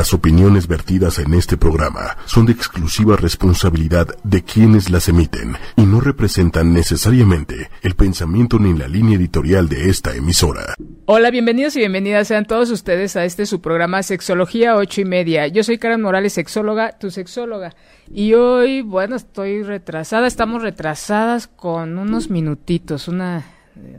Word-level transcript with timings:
Las 0.00 0.14
opiniones 0.14 0.66
vertidas 0.66 1.18
en 1.18 1.34
este 1.34 1.58
programa 1.58 2.16
son 2.24 2.46
de 2.46 2.52
exclusiva 2.52 3.16
responsabilidad 3.16 4.08
de 4.24 4.42
quienes 4.42 4.88
las 4.88 5.10
emiten 5.10 5.56
y 5.76 5.82
no 5.82 6.00
representan 6.00 6.72
necesariamente 6.72 7.68
el 7.82 7.94
pensamiento 7.96 8.58
ni 8.58 8.72
la 8.72 8.88
línea 8.88 9.18
editorial 9.18 9.68
de 9.68 9.90
esta 9.90 10.16
emisora. 10.16 10.74
Hola, 11.04 11.30
bienvenidos 11.30 11.76
y 11.76 11.80
bienvenidas 11.80 12.28
sean 12.28 12.46
todos 12.46 12.70
ustedes 12.70 13.14
a 13.16 13.26
este 13.26 13.44
su 13.44 13.60
programa 13.60 14.02
Sexología 14.02 14.74
8 14.74 15.02
y 15.02 15.04
media. 15.04 15.46
Yo 15.48 15.62
soy 15.62 15.76
Karen 15.76 16.00
Morales, 16.00 16.32
sexóloga, 16.32 16.98
tu 16.98 17.10
sexóloga. 17.10 17.76
Y 18.10 18.32
hoy, 18.32 18.80
bueno, 18.80 19.16
estoy 19.16 19.64
retrasada, 19.64 20.26
estamos 20.26 20.62
retrasadas 20.62 21.46
con 21.46 21.98
unos 21.98 22.30
minutitos, 22.30 23.06
una 23.06 23.44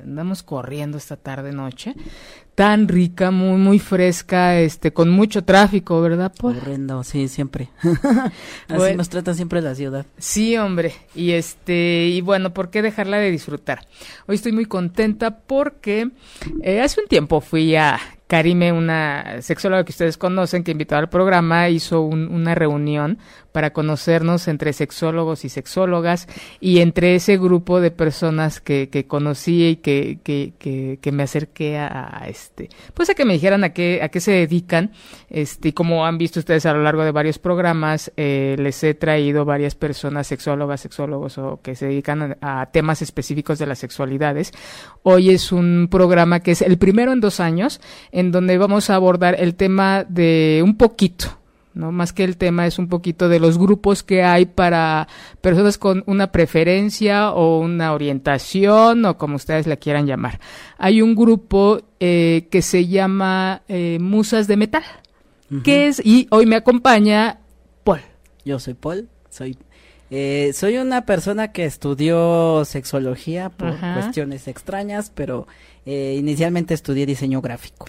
andamos 0.03 0.43
corriendo 0.43 0.97
esta 0.97 1.15
tarde 1.15 1.51
noche 1.51 1.95
tan 2.61 2.87
rica, 2.87 3.31
muy 3.31 3.57
muy 3.57 3.79
fresca, 3.79 4.59
este 4.59 4.93
con 4.93 5.09
mucho 5.09 5.43
tráfico, 5.43 5.99
¿verdad? 5.99 6.31
Corriendo, 6.39 7.03
sí, 7.03 7.27
siempre. 7.27 7.69
Así 8.67 8.95
nos 8.95 9.09
trata 9.09 9.33
siempre 9.33 9.63
la 9.63 9.73
ciudad. 9.73 10.05
Sí, 10.19 10.55
hombre. 10.57 10.93
Y 11.15 11.31
este 11.31 12.09
y 12.09 12.21
bueno, 12.21 12.53
¿por 12.53 12.69
qué 12.69 12.83
dejarla 12.83 13.17
de 13.17 13.31
disfrutar? 13.31 13.87
Hoy 14.27 14.35
estoy 14.35 14.51
muy 14.51 14.65
contenta 14.65 15.39
porque 15.39 16.11
eh, 16.61 16.81
hace 16.81 17.01
un 17.01 17.07
tiempo 17.07 17.41
fui 17.41 17.75
a 17.75 17.99
Karime, 18.27 18.71
una 18.71 19.41
sexóloga 19.41 19.83
que 19.83 19.91
ustedes 19.91 20.17
conocen, 20.17 20.63
que 20.63 20.73
invitó 20.73 20.95
al 20.97 21.09
programa, 21.09 21.67
hizo 21.67 22.03
una 22.03 22.53
reunión 22.53 23.17
para 23.51 23.73
conocernos 23.73 24.47
entre 24.47 24.73
sexólogos 24.73 25.45
y 25.45 25.49
sexólogas 25.49 26.27
y 26.59 26.79
entre 26.79 27.15
ese 27.15 27.37
grupo 27.37 27.81
de 27.81 27.91
personas 27.91 28.61
que, 28.61 28.89
que 28.89 29.05
conocí 29.05 29.67
y 29.67 29.75
que, 29.77 30.19
que, 30.23 30.97
que, 31.01 31.11
me 31.11 31.23
acerqué 31.23 31.77
a, 31.77 32.23
este, 32.27 32.69
pues 32.93 33.09
a 33.09 33.13
que 33.13 33.25
me 33.25 33.33
dijeran 33.33 33.63
a 33.63 33.73
qué, 33.73 34.01
a 34.01 34.09
qué 34.09 34.19
se 34.19 34.31
dedican, 34.31 34.91
este, 35.29 35.69
y 35.69 35.73
como 35.73 36.05
han 36.05 36.17
visto 36.17 36.39
ustedes 36.39 36.65
a 36.65 36.73
lo 36.73 36.83
largo 36.83 37.03
de 37.03 37.11
varios 37.11 37.39
programas, 37.39 38.11
eh, 38.17 38.55
les 38.59 38.83
he 38.83 38.93
traído 38.93 39.45
varias 39.45 39.75
personas 39.75 40.27
sexólogas, 40.27 40.81
sexólogos 40.81 41.37
o 41.37 41.59
que 41.61 41.75
se 41.75 41.87
dedican 41.87 42.37
a, 42.41 42.61
a 42.61 42.65
temas 42.67 43.01
específicos 43.01 43.59
de 43.59 43.65
las 43.65 43.79
sexualidades. 43.79 44.53
Hoy 45.03 45.31
es 45.31 45.51
un 45.51 45.87
programa 45.91 46.39
que 46.39 46.51
es 46.51 46.61
el 46.61 46.77
primero 46.77 47.11
en 47.11 47.19
dos 47.19 47.39
años, 47.39 47.81
en 48.11 48.31
donde 48.31 48.57
vamos 48.57 48.89
a 48.89 48.95
abordar 48.95 49.35
el 49.39 49.55
tema 49.55 50.05
de 50.07 50.61
un 50.63 50.77
poquito, 50.77 51.40
¿no? 51.73 51.91
Más 51.91 52.13
que 52.13 52.23
el 52.23 52.37
tema 52.37 52.67
es 52.67 52.79
un 52.79 52.87
poquito 52.87 53.29
de 53.29 53.39
los 53.39 53.57
grupos 53.57 54.03
que 54.03 54.23
hay 54.23 54.45
para 54.45 55.07
personas 55.41 55.77
con 55.77 56.03
una 56.05 56.31
preferencia 56.31 57.31
o 57.31 57.59
una 57.59 57.93
orientación 57.93 59.05
o 59.05 59.17
como 59.17 59.35
ustedes 59.35 59.67
la 59.67 59.77
quieran 59.77 60.07
llamar. 60.07 60.39
Hay 60.77 61.01
un 61.01 61.15
grupo 61.15 61.81
eh, 61.99 62.47
que 62.51 62.61
se 62.61 62.87
llama 62.87 63.61
eh, 63.67 63.97
Musas 63.99 64.47
de 64.47 64.57
Metal, 64.57 64.83
que 65.63 65.87
es, 65.87 66.01
y 66.03 66.27
hoy 66.31 66.45
me 66.45 66.55
acompaña 66.55 67.39
Paul. 67.83 67.99
Yo 68.45 68.57
soy 68.57 68.73
Paul, 68.73 69.09
soy 69.29 69.57
eh, 70.13 70.51
soy 70.53 70.75
una 70.75 71.05
persona 71.05 71.53
que 71.53 71.63
estudió 71.63 72.65
sexología 72.65 73.49
por 73.49 73.79
cuestiones 73.79 74.49
extrañas, 74.49 75.09
pero 75.15 75.47
eh, 75.85 76.17
inicialmente 76.19 76.73
estudié 76.73 77.05
diseño 77.05 77.41
gráfico. 77.41 77.85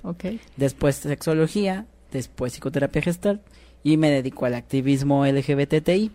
Después 0.56 0.94
sexología, 0.94 1.86
después 2.12 2.52
psicoterapia 2.52 3.02
gestal 3.02 3.40
y 3.82 3.96
me 3.96 4.10
dedico 4.10 4.46
al 4.46 4.54
activismo 4.54 5.26
LGBTI. 5.26 6.10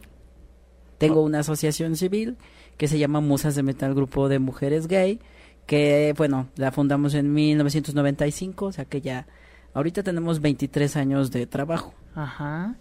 Tengo 0.98 1.22
oh. 1.22 1.26
una 1.26 1.40
asociación 1.40 1.96
civil 1.96 2.38
que 2.78 2.88
se 2.88 3.00
llama 3.00 3.22
Musas 3.22 3.56
de 3.56 3.64
Metal 3.64 3.94
Grupo 3.94 4.30
de 4.30 4.40
Mujeres 4.40 4.88
Gay, 4.88 5.20
que 5.66 6.14
bueno, 6.18 6.48
la 6.56 6.72
fundamos 6.72 7.14
en 7.14 7.34
1995, 7.34 8.66
o 8.66 8.72
sea 8.72 8.86
que 8.86 9.02
ya 9.02 9.28
ahorita 9.74 10.04
tenemos 10.04 10.42
23 10.42 10.96
años 10.96 11.32
de 11.32 11.46
trabajo. 11.48 11.94
Ajá. 12.16 12.76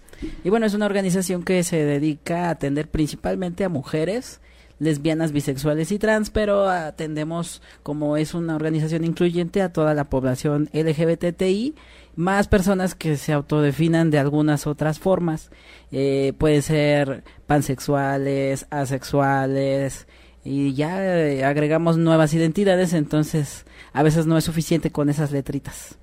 Y 0.44 0.50
bueno, 0.50 0.66
es 0.66 0.74
una 0.74 0.86
organización 0.86 1.42
que 1.42 1.62
se 1.62 1.84
dedica 1.84 2.46
a 2.46 2.50
atender 2.50 2.88
principalmente 2.88 3.64
a 3.64 3.68
mujeres 3.68 4.40
lesbianas, 4.78 5.32
bisexuales 5.32 5.90
y 5.92 5.98
trans, 5.98 6.30
pero 6.30 6.68
atendemos, 6.68 7.62
como 7.82 8.16
es 8.16 8.34
una 8.34 8.56
organización 8.56 9.04
incluyente, 9.04 9.62
a 9.62 9.72
toda 9.72 9.94
la 9.94 10.04
población 10.04 10.68
LGBTI, 10.72 11.74
más 12.16 12.48
personas 12.48 12.94
que 12.94 13.16
se 13.16 13.32
autodefinan 13.32 14.10
de 14.10 14.18
algunas 14.18 14.66
otras 14.66 14.98
formas. 14.98 15.50
Eh, 15.92 16.32
pueden 16.38 16.62
ser 16.62 17.22
pansexuales, 17.46 18.66
asexuales, 18.70 20.06
y 20.44 20.74
ya 20.74 21.04
eh, 21.04 21.44
agregamos 21.44 21.98
nuevas 21.98 22.32
identidades, 22.32 22.92
entonces 22.92 23.66
a 23.92 24.02
veces 24.02 24.26
no 24.26 24.38
es 24.38 24.44
suficiente 24.44 24.90
con 24.90 25.08
esas 25.08 25.30
letritas. 25.30 25.98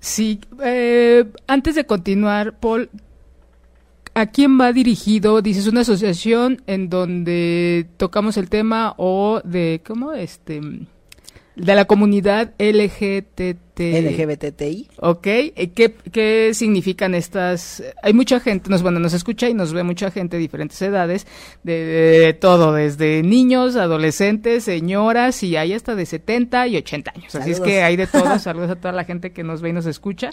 Sí, 0.00 0.40
eh, 0.62 1.24
antes 1.46 1.74
de 1.76 1.86
continuar, 1.86 2.58
Paul, 2.58 2.90
¿a 4.14 4.26
quién 4.26 4.60
va 4.60 4.72
dirigido? 4.72 5.40
Dices 5.40 5.66
una 5.66 5.82
asociación 5.82 6.62
en 6.66 6.88
donde 6.88 7.86
tocamos 7.96 8.36
el 8.36 8.50
tema 8.50 8.94
o 8.96 9.40
de, 9.44 9.80
¿cómo? 9.86 10.12
Este, 10.12 10.60
de 11.56 11.74
la 11.74 11.84
comunidad 11.84 12.52
LGTB 12.58 13.63
LGBTI. 13.76 14.88
Ok, 14.98 15.22
¿Qué, 15.22 15.94
¿qué 16.12 16.52
significan 16.54 17.14
estas? 17.14 17.82
Hay 18.02 18.12
mucha 18.12 18.38
gente, 18.40 18.70
nos, 18.70 18.82
bueno, 18.82 19.00
nos 19.00 19.14
escucha 19.14 19.48
y 19.48 19.54
nos 19.54 19.72
ve 19.72 19.82
mucha 19.82 20.10
gente 20.10 20.36
de 20.36 20.42
diferentes 20.42 20.80
edades, 20.80 21.26
de, 21.62 22.36
todo, 22.40 22.72
desde 22.72 23.22
niños, 23.22 23.76
adolescentes, 23.76 24.64
señoras 24.64 25.42
y 25.42 25.56
hay 25.56 25.72
hasta 25.72 25.94
de 25.94 26.06
70 26.06 26.68
y 26.68 26.76
80 26.76 27.12
años. 27.14 27.34
Así 27.34 27.50
es 27.50 27.60
que 27.60 27.82
hay 27.82 27.96
de 27.96 28.06
todo, 28.06 28.38
saludos 28.38 28.70
a 28.70 28.76
toda 28.76 28.92
la 28.92 29.04
gente 29.04 29.32
que 29.32 29.42
nos 29.42 29.60
ve 29.60 29.70
y 29.70 29.72
nos 29.72 29.86
escucha. 29.86 30.30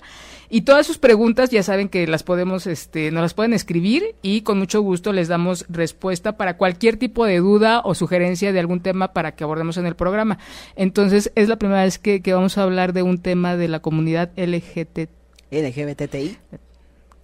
Y 0.50 0.62
todas 0.62 0.86
sus 0.86 0.98
preguntas 0.98 1.50
ya 1.50 1.64
saben 1.64 1.90
que 1.90 2.06
las 2.08 2.24
podemos, 2.24 2.68
este, 2.68 3.10
nos 3.12 3.22
las 3.22 3.34
pueden 3.34 3.54
escribir 3.54 4.16
y 4.22 4.42
con 4.42 4.60
mucho 4.60 4.82
gusto 4.82 5.14
les 5.14 5.28
damos 5.28 5.66
respuesta 5.70 6.38
para 6.38 6.58
cualquier 6.58 6.98
tipo 6.98 7.26
de 7.26 7.38
duda 7.38 7.82
o 7.84 7.96
sugerencia 7.96 8.52
de 8.52 8.60
algún 8.60 8.82
tema 8.82 9.14
para 9.14 9.34
que 9.34 9.44
abordemos 9.44 9.78
en 9.78 9.86
el 9.86 9.96
programa. 9.96 10.38
Entonces, 10.76 11.32
es 11.36 11.48
la 11.48 11.56
primera 11.56 11.84
vez 11.84 11.98
que, 11.98 12.22
que 12.22 12.34
vamos 12.34 12.58
a 12.58 12.64
hablar 12.64 12.94
de 12.94 13.02
un 13.02 13.18
tema 13.18 13.31
tema 13.32 13.56
de 13.56 13.70
la 13.70 13.80
comunidad 13.80 14.30
LGT. 14.36 15.08
LGBTI. 15.52 16.38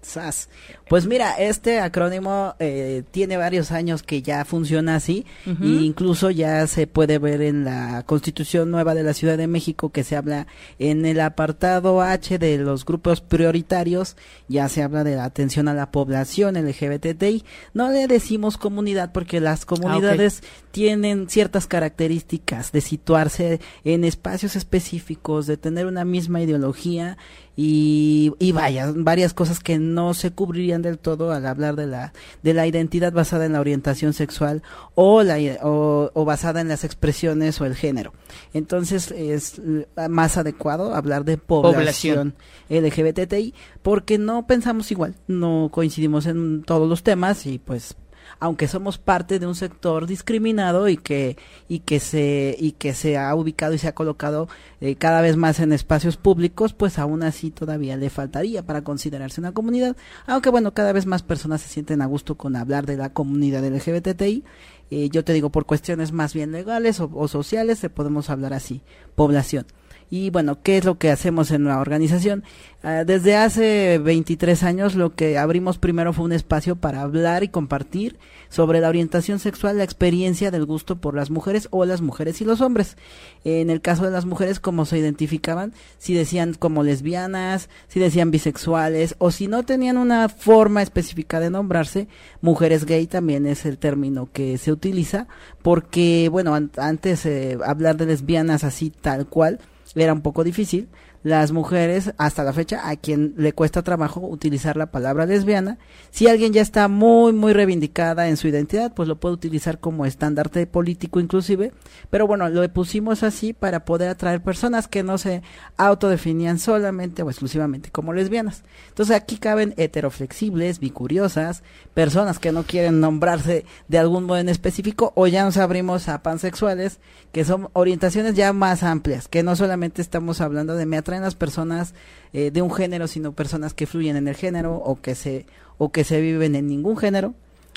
SAS. 0.08 0.50
Pues 0.90 1.06
mira, 1.06 1.34
este 1.34 1.80
acrónimo 1.80 2.56
eh, 2.60 3.04
tiene 3.12 3.38
varios 3.38 3.72
años 3.72 4.04
que 4.04 4.22
ya 4.22 4.46
funciona 4.46 4.96
así 4.96 5.26
e 5.46 5.68
incluso 5.68 6.32
ya 6.32 6.66
se 6.68 6.88
puede 6.88 7.20
ver 7.20 7.42
en 7.42 7.66
la 7.66 8.04
Constitución 8.06 8.72
Nueva 8.72 8.94
de 8.94 9.04
la 9.04 9.14
Ciudad 9.14 9.38
de 9.38 9.48
México 9.48 9.92
que 9.92 10.04
se 10.04 10.16
habla 10.16 10.48
en 10.80 11.06
el 11.06 11.20
apartado 11.20 12.02
H 12.02 12.40
de 12.40 12.58
los 12.58 12.86
grupos 12.86 13.22
prioritarios, 13.22 14.16
ya 14.48 14.70
se 14.70 14.84
habla 14.84 15.04
de 15.04 15.16
la 15.16 15.26
atención 15.26 15.68
a 15.68 15.74
la 15.74 15.92
población 15.92 16.56
LGBTI. 16.56 17.44
No 17.74 17.92
le 17.92 18.08
decimos 18.08 18.58
comunidad 18.58 19.12
porque 19.12 19.40
las 19.40 19.66
comunidades 19.66 20.42
ah, 20.44 20.68
tienen 20.72 21.30
ciertas 21.30 21.68
características 21.68 22.72
de 22.72 22.82
situarse 22.82 23.60
en 23.84 24.04
espacios 24.04 24.56
específicos, 24.56 25.48
de 25.48 25.58
tener 25.58 25.86
una 25.86 26.06
misma 26.06 26.42
ideología 26.42 27.18
y, 27.60 28.34
y 28.38 28.52
vaya, 28.52 28.94
varias 28.96 29.34
cosas 29.34 29.60
que 29.60 29.80
no 29.80 30.14
se 30.14 30.30
cubrirían 30.30 30.84
del 30.84 31.00
todo 31.00 31.32
al 31.32 31.48
hablar 31.48 31.76
de 31.76 31.88
la, 31.88 32.14
de 32.44 32.54
la 32.54 32.68
identidad 32.68 33.12
basada 33.12 33.48
en 33.48 33.54
la 33.54 33.60
orientación 33.60 34.14
sexual 34.14 34.62
o, 34.94 35.24
la, 35.24 35.40
o, 35.64 36.24
basada 36.24 36.62
en 36.62 36.68
las 36.68 36.84
expresiones 36.84 37.60
o 37.60 37.66
el 37.66 37.74
género. 37.74 38.14
Entonces 38.54 39.10
es 39.10 39.60
más 40.08 40.38
adecuado 40.38 40.94
hablar 40.94 41.26
de 41.26 41.38
población, 41.40 42.36
población. 42.70 43.16
LGBTI 43.16 43.56
porque 43.82 44.20
no 44.20 44.46
pensamos 44.46 44.92
igual, 44.92 45.16
no 45.26 45.70
coincidimos 45.72 46.28
en 46.28 46.62
todos 46.62 46.88
los 46.88 47.02
temas 47.02 47.48
y 47.48 47.58
pues 47.58 47.96
aunque 48.40 48.68
somos 48.68 48.98
parte 48.98 49.40
de 49.40 49.48
un 49.48 49.56
sector 49.56 50.08
discriminado 50.08 50.88
y 50.90 50.98
que 50.98 51.38
y 51.68 51.80
que 51.80 52.00
se 52.00 52.56
y 52.60 52.74
que 52.74 52.94
se 52.94 53.18
ha 53.18 53.34
ubicado 53.36 53.74
y 53.74 53.78
se 53.78 53.88
ha 53.88 53.96
colocado 53.96 54.48
eh, 54.82 54.96
cada 54.96 55.22
vez 55.22 55.38
más 55.38 55.60
en 55.60 55.74
espacios 55.74 56.18
públicos, 56.18 56.74
pues 56.74 57.00
aún 57.00 57.24
así 57.24 57.52
todavía 57.52 57.98
le 57.98 58.10
faltaría 58.10 58.64
para 58.64 58.84
considerarse 58.84 59.42
una 59.42 59.54
comunidad, 59.54 59.96
aunque 60.26 60.50
bueno, 60.50 60.74
cada 60.74 60.94
vez 60.94 61.06
más 61.06 61.24
personas 61.24 61.62
se 61.62 61.70
sienten 61.70 62.02
a 62.02 62.06
gusto 62.06 62.36
con 62.36 62.56
hablar 62.56 62.86
de 62.86 62.98
la 62.98 63.10
comunidad 63.10 63.64
LGBTI. 63.66 64.44
Eh, 64.90 65.10
yo 65.10 65.26
te 65.26 65.34
digo, 65.34 65.50
por 65.50 65.66
cuestiones 65.66 66.14
más 66.14 66.34
bien 66.34 66.52
legales 66.52 67.02
o, 67.02 67.10
o 67.14 67.28
sociales, 67.28 67.86
podemos 67.94 68.30
hablar 68.30 68.54
así, 68.54 68.82
población. 69.16 69.66
Y 70.10 70.30
bueno, 70.30 70.62
¿qué 70.64 70.78
es 70.78 70.86
lo 70.86 70.98
que 70.98 71.12
hacemos 71.12 71.52
en 71.52 71.66
la 71.66 71.80
organización? 71.80 72.44
Ah, 72.82 73.04
desde 73.04 73.36
hace 73.36 73.98
23 73.98 74.64
años 74.64 74.96
lo 74.96 75.16
que 75.16 75.38
abrimos 75.38 75.78
primero 75.78 76.14
fue 76.14 76.24
un 76.24 76.32
espacio 76.32 76.78
para 76.78 77.02
hablar 77.02 77.44
y 77.44 77.50
compartir 77.50 78.18
sobre 78.50 78.80
la 78.80 78.88
orientación 78.88 79.40
sexual, 79.40 79.78
la 79.78 79.84
experiencia 79.84 80.52
del 80.52 80.66
gusto 80.66 81.02
por 81.02 81.14
las 81.14 81.30
mujeres 81.30 81.68
o 81.72 81.84
las 81.84 82.02
mujeres 82.02 82.40
y 82.40 82.46
los 82.46 82.62
hombres. 82.62 82.96
En 83.44 83.70
el 83.70 83.82
caso 83.82 84.06
de 84.06 84.12
las 84.12 84.26
mujeres, 84.26 84.62
como 84.62 84.86
se 84.86 84.98
identificaban, 84.98 85.74
si 85.98 86.14
decían 86.14 86.54
como 86.54 86.84
lesbianas, 86.84 87.68
si 87.90 88.00
decían 88.00 88.32
bisexuales 88.32 89.16
o 89.18 89.32
si 89.32 89.48
no 89.48 89.64
tenían 89.64 89.98
una 89.98 90.30
forma 90.30 90.82
específica 90.82 91.42
de 91.42 91.50
nombrarse, 91.50 92.08
mujeres 92.40 92.86
gay 92.86 93.08
también 93.08 93.46
es 93.46 93.66
el 93.66 93.78
término 93.78 94.30
que 94.32 94.58
se 94.58 94.72
utiliza 94.72 95.28
porque, 95.62 96.30
bueno, 96.32 96.58
antes 96.78 97.26
eh, 97.26 97.58
hablar 97.66 97.98
de 97.98 98.06
lesbianas 98.06 98.64
así 98.64 98.90
tal 98.90 99.28
cual, 99.28 99.60
era 99.96 100.14
un 100.14 100.22
poco 100.22 100.44
difícil. 100.44 100.90
Las 101.24 101.52
mujeres 101.52 102.14
hasta 102.18 102.44
la 102.44 102.54
fecha 102.54 102.90
a 102.90 102.96
quien 102.96 103.34
le 103.38 103.54
cuesta 103.54 103.84
trabajo 103.84 104.22
utilizar 104.22 104.78
la 104.78 104.92
palabra 104.92 105.26
lesbiana. 105.26 105.78
Si 106.12 106.28
alguien 106.28 106.54
ya 106.54 106.62
está 106.62 106.88
muy 106.88 107.34
muy 107.34 107.54
reivindicada 107.54 108.28
en 108.28 108.38
su 108.38 108.48
identidad, 108.48 108.94
pues 108.94 109.08
lo 109.08 109.20
puede 109.20 109.36
utilizar 109.36 109.80
como 109.80 110.06
estandarte 110.06 110.66
político 110.68 111.20
inclusive, 111.20 111.74
pero 112.10 112.28
bueno, 112.28 112.50
lo 112.50 112.68
pusimos 112.72 113.24
así 113.24 113.54
para 113.54 113.86
poder 113.86 114.10
atraer 114.10 114.42
personas 114.42 114.88
que 114.88 115.04
no 115.04 115.18
se 115.18 115.42
autodefinían 115.78 116.60
solamente 116.60 117.24
o 117.24 117.30
exclusivamente 117.30 117.92
como 117.92 118.14
lesbianas. 118.14 118.64
Entonces 118.90 119.16
aquí 119.16 119.38
caben 119.38 119.74
heteroflexibles, 119.78 120.80
bicuriosas, 120.80 121.64
personas 121.94 122.40
que 122.40 122.52
no 122.52 122.64
quieren 122.64 123.00
nombrarse 123.00 123.66
de 123.88 123.98
algún 123.98 124.26
modo 124.26 124.40
en 124.40 124.50
específico 124.50 125.14
o 125.16 125.28
ya 125.28 125.44
nos 125.44 125.58
abrimos 125.58 126.10
a 126.10 126.24
pansexuales, 126.24 127.00
que 127.32 127.46
son 127.46 127.70
orientaciones 127.74 128.36
ya 128.36 128.54
más 128.54 128.84
amplias, 128.84 129.28
que 129.28 129.44
no 129.44 129.56
solamente 129.56 130.02
estamos 130.02 130.42
hablando 130.42 130.76
de 130.76 130.86
me 130.86 130.98
atraen 130.98 131.17
las 131.22 131.36
personas 131.36 131.94
eh, 132.34 132.52
de 132.52 132.62
un 132.62 132.72
género, 132.72 133.08
sino 133.08 133.34
personas 133.34 133.74
que 133.74 133.88
fluyen 133.88 134.16
en 134.16 134.28
el 134.28 134.36
género 134.36 134.76
o 134.76 135.02
que 135.02 135.16
se 135.16 135.46
o 135.78 135.92
que 135.92 136.04
se 136.04 136.22
viven 136.22 136.56
en 136.56 136.68
ningún 136.68 136.98
género. 136.98 137.34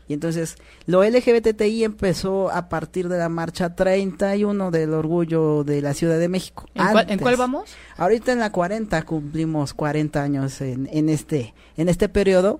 Y 0.08 0.14
entonces 0.14 0.56
lo 0.86 1.04
LGBTI 1.04 1.84
empezó 1.84 2.50
a 2.50 2.68
partir 2.68 3.08
de 3.08 3.18
la 3.18 3.28
marcha 3.28 3.76
31 3.76 4.72
del 4.72 4.92
orgullo 4.92 5.62
de 5.62 5.82
la 5.82 5.94
Ciudad 5.94 6.18
de 6.18 6.28
México. 6.28 6.66
¿En, 6.74 7.18
cuál, 7.20 7.36
vamos? 7.36 7.70
Ahorita 7.96 8.32
en 8.32 8.40
la 8.40 8.50
40 8.50 9.02
cumplimos 9.02 9.72
40 9.72 10.20
años 10.20 10.60
en, 10.62 10.88
en 10.90 11.08
este 11.08 11.54
en 11.76 11.88
este 11.88 12.08
periodo 12.08 12.58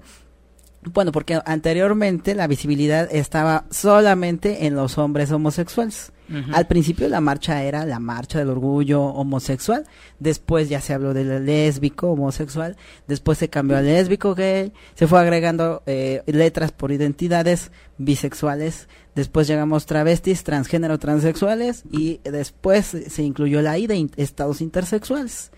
bueno, 0.83 1.13
porque 1.13 1.39
anteriormente 1.45 2.35
la 2.35 2.47
visibilidad 2.47 3.09
estaba 3.13 3.65
solamente 3.71 4.67
en 4.67 4.75
los 4.75 4.97
hombres 4.97 5.31
homosexuales. 5.31 6.13
Al 6.53 6.67
principio 6.67 7.09
la 7.09 7.21
marcha 7.21 7.63
era 7.65 7.85
la 7.85 7.99
marcha 7.99 8.39
del 8.39 8.51
orgullo 8.51 9.03
homosexual, 9.03 9.85
después 10.21 10.69
ya 10.69 10.81
se 10.81 10.95
habló 10.95 11.13
del 11.13 11.45
lésbico 11.45 12.13
homosexual, 12.13 12.77
después 13.09 13.39
se 13.39 13.49
cambió 13.49 13.77
al 13.77 13.87
lésbico 13.87 14.35
gay, 14.35 14.73
se 14.95 15.09
fue 15.09 15.19
agregando 15.19 15.83
eh, 15.87 16.23
letras 16.27 16.71
por 16.71 16.93
identidades 16.93 17.73
bisexuales, 17.99 18.89
después 19.15 19.49
llegamos 19.49 19.87
travestis, 19.87 20.45
transgénero, 20.45 20.99
transexuales 20.99 21.83
y 21.91 22.21
después 22.23 22.97
se 23.09 23.23
incluyó 23.23 23.61
la 23.61 23.77
I 23.79 23.89
de 23.89 24.09
estados 24.17 24.61
intersexuales. 24.61 25.51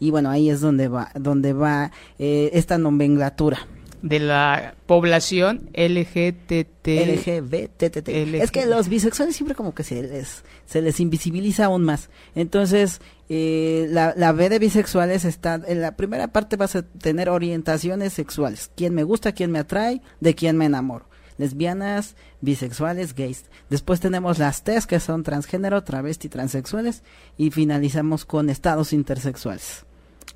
Y 0.00 0.10
bueno, 0.10 0.30
ahí 0.30 0.48
es 0.50 0.60
donde 0.60 0.88
va, 0.88 1.10
donde 1.14 1.52
va 1.52 1.92
eh, 2.18 2.50
esta 2.54 2.78
nomenclatura 2.78 3.58
de 4.02 4.18
la 4.18 4.74
población 4.86 5.70
LGTT. 5.74 6.86
LGBTT. 6.86 8.08
Es 8.08 8.50
que 8.50 8.66
los 8.66 8.88
bisexuales 8.88 9.36
siempre 9.36 9.54
como 9.54 9.74
que 9.74 9.82
se 9.82 10.02
les, 10.02 10.44
se 10.66 10.82
les 10.82 11.00
invisibiliza 11.00 11.66
aún 11.66 11.84
más. 11.84 12.10
Entonces, 12.34 13.00
eh, 13.28 13.86
la, 13.90 14.14
la 14.16 14.32
B 14.32 14.48
de 14.48 14.58
bisexuales 14.58 15.24
está, 15.24 15.60
en 15.66 15.80
la 15.80 15.96
primera 15.96 16.28
parte 16.28 16.56
vas 16.56 16.76
a 16.76 16.82
tener 16.82 17.28
orientaciones 17.28 18.12
sexuales. 18.12 18.70
Quién 18.76 18.94
me 18.94 19.04
gusta, 19.04 19.32
quién 19.32 19.50
me 19.50 19.58
atrae, 19.58 20.02
de 20.20 20.34
quién 20.34 20.56
me 20.56 20.66
enamoro. 20.66 21.06
Lesbianas, 21.36 22.14
bisexuales, 22.40 23.14
gays. 23.14 23.46
Después 23.68 24.00
tenemos 24.00 24.38
las 24.38 24.62
T 24.62 24.78
que 24.86 25.00
son 25.00 25.22
transgénero, 25.24 25.82
travesti, 25.82 26.28
transexuales. 26.28 27.02
Y 27.36 27.50
finalizamos 27.50 28.24
con 28.24 28.50
estados 28.50 28.92
intersexuales. 28.92 29.84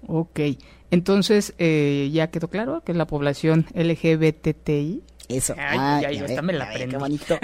Ok. 0.07 0.41
Entonces, 0.91 1.55
eh, 1.59 2.11
ya 2.13 2.31
quedó 2.31 2.49
claro 2.49 2.83
que 2.85 2.95
la 2.95 3.07
población 3.07 3.67
LGBTI 3.75 5.03
eso. 5.29 5.55
Ay, 5.59 6.23
esta 6.25 6.43
me 6.43 6.55
la 6.55 6.71
Qué 6.71 6.97
bonito. 6.97 7.39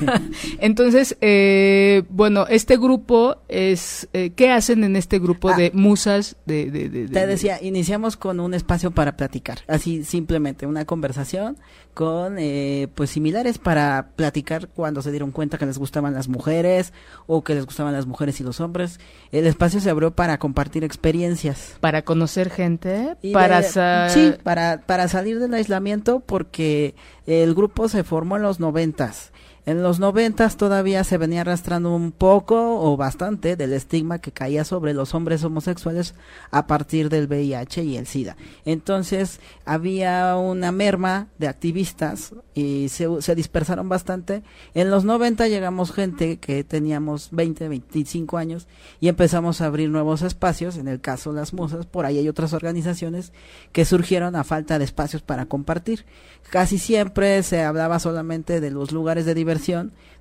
Entonces, 0.58 1.16
eh, 1.20 2.02
bueno, 2.10 2.46
este 2.48 2.76
grupo 2.76 3.38
es, 3.48 4.08
eh, 4.12 4.30
¿qué 4.36 4.50
hacen 4.50 4.84
en 4.84 4.94
este 4.94 5.18
grupo 5.18 5.48
ah. 5.48 5.56
de 5.56 5.70
musas 5.72 6.36
de, 6.44 6.70
de, 6.70 7.08
Te 7.08 7.26
decía, 7.26 7.58
iniciamos 7.62 8.16
con 8.16 8.40
un 8.40 8.52
espacio 8.52 8.90
para 8.90 9.16
platicar, 9.16 9.60
así 9.68 10.04
simplemente 10.04 10.66
una 10.66 10.84
conversación 10.84 11.56
con, 12.00 12.36
eh, 12.38 12.88
pues 12.94 13.10
similares 13.10 13.58
para 13.58 14.12
platicar 14.16 14.68
cuando 14.68 15.02
se 15.02 15.10
dieron 15.10 15.32
cuenta 15.32 15.58
que 15.58 15.66
les 15.66 15.76
gustaban 15.76 16.14
las 16.14 16.28
mujeres 16.28 16.94
o 17.26 17.44
que 17.44 17.54
les 17.54 17.66
gustaban 17.66 17.92
las 17.92 18.06
mujeres 18.06 18.40
y 18.40 18.42
los 18.42 18.58
hombres. 18.60 18.98
El 19.32 19.46
espacio 19.46 19.80
se 19.80 19.90
abrió 19.90 20.10
para 20.10 20.38
compartir 20.38 20.82
experiencias. 20.82 21.76
Para 21.78 22.00
conocer 22.00 22.48
gente, 22.48 23.18
para... 23.34 24.08
sí, 24.08 24.32
para, 24.42 24.80
para 24.86 25.08
salir 25.08 25.40
del 25.40 25.52
aislamiento 25.52 26.20
porque 26.20 26.94
el 27.26 27.54
grupo 27.54 27.86
se 27.90 28.02
formó 28.02 28.36
en 28.36 28.44
los 28.44 28.60
noventas 28.60 29.30
en 29.70 29.82
los 29.82 30.00
noventas 30.00 30.56
todavía 30.56 31.04
se 31.04 31.16
venía 31.16 31.42
arrastrando 31.42 31.94
un 31.94 32.10
poco 32.10 32.80
o 32.80 32.96
bastante 32.96 33.54
del 33.54 33.72
estigma 33.72 34.18
que 34.18 34.32
caía 34.32 34.64
sobre 34.64 34.94
los 34.94 35.14
hombres 35.14 35.44
homosexuales 35.44 36.14
a 36.50 36.66
partir 36.66 37.08
del 37.08 37.28
VIH 37.28 37.84
y 37.84 37.96
el 37.96 38.06
SIDA. 38.06 38.36
Entonces 38.64 39.38
había 39.64 40.36
una 40.36 40.72
merma 40.72 41.28
de 41.38 41.46
activistas 41.46 42.34
y 42.52 42.88
se, 42.88 43.22
se 43.22 43.34
dispersaron 43.36 43.88
bastante. 43.88 44.42
En 44.74 44.90
los 44.90 45.04
90 45.04 45.46
llegamos 45.46 45.92
gente 45.92 46.38
que 46.38 46.64
teníamos 46.64 47.28
20, 47.30 47.68
25 47.68 48.38
años 48.38 48.66
y 48.98 49.06
empezamos 49.06 49.60
a 49.60 49.66
abrir 49.66 49.88
nuevos 49.88 50.22
espacios, 50.22 50.78
en 50.78 50.88
el 50.88 51.00
caso 51.00 51.32
Las 51.32 51.52
Musas, 51.52 51.86
por 51.86 52.06
ahí 52.06 52.18
hay 52.18 52.28
otras 52.28 52.52
organizaciones 52.52 53.32
que 53.70 53.84
surgieron 53.84 54.34
a 54.34 54.42
falta 54.42 54.78
de 54.78 54.84
espacios 54.84 55.22
para 55.22 55.46
compartir. 55.46 56.04
Casi 56.50 56.78
siempre 56.78 57.42
se 57.44 57.62
hablaba 57.62 58.00
solamente 58.00 58.60
de 58.60 58.70
los 58.70 58.90
lugares 58.90 59.24
de 59.26 59.34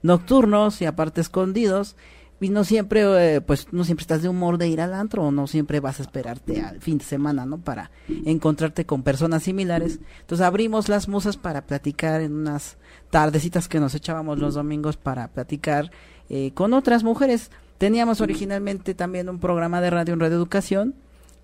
nocturnos 0.02 0.82
y 0.82 0.86
aparte 0.86 1.22
escondidos 1.22 1.96
y 2.42 2.50
no 2.50 2.64
siempre 2.64 3.36
eh, 3.36 3.42
pues 3.42 3.68
no 3.72 3.84
siempre 3.84 4.04
estás 4.04 4.22
de 4.22 4.30
humor 4.30 4.58
de 4.58 4.68
ir 4.70 4.80
al 4.80 4.94
antro 4.94 5.24
o 5.24 5.32
no 5.32 5.48
siempre 5.48 5.80
vas 5.80 6.00
a 6.00 6.04
esperarte 6.04 6.62
al 6.62 6.80
fin 6.80 6.98
de 6.98 7.04
semana 7.04 7.46
no 7.46 7.58
para 7.58 7.92
encontrarte 8.26 8.86
con 8.86 9.04
personas 9.04 9.44
similares. 9.44 10.00
Entonces 10.22 10.46
abrimos 10.46 10.88
las 10.88 11.08
musas 11.08 11.38
para 11.38 11.66
platicar 11.66 12.22
en 12.22 12.34
unas 12.34 12.78
tardecitas 13.10 13.68
que 13.68 13.80
nos 13.80 13.94
echábamos 13.94 14.40
los 14.40 14.54
domingos 14.54 14.96
para 14.96 15.28
platicar 15.30 15.92
eh, 16.30 16.52
con 16.54 16.74
otras 16.74 17.04
mujeres. 17.04 17.52
Teníamos 17.78 18.22
originalmente 18.22 18.94
también 18.94 19.30
un 19.30 19.40
programa 19.40 19.82
de 19.82 19.90
radio 19.90 20.14
en 20.14 20.20
Radio 20.22 20.38
Educación 20.38 20.96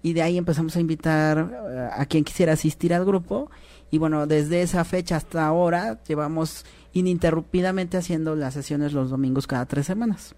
y 0.02 0.14
de 0.14 0.22
ahí 0.22 0.38
empezamos 0.38 0.76
a 0.78 0.80
invitar 0.80 1.66
eh, 1.70 1.90
a 1.92 2.06
quien 2.06 2.24
quisiera 2.24 2.54
asistir 2.54 2.94
al 2.94 3.06
grupo. 3.06 3.52
Y 3.92 3.98
bueno 3.98 4.28
desde 4.28 4.62
esa 4.62 4.84
fecha 4.86 5.18
hasta 5.18 5.46
ahora 5.46 6.02
llevamos 6.08 6.66
ininterrumpidamente 6.96 7.98
haciendo 7.98 8.36
las 8.36 8.56
sesiones 8.56 8.94
los 8.94 9.12
domingos 9.12 9.46
cada 9.46 9.66
tres 9.68 9.86
semanas. 9.86 10.34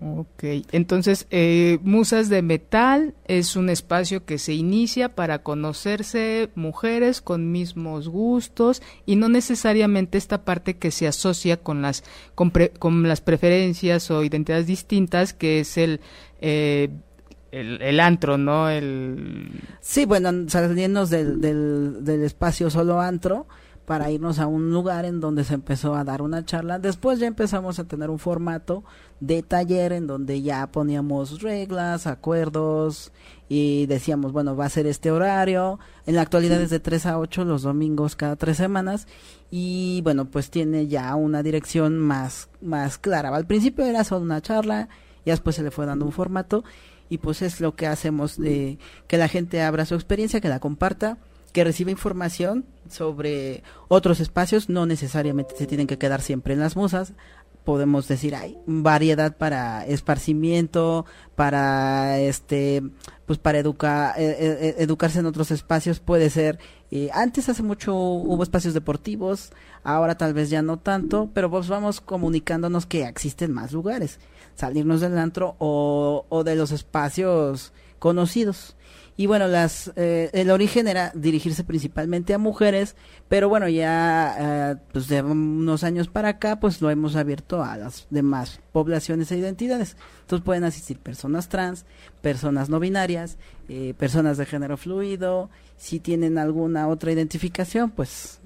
Ok, 0.00 0.42
entonces 0.72 1.26
eh, 1.30 1.78
Musas 1.82 2.28
de 2.28 2.42
Metal 2.42 3.14
es 3.26 3.54
un 3.54 3.68
espacio 3.68 4.24
que 4.24 4.38
se 4.38 4.52
inicia 4.52 5.14
para 5.14 5.42
conocerse 5.42 6.50
mujeres 6.56 7.20
con 7.20 7.52
mismos 7.52 8.08
gustos 8.08 8.82
y 9.06 9.16
no 9.16 9.28
necesariamente 9.28 10.18
esta 10.18 10.44
parte 10.44 10.76
que 10.76 10.90
se 10.90 11.06
asocia 11.06 11.58
con 11.58 11.80
las, 11.80 12.02
con, 12.34 12.52
las 13.04 13.20
preferencias 13.20 14.10
o 14.10 14.24
identidades 14.24 14.66
distintas 14.66 15.32
que 15.32 15.60
es 15.60 15.78
el, 15.78 16.00
eh, 16.40 16.90
el, 17.52 18.00
antro, 18.00 18.36
¿no? 18.36 18.68
El... 18.68 19.60
Sí, 19.80 20.06
bueno, 20.06 20.48
saliendo 20.48 21.06
del, 21.06 21.40
del, 21.40 22.04
del 22.04 22.24
espacio 22.24 22.68
solo 22.68 23.00
antro, 23.00 23.46
para 23.86 24.10
irnos 24.10 24.38
a 24.38 24.46
un 24.46 24.70
lugar 24.72 25.04
en 25.04 25.20
donde 25.20 25.44
se 25.44 25.54
empezó 25.54 25.94
a 25.94 26.04
dar 26.04 26.22
una 26.22 26.44
charla. 26.44 26.78
Después 26.78 27.18
ya 27.18 27.26
empezamos 27.26 27.78
a 27.78 27.84
tener 27.84 28.10
un 28.10 28.18
formato 28.18 28.84
de 29.20 29.42
taller 29.42 29.92
en 29.92 30.06
donde 30.06 30.42
ya 30.42 30.66
poníamos 30.68 31.42
reglas, 31.42 32.06
acuerdos 32.06 33.12
y 33.48 33.86
decíamos, 33.86 34.32
bueno, 34.32 34.56
va 34.56 34.66
a 34.66 34.70
ser 34.70 34.86
este 34.86 35.10
horario. 35.10 35.78
En 36.06 36.14
la 36.14 36.22
actualidad 36.22 36.60
es 36.60 36.70
de 36.70 36.80
3 36.80 37.06
a 37.06 37.18
8 37.18 37.44
los 37.44 37.62
domingos 37.62 38.16
cada 38.16 38.36
tres 38.36 38.56
semanas 38.56 39.06
y 39.50 40.00
bueno, 40.02 40.24
pues 40.26 40.50
tiene 40.50 40.86
ya 40.86 41.14
una 41.14 41.42
dirección 41.42 41.98
más, 41.98 42.48
más 42.60 42.98
clara. 42.98 43.34
Al 43.34 43.46
principio 43.46 43.84
era 43.84 44.04
solo 44.04 44.22
una 44.22 44.40
charla 44.40 44.88
y 45.24 45.30
después 45.30 45.56
se 45.56 45.62
le 45.62 45.70
fue 45.70 45.86
dando 45.86 46.06
un 46.06 46.12
formato 46.12 46.64
y 47.08 47.18
pues 47.18 47.42
es 47.42 47.60
lo 47.60 47.76
que 47.76 47.86
hacemos 47.86 48.38
de 48.38 48.78
que 49.06 49.18
la 49.18 49.28
gente 49.28 49.62
abra 49.62 49.84
su 49.84 49.94
experiencia, 49.94 50.40
que 50.40 50.48
la 50.48 50.58
comparta 50.58 51.18
que 51.54 51.62
reciba 51.62 51.92
información 51.92 52.66
sobre 52.90 53.62
otros 53.86 54.18
espacios, 54.18 54.68
no 54.68 54.86
necesariamente 54.86 55.54
se 55.56 55.68
tienen 55.68 55.86
que 55.86 55.98
quedar 55.98 56.20
siempre 56.20 56.52
en 56.52 56.58
las 56.58 56.74
musas, 56.74 57.12
podemos 57.62 58.08
decir 58.08 58.34
hay 58.34 58.58
variedad 58.66 59.36
para 59.36 59.86
esparcimiento 59.86 61.06
para 61.36 62.18
este 62.18 62.82
pues 63.24 63.38
para 63.38 63.58
educar 63.58 64.18
eh, 64.18 64.36
eh, 64.38 64.58
eh, 64.60 64.74
educarse 64.78 65.20
en 65.20 65.26
otros 65.26 65.50
espacios 65.50 65.98
puede 65.98 66.28
ser 66.28 66.58
antes 67.12 67.48
hace 67.48 67.62
mucho 67.62 67.96
hubo 67.96 68.42
espacios 68.42 68.74
deportivos 68.74 69.50
ahora 69.82 70.16
tal 70.16 70.34
vez 70.34 70.50
ya 70.50 70.60
no 70.60 70.78
tanto 70.78 71.30
pero 71.32 71.50
pues 71.50 71.66
vamos 71.68 72.00
comunicándonos 72.00 72.86
que 72.86 73.04
existen 73.04 73.52
más 73.52 73.72
lugares 73.72 74.20
salirnos 74.54 75.00
del 75.00 75.16
antro 75.16 75.56
o, 75.58 76.26
o 76.28 76.44
de 76.44 76.54
los 76.54 76.70
espacios 76.70 77.72
conocidos 77.98 78.76
Y 79.16 79.26
bueno, 79.26 79.46
las 79.46 79.92
eh, 79.94 80.30
el 80.32 80.50
origen 80.50 80.88
era 80.88 81.12
dirigirse 81.14 81.62
principalmente 81.62 82.34
a 82.34 82.38
mujeres, 82.38 82.96
pero 83.28 83.48
bueno, 83.48 83.68
ya 83.68 84.72
eh, 84.72 84.76
pues 84.92 85.06
de 85.06 85.22
unos 85.22 85.84
años 85.84 86.08
para 86.08 86.30
acá, 86.30 86.58
pues 86.58 86.80
lo 86.82 86.90
hemos 86.90 87.14
abierto 87.14 87.62
a 87.62 87.76
las 87.76 88.08
demás 88.10 88.60
poblaciones 88.72 89.30
e 89.30 89.38
identidades. 89.38 89.96
Entonces 90.22 90.44
pueden 90.44 90.64
asistir 90.64 90.98
personas 90.98 91.48
trans, 91.48 91.84
personas 92.22 92.68
no 92.68 92.80
binarias, 92.80 93.38
eh, 93.68 93.94
personas 93.96 94.36
de 94.36 94.46
género 94.46 94.76
fluido. 94.76 95.48
Si 95.76 96.00
tienen 96.00 96.36
alguna 96.36 96.88
otra 96.88 97.12
identificación, 97.12 97.90
pues 97.90 98.40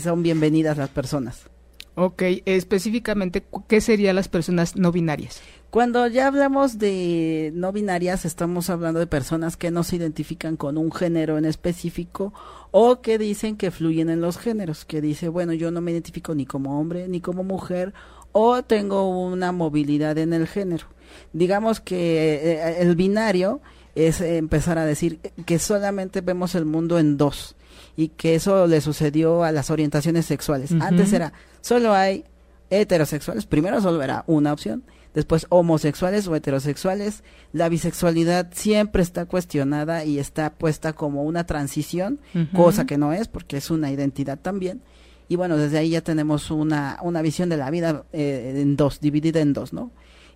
son 0.00 0.22
bienvenidas 0.22 0.78
las 0.78 0.90
personas. 0.90 1.46
Ok, 1.94 2.22
específicamente, 2.46 3.44
¿qué 3.68 3.80
serían 3.80 4.16
las 4.16 4.28
personas 4.28 4.76
no 4.76 4.92
binarias? 4.92 5.42
Cuando 5.72 6.06
ya 6.06 6.26
hablamos 6.26 6.78
de 6.78 7.50
no 7.54 7.72
binarias, 7.72 8.26
estamos 8.26 8.68
hablando 8.68 9.00
de 9.00 9.06
personas 9.06 9.56
que 9.56 9.70
no 9.70 9.84
se 9.84 9.96
identifican 9.96 10.58
con 10.58 10.76
un 10.76 10.92
género 10.92 11.38
en 11.38 11.46
específico 11.46 12.34
o 12.72 13.00
que 13.00 13.16
dicen 13.16 13.56
que 13.56 13.70
fluyen 13.70 14.10
en 14.10 14.20
los 14.20 14.36
géneros, 14.36 14.84
que 14.84 15.00
dice, 15.00 15.30
bueno, 15.30 15.54
yo 15.54 15.70
no 15.70 15.80
me 15.80 15.92
identifico 15.92 16.34
ni 16.34 16.44
como 16.44 16.78
hombre 16.78 17.08
ni 17.08 17.22
como 17.22 17.42
mujer 17.42 17.94
o 18.32 18.62
tengo 18.62 19.08
una 19.08 19.50
movilidad 19.52 20.18
en 20.18 20.34
el 20.34 20.46
género. 20.46 20.88
Digamos 21.32 21.80
que 21.80 22.34
eh, 22.34 22.82
el 22.82 22.94
binario 22.94 23.62
es 23.94 24.20
empezar 24.20 24.76
a 24.76 24.84
decir 24.84 25.20
que 25.46 25.58
solamente 25.58 26.20
vemos 26.20 26.54
el 26.54 26.66
mundo 26.66 26.98
en 26.98 27.16
dos 27.16 27.56
y 27.96 28.08
que 28.08 28.34
eso 28.34 28.66
le 28.66 28.82
sucedió 28.82 29.42
a 29.42 29.52
las 29.52 29.70
orientaciones 29.70 30.26
sexuales. 30.26 30.70
Antes 30.82 31.14
era, 31.14 31.32
solo 31.62 31.94
hay 31.94 32.26
heterosexuales, 32.68 33.46
primero 33.46 33.80
solo 33.80 34.02
era 34.02 34.22
una 34.26 34.52
opción 34.52 34.84
después 35.14 35.46
homosexuales 35.50 36.26
o 36.28 36.36
heterosexuales. 36.36 37.22
La 37.52 37.68
bisexualidad 37.68 38.50
siempre 38.52 39.02
está 39.02 39.26
cuestionada 39.26 40.04
y 40.04 40.18
está 40.18 40.50
puesta 40.54 40.92
como 40.92 41.22
una 41.22 41.44
transición, 41.44 42.20
cosa 42.54 42.86
que 42.86 42.98
no 42.98 43.12
es 43.12 43.28
porque 43.28 43.56
es 43.56 43.70
una 43.70 43.90
identidad 43.90 44.38
también. 44.38 44.80
Y 45.28 45.36
bueno, 45.36 45.56
desde 45.56 45.78
ahí 45.78 45.90
ya 45.90 46.02
tenemos 46.02 46.50
una, 46.50 46.98
una 47.02 47.22
visión 47.22 47.48
de 47.48 47.56
la 47.56 47.70
vida 47.70 48.04
eh, 48.12 48.54
en 48.56 48.76
dos, 48.76 49.00
dividida 49.00 49.40
en 49.40 49.52
dos, 49.52 49.72
¿no? 49.72 49.90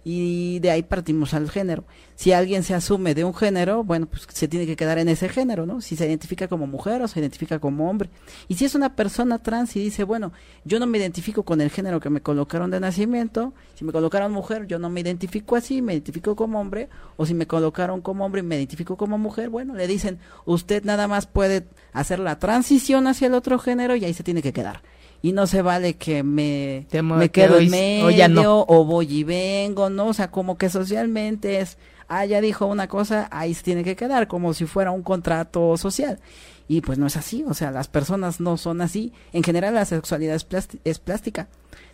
Y 0.08 0.60
de 0.60 0.70
ahí 0.70 0.84
partimos 0.84 1.34
al 1.34 1.50
género. 1.50 1.84
Si 2.14 2.30
alguien 2.30 2.62
se 2.62 2.74
asume 2.74 3.12
de 3.16 3.24
un 3.24 3.34
género, 3.34 3.82
bueno, 3.82 4.06
pues 4.06 4.24
se 4.32 4.46
tiene 4.46 4.64
que 4.64 4.76
quedar 4.76 4.98
en 4.98 5.08
ese 5.08 5.28
género, 5.28 5.66
¿no? 5.66 5.80
Si 5.80 5.96
se 5.96 6.06
identifica 6.06 6.46
como 6.46 6.68
mujer 6.68 7.02
o 7.02 7.08
se 7.08 7.18
identifica 7.18 7.58
como 7.58 7.90
hombre. 7.90 8.08
Y 8.46 8.54
si 8.54 8.66
es 8.66 8.76
una 8.76 8.94
persona 8.94 9.40
trans 9.40 9.74
y 9.74 9.80
dice, 9.80 10.04
bueno, 10.04 10.32
yo 10.64 10.78
no 10.78 10.86
me 10.86 10.98
identifico 10.98 11.42
con 11.42 11.60
el 11.60 11.70
género 11.70 11.98
que 11.98 12.08
me 12.08 12.20
colocaron 12.20 12.70
de 12.70 12.78
nacimiento, 12.78 13.52
si 13.74 13.84
me 13.84 13.90
colocaron 13.90 14.30
mujer, 14.30 14.68
yo 14.68 14.78
no 14.78 14.90
me 14.90 15.00
identifico 15.00 15.56
así, 15.56 15.82
me 15.82 15.94
identifico 15.94 16.36
como 16.36 16.60
hombre, 16.60 16.88
o 17.16 17.26
si 17.26 17.34
me 17.34 17.48
colocaron 17.48 18.00
como 18.00 18.24
hombre 18.24 18.42
y 18.42 18.44
me 18.44 18.54
identifico 18.54 18.96
como 18.96 19.18
mujer, 19.18 19.50
bueno, 19.50 19.74
le 19.74 19.88
dicen, 19.88 20.20
usted 20.44 20.84
nada 20.84 21.08
más 21.08 21.26
puede 21.26 21.66
hacer 21.92 22.20
la 22.20 22.38
transición 22.38 23.08
hacia 23.08 23.26
el 23.26 23.34
otro 23.34 23.58
género 23.58 23.96
y 23.96 24.04
ahí 24.04 24.14
se 24.14 24.22
tiene 24.22 24.40
que 24.40 24.52
quedar 24.52 24.82
y 25.26 25.32
no 25.32 25.48
se 25.48 25.60
vale 25.60 25.94
que 25.94 26.22
me, 26.22 26.86
me 27.02 27.30
quedo 27.30 27.58
en 27.58 27.68
medio 27.68 28.64
o, 28.68 28.84
voy 28.84 29.12
y 29.12 29.24
vengo, 29.24 29.90
¿no? 29.90 30.06
O 30.06 30.14
sea, 30.14 30.30
como 30.30 30.56
que 30.56 30.70
socialmente 30.70 31.58
es, 31.58 31.78
ah, 32.06 32.24
ya 32.24 32.40
dijo 32.40 32.66
una 32.66 32.86
cosa, 32.86 33.26
ahí 33.32 33.52
se 33.52 33.64
tiene 33.64 33.82
que 33.82 33.96
quedar, 33.96 34.28
como 34.28 34.54
si 34.54 34.66
fuera 34.66 34.92
un 34.92 35.02
contrato 35.02 35.76
social. 35.78 36.20
Y 36.68 36.80
pues 36.80 36.98
no 36.98 37.08
es 37.08 37.16
así, 37.16 37.44
o 37.48 37.54
sea, 37.54 37.72
las 37.72 37.88
personas 37.88 38.38
no 38.38 38.56
son 38.56 38.80
así. 38.80 39.12
En 39.32 39.42
general 39.42 39.74
la 39.74 39.84
sexualidad 39.84 40.36
es, 40.36 40.68
es 40.84 40.98
plástica, 41.00 41.48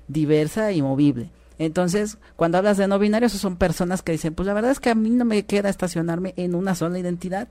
diversa 0.09 0.71
y 0.73 0.83
movible. 0.83 1.31
Entonces, 1.57 2.19
cuando 2.37 2.59
hablas 2.59 2.77
de 2.77 2.87
no 2.87 2.99
binarios, 2.99 3.33
son 3.33 3.57
personas 3.57 4.03
que 4.03 4.13
dicen, 4.13 4.35
pues 4.35 4.47
la 4.47 4.53
verdad 4.53 4.73
es 4.73 4.81
que 4.81 4.91
a 4.91 4.95
mí 4.95 5.09
no 5.09 5.25
me 5.25 5.47
queda 5.47 5.71
estacionarme 5.71 6.35
en 6.37 6.55
una 6.55 6.75
sola 6.75 6.99
identidad, 6.99 7.49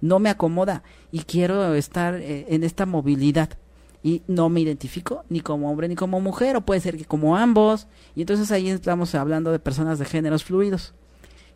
no 0.00 0.20
me 0.20 0.30
acomoda 0.30 0.84
y 1.10 1.24
quiero 1.24 1.74
estar 1.74 2.14
eh, 2.14 2.46
en 2.50 2.62
esta 2.62 2.86
movilidad 2.86 3.58
y 4.04 4.22
no 4.28 4.50
me 4.50 4.60
identifico 4.60 5.24
ni 5.30 5.40
como 5.40 5.70
hombre 5.70 5.88
ni 5.88 5.96
como 5.96 6.20
mujer, 6.20 6.56
o 6.56 6.60
puede 6.60 6.80
ser 6.80 6.98
que 6.98 7.06
como 7.06 7.36
ambos, 7.36 7.88
y 8.14 8.20
entonces 8.20 8.52
ahí 8.52 8.68
estamos 8.68 9.14
hablando 9.14 9.50
de 9.50 9.58
personas 9.58 9.98
de 9.98 10.04
géneros 10.04 10.44
fluidos, 10.44 10.92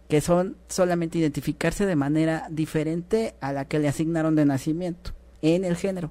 que 0.09 0.23
son 0.23 0.57
solamente 0.67 1.19
identificarse 1.19 1.85
de 1.85 1.95
manera 1.95 2.47
diferente 2.51 3.35
a 3.43 3.53
la 3.53 3.67
que 3.67 3.79
le 3.79 3.87
asignaron 3.87 4.35
de 4.35 4.47
nacimiento 4.47 5.13
en 5.43 5.67
el 5.67 5.77
género 5.77 6.11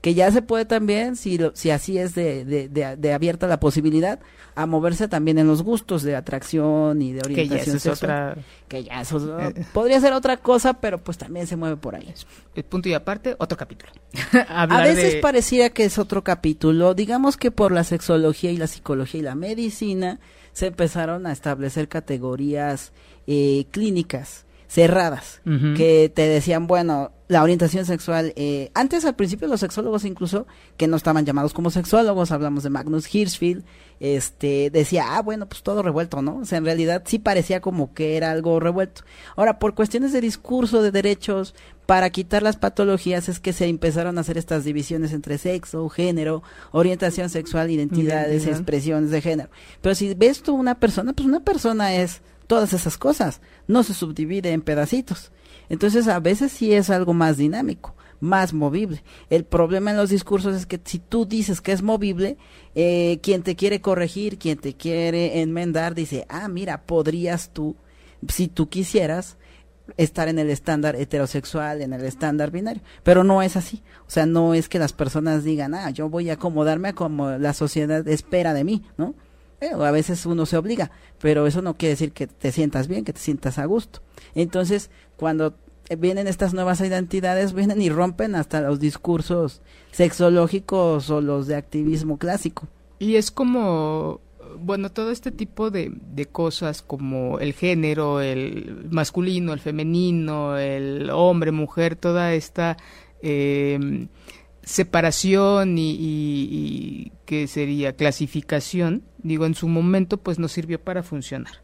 que 0.00 0.14
ya 0.14 0.30
se 0.30 0.42
puede 0.42 0.64
también, 0.64 1.16
si, 1.16 1.38
si 1.54 1.70
así 1.70 1.98
es 1.98 2.14
de, 2.14 2.44
de, 2.44 3.12
abierta 3.12 3.48
la 3.48 3.58
posibilidad, 3.58 4.20
a 4.54 4.66
moverse 4.66 5.08
también 5.08 5.38
en 5.38 5.48
los 5.48 5.62
gustos 5.62 6.02
de 6.02 6.14
atracción 6.14 7.02
y 7.02 7.12
de 7.12 7.20
orientación 7.20 7.78
que 7.78 7.82
ya 7.82 7.90
es 7.90 8.02
otra... 8.02 8.36
Que 8.68 8.84
ya 8.84 9.00
eso 9.00 9.40
eh. 9.40 9.66
podría 9.72 10.00
ser 10.00 10.12
otra 10.12 10.36
cosa, 10.36 10.74
pero 10.74 10.98
pues 10.98 11.18
también 11.18 11.46
se 11.46 11.56
mueve 11.56 11.76
por 11.76 11.96
ahí. 11.96 12.12
El 12.54 12.64
punto 12.64 12.88
y 12.88 12.94
aparte, 12.94 13.34
otro 13.38 13.58
capítulo. 13.58 13.92
a 14.48 14.66
veces 14.66 15.16
parecía 15.16 15.70
que 15.70 15.84
es 15.84 15.98
otro 15.98 16.22
capítulo. 16.22 16.94
Digamos 16.94 17.36
que 17.36 17.50
por 17.50 17.72
la 17.72 17.82
sexología 17.82 18.52
y 18.52 18.56
la 18.56 18.68
psicología 18.68 19.20
y 19.20 19.24
la 19.24 19.34
medicina 19.34 20.20
se 20.52 20.66
empezaron 20.66 21.26
a 21.26 21.32
establecer 21.32 21.88
categorías 21.88 22.92
eh, 23.26 23.66
clínicas 23.70 24.44
cerradas, 24.68 25.40
que 25.76 26.12
te 26.14 26.28
decían, 26.28 26.66
bueno, 26.66 27.10
la 27.26 27.42
orientación 27.42 27.86
sexual, 27.86 28.34
eh, 28.36 28.70
antes 28.74 29.06
al 29.06 29.16
principio 29.16 29.48
los 29.48 29.60
sexólogos 29.60 30.04
incluso, 30.04 30.46
que 30.76 30.86
no 30.86 30.96
estaban 30.96 31.24
llamados 31.24 31.54
como 31.54 31.70
sexólogos, 31.70 32.32
hablamos 32.32 32.64
de 32.64 32.70
Magnus 32.70 33.12
Hirschfeld, 33.12 33.64
este, 33.98 34.70
decía, 34.70 35.16
ah, 35.16 35.22
bueno, 35.22 35.48
pues 35.48 35.62
todo 35.62 35.82
revuelto, 35.82 36.20
¿no? 36.20 36.38
O 36.38 36.44
sea, 36.44 36.58
en 36.58 36.66
realidad 36.66 37.02
sí 37.06 37.18
parecía 37.18 37.60
como 37.60 37.94
que 37.94 38.18
era 38.18 38.30
algo 38.30 38.60
revuelto. 38.60 39.02
Ahora, 39.36 39.58
por 39.58 39.74
cuestiones 39.74 40.12
de 40.12 40.20
discurso, 40.20 40.82
de 40.82 40.92
derechos, 40.92 41.54
para 41.86 42.10
quitar 42.10 42.42
las 42.42 42.56
patologías 42.56 43.30
es 43.30 43.40
que 43.40 43.54
se 43.54 43.66
empezaron 43.66 44.18
a 44.18 44.20
hacer 44.20 44.36
estas 44.36 44.64
divisiones 44.64 45.14
entre 45.14 45.38
sexo, 45.38 45.88
género, 45.88 46.42
orientación 46.72 47.30
sexual, 47.30 47.70
identidades, 47.70 48.46
expresiones 48.46 49.10
de 49.10 49.22
género. 49.22 49.48
Pero 49.80 49.94
si 49.94 50.12
ves 50.12 50.42
tú 50.42 50.54
una 50.54 50.78
persona, 50.78 51.14
pues 51.14 51.26
una 51.26 51.40
persona 51.40 51.94
es 51.94 52.20
todas 52.48 52.72
esas 52.72 52.98
cosas, 52.98 53.40
no 53.68 53.84
se 53.84 53.94
subdivide 53.94 54.50
en 54.50 54.62
pedacitos. 54.62 55.30
Entonces 55.68 56.08
a 56.08 56.18
veces 56.18 56.50
sí 56.50 56.72
es 56.72 56.90
algo 56.90 57.14
más 57.14 57.36
dinámico, 57.36 57.94
más 58.18 58.52
movible. 58.52 59.04
El 59.30 59.44
problema 59.44 59.92
en 59.92 59.98
los 59.98 60.10
discursos 60.10 60.56
es 60.56 60.66
que 60.66 60.80
si 60.82 60.98
tú 60.98 61.26
dices 61.26 61.60
que 61.60 61.72
es 61.72 61.82
movible, 61.82 62.38
eh, 62.74 63.20
quien 63.22 63.42
te 63.42 63.54
quiere 63.54 63.80
corregir, 63.80 64.38
quien 64.38 64.58
te 64.58 64.74
quiere 64.74 65.42
enmendar, 65.42 65.94
dice, 65.94 66.26
ah, 66.28 66.48
mira, 66.48 66.82
podrías 66.82 67.50
tú, 67.50 67.76
si 68.26 68.48
tú 68.48 68.68
quisieras, 68.68 69.36
estar 69.96 70.28
en 70.28 70.38
el 70.38 70.50
estándar 70.50 70.96
heterosexual, 70.96 71.82
en 71.82 71.92
el 71.92 72.04
estándar 72.04 72.50
binario. 72.50 72.82
Pero 73.02 73.24
no 73.24 73.42
es 73.42 73.56
así. 73.56 73.82
O 74.06 74.10
sea, 74.10 74.26
no 74.26 74.54
es 74.54 74.68
que 74.68 74.78
las 74.78 74.92
personas 74.92 75.44
digan, 75.44 75.74
ah, 75.74 75.90
yo 75.90 76.08
voy 76.08 76.30
a 76.30 76.34
acomodarme 76.34 76.88
a 76.88 76.92
como 76.94 77.30
la 77.30 77.52
sociedad 77.52 78.06
espera 78.08 78.54
de 78.54 78.64
mí, 78.64 78.84
¿no? 78.96 79.14
Eh, 79.60 79.70
a 79.72 79.90
veces 79.90 80.24
uno 80.26 80.46
se 80.46 80.56
obliga, 80.56 80.90
pero 81.20 81.46
eso 81.46 81.62
no 81.62 81.76
quiere 81.76 81.94
decir 81.94 82.12
que 82.12 82.26
te 82.26 82.52
sientas 82.52 82.86
bien, 82.86 83.04
que 83.04 83.12
te 83.12 83.20
sientas 83.20 83.58
a 83.58 83.64
gusto. 83.64 84.00
Entonces, 84.34 84.90
cuando 85.16 85.54
vienen 85.96 86.26
estas 86.26 86.54
nuevas 86.54 86.80
identidades, 86.80 87.54
vienen 87.54 87.80
y 87.80 87.90
rompen 87.90 88.34
hasta 88.34 88.60
los 88.60 88.78
discursos 88.78 89.62
sexológicos 89.90 91.10
o 91.10 91.20
los 91.20 91.46
de 91.46 91.56
activismo 91.56 92.18
clásico. 92.18 92.68
Y 92.98 93.16
es 93.16 93.30
como, 93.30 94.20
bueno, 94.58 94.90
todo 94.90 95.10
este 95.10 95.30
tipo 95.30 95.70
de, 95.70 95.90
de 95.92 96.26
cosas 96.26 96.82
como 96.82 97.38
el 97.38 97.52
género, 97.52 98.20
el 98.20 98.86
masculino, 98.90 99.52
el 99.52 99.60
femenino, 99.60 100.56
el 100.58 101.10
hombre, 101.10 101.52
mujer, 101.52 101.96
toda 101.96 102.34
esta... 102.34 102.76
Eh, 103.20 104.06
separación 104.68 105.78
y, 105.78 105.96
y, 105.98 107.12
que 107.24 107.46
sería 107.46 107.94
clasificación, 107.94 109.02
digo, 109.18 109.46
en 109.46 109.54
su 109.54 109.66
momento 109.66 110.18
pues 110.18 110.38
nos 110.38 110.52
sirvió 110.52 110.78
para 110.78 111.02
funcionar, 111.02 111.54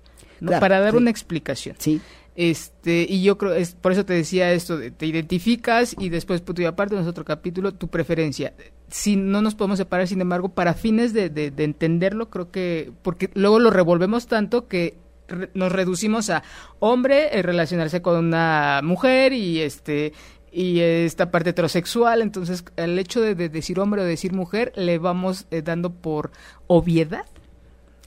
para 0.60 0.80
dar 0.80 0.96
una 0.96 1.10
explicación. 1.10 1.76
Sí. 1.78 2.00
Este, 2.34 3.06
y 3.08 3.22
yo 3.22 3.38
creo, 3.38 3.54
es, 3.54 3.74
por 3.74 3.92
eso 3.92 4.04
te 4.04 4.14
decía 4.14 4.52
esto, 4.52 4.78
de, 4.78 4.90
te 4.90 5.06
identificas 5.06 5.94
y 5.98 6.08
después, 6.08 6.40
pues, 6.40 6.58
y 6.58 6.64
aparte 6.64 6.96
en 6.96 7.06
otro 7.06 7.24
capítulo, 7.24 7.72
tu 7.74 7.88
preferencia. 7.88 8.54
Si 8.88 9.16
no 9.16 9.42
nos 9.42 9.54
podemos 9.54 9.78
separar, 9.78 10.08
sin 10.08 10.20
embargo, 10.20 10.48
para 10.48 10.74
fines 10.74 11.12
de, 11.12 11.28
de, 11.28 11.50
de 11.50 11.64
entenderlo, 11.64 12.30
creo 12.30 12.50
que, 12.50 12.90
porque 13.02 13.30
luego 13.34 13.60
lo 13.60 13.70
revolvemos 13.70 14.26
tanto 14.26 14.66
que 14.66 14.96
nos 15.54 15.72
reducimos 15.72 16.30
a 16.30 16.42
hombre, 16.80 17.38
eh, 17.38 17.42
relacionarse 17.42 18.02
con 18.02 18.16
una 18.16 18.80
mujer 18.82 19.32
y 19.32 19.60
este 19.60 20.12
y 20.54 20.80
esta 20.80 21.30
parte 21.32 21.50
heterosexual, 21.50 22.22
entonces 22.22 22.64
el 22.76 22.98
hecho 22.98 23.20
de, 23.20 23.34
decir 23.34 23.80
hombre 23.80 24.02
o 24.02 24.04
decir 24.04 24.32
mujer 24.32 24.72
le 24.76 24.98
vamos 24.98 25.46
eh, 25.50 25.62
dando 25.62 25.90
por 25.90 26.30
obviedad. 26.68 27.26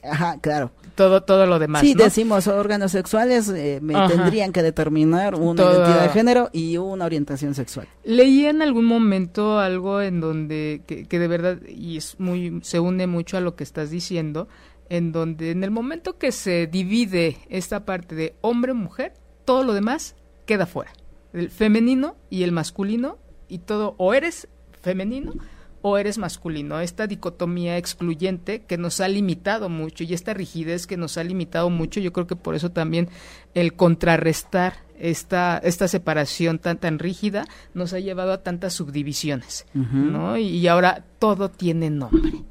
Ajá, 0.02 0.38
claro. 0.40 0.70
Todo, 0.94 1.22
todo 1.22 1.44
lo 1.46 1.58
demás. 1.58 1.82
Sí, 1.82 1.94
decimos 1.94 2.46
órganos 2.46 2.92
sexuales, 2.92 3.48
eh, 3.50 3.80
me 3.82 3.94
tendrían 4.08 4.52
que 4.52 4.62
determinar 4.62 5.34
una 5.34 5.62
identidad 5.62 6.02
de 6.04 6.08
género 6.08 6.50
y 6.52 6.76
una 6.78 7.04
orientación 7.04 7.54
sexual. 7.54 7.86
Leí 8.02 8.46
en 8.46 8.62
algún 8.62 8.86
momento 8.86 9.58
algo 9.58 10.00
en 10.00 10.20
donde, 10.20 10.82
que, 10.86 11.06
que 11.06 11.18
de 11.18 11.28
verdad, 11.28 11.58
y 11.68 11.98
es 11.98 12.18
muy, 12.18 12.60
se 12.62 12.80
une 12.80 13.06
mucho 13.06 13.36
a 13.36 13.40
lo 13.40 13.56
que 13.56 13.64
estás 13.64 13.90
diciendo, 13.90 14.48
en 14.88 15.12
donde 15.12 15.50
en 15.50 15.64
el 15.64 15.70
momento 15.70 16.16
que 16.16 16.32
se 16.32 16.66
divide 16.66 17.36
esta 17.50 17.84
parte 17.84 18.14
de 18.14 18.34
hombre-mujer, 18.40 19.12
todo 19.44 19.64
lo 19.64 19.74
demás 19.74 20.16
queda 20.46 20.64
fuera. 20.64 20.92
El 21.32 21.50
femenino 21.50 22.16
y 22.30 22.42
el 22.42 22.52
masculino 22.52 23.18
y 23.48 23.58
todo 23.58 23.94
o 23.98 24.14
eres 24.14 24.48
femenino 24.80 25.34
o 25.82 25.98
eres 25.98 26.18
masculino. 26.18 26.80
Esta 26.80 27.06
dicotomía 27.06 27.76
excluyente 27.76 28.62
que 28.62 28.78
nos 28.78 29.00
ha 29.00 29.08
limitado 29.08 29.68
mucho 29.68 30.04
y 30.04 30.14
esta 30.14 30.34
rigidez 30.34 30.86
que 30.86 30.96
nos 30.96 31.18
ha 31.18 31.24
limitado 31.24 31.70
mucho, 31.70 32.00
yo 32.00 32.12
creo 32.12 32.26
que 32.26 32.36
por 32.36 32.54
eso 32.54 32.70
también 32.70 33.08
el 33.54 33.74
contrarrestar 33.74 34.74
esta, 34.98 35.58
esta 35.58 35.86
separación 35.86 36.58
tan 36.58 36.78
tan 36.78 36.98
rígida 36.98 37.44
nos 37.74 37.92
ha 37.92 38.00
llevado 38.00 38.32
a 38.32 38.42
tantas 38.42 38.72
subdivisiones, 38.72 39.66
¿no? 39.74 40.36
Y, 40.36 40.66
ahora 40.66 41.04
todo 41.18 41.48
tiene 41.48 41.90
nombre. 41.90 42.42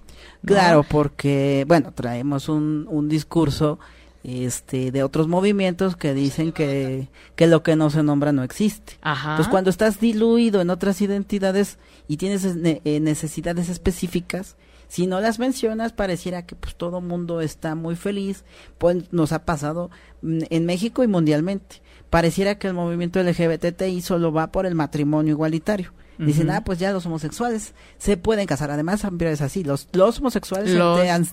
Claro, 0.45 0.83
porque, 0.83 1.65
bueno, 1.67 1.91
traemos 1.93 2.47
un, 2.47 2.87
un 2.89 3.09
discurso 3.09 3.79
este, 4.27 4.91
de 4.91 5.03
otros 5.03 5.29
movimientos 5.29 5.95
que 5.95 6.13
dicen 6.13 6.51
que, 6.51 7.07
que 7.37 7.47
lo 7.47 7.63
que 7.63 7.77
no 7.77 7.89
se 7.89 8.03
nombra 8.03 8.33
no 8.33 8.43
existe. 8.43 8.99
Entonces, 9.01 9.47
cuando 9.47 9.69
estás 9.69 10.01
diluido 10.01 10.59
en 10.59 10.69
otras 10.69 11.01
identidades 11.01 11.79
y 12.09 12.17
tienes 12.17 12.43
eh, 12.45 12.99
necesidades 12.99 13.69
específicas, 13.69 14.57
si 14.89 15.07
no 15.07 15.21
las 15.21 15.39
mencionas, 15.39 15.93
pareciera 15.93 16.45
que 16.45 16.55
pues 16.55 16.75
todo 16.75 16.99
mundo 16.99 17.39
está 17.39 17.75
muy 17.75 17.95
feliz. 17.95 18.43
Pues 18.77 19.11
nos 19.13 19.31
ha 19.31 19.45
pasado 19.45 19.89
mm, 20.21 20.39
en 20.49 20.65
México 20.65 21.03
y 21.03 21.07
mundialmente. 21.07 21.81
Pareciera 22.09 22.57
que 22.57 22.67
el 22.67 22.73
movimiento 22.73 23.21
LGBTI 23.21 24.01
solo 24.01 24.31
va 24.31 24.51
por 24.51 24.65
el 24.65 24.75
matrimonio 24.75 25.31
igualitario. 25.31 25.93
Dicen, 26.17 26.49
ah, 26.49 26.63
pues 26.63 26.79
ya 26.79 26.91
los 26.91 27.05
homosexuales 27.05 27.73
se 27.97 28.17
pueden 28.17 28.47
casar. 28.47 28.71
Además, 28.71 29.01
siempre 29.01 29.31
es 29.31 29.41
así. 29.41 29.63
Los, 29.63 29.87
los 29.93 30.19
homosexuales, 30.19 30.75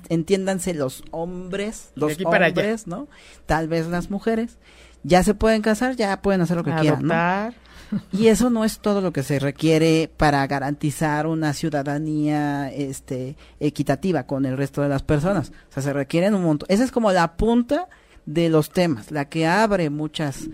entiéndanse 0.08 0.74
los 0.74 1.04
hombres, 1.10 1.92
los 1.94 2.16
hombres, 2.24 2.86
¿no? 2.86 3.08
Tal 3.46 3.68
vez 3.68 3.86
las 3.86 4.10
mujeres, 4.10 4.58
ya 5.02 5.22
se 5.22 5.34
pueden 5.34 5.62
casar, 5.62 5.96
ya 5.96 6.20
pueden 6.20 6.40
hacer 6.40 6.56
lo 6.56 6.64
que 6.64 6.74
quieran, 6.74 7.02
¿no? 7.02 7.14
Y 8.12 8.28
eso 8.28 8.50
no 8.50 8.64
es 8.64 8.78
todo 8.78 9.00
lo 9.00 9.12
que 9.12 9.22
se 9.22 9.38
requiere 9.38 10.10
para 10.16 10.46
garantizar 10.46 11.26
una 11.26 11.52
ciudadanía 11.52 12.70
este 12.72 13.36
equitativa 13.60 14.24
con 14.24 14.46
el 14.46 14.56
resto 14.56 14.82
de 14.82 14.88
las 14.88 15.02
personas. 15.02 15.52
O 15.70 15.72
sea, 15.72 15.82
se 15.82 15.92
requieren 15.92 16.34
un 16.34 16.42
montón. 16.42 16.66
Esa 16.70 16.84
es 16.84 16.90
como 16.90 17.12
la 17.12 17.36
punta 17.36 17.88
de 18.26 18.48
los 18.48 18.70
temas, 18.70 19.10
la 19.10 19.28
que 19.28 19.46
abre 19.46 19.90
muchas 19.90 20.48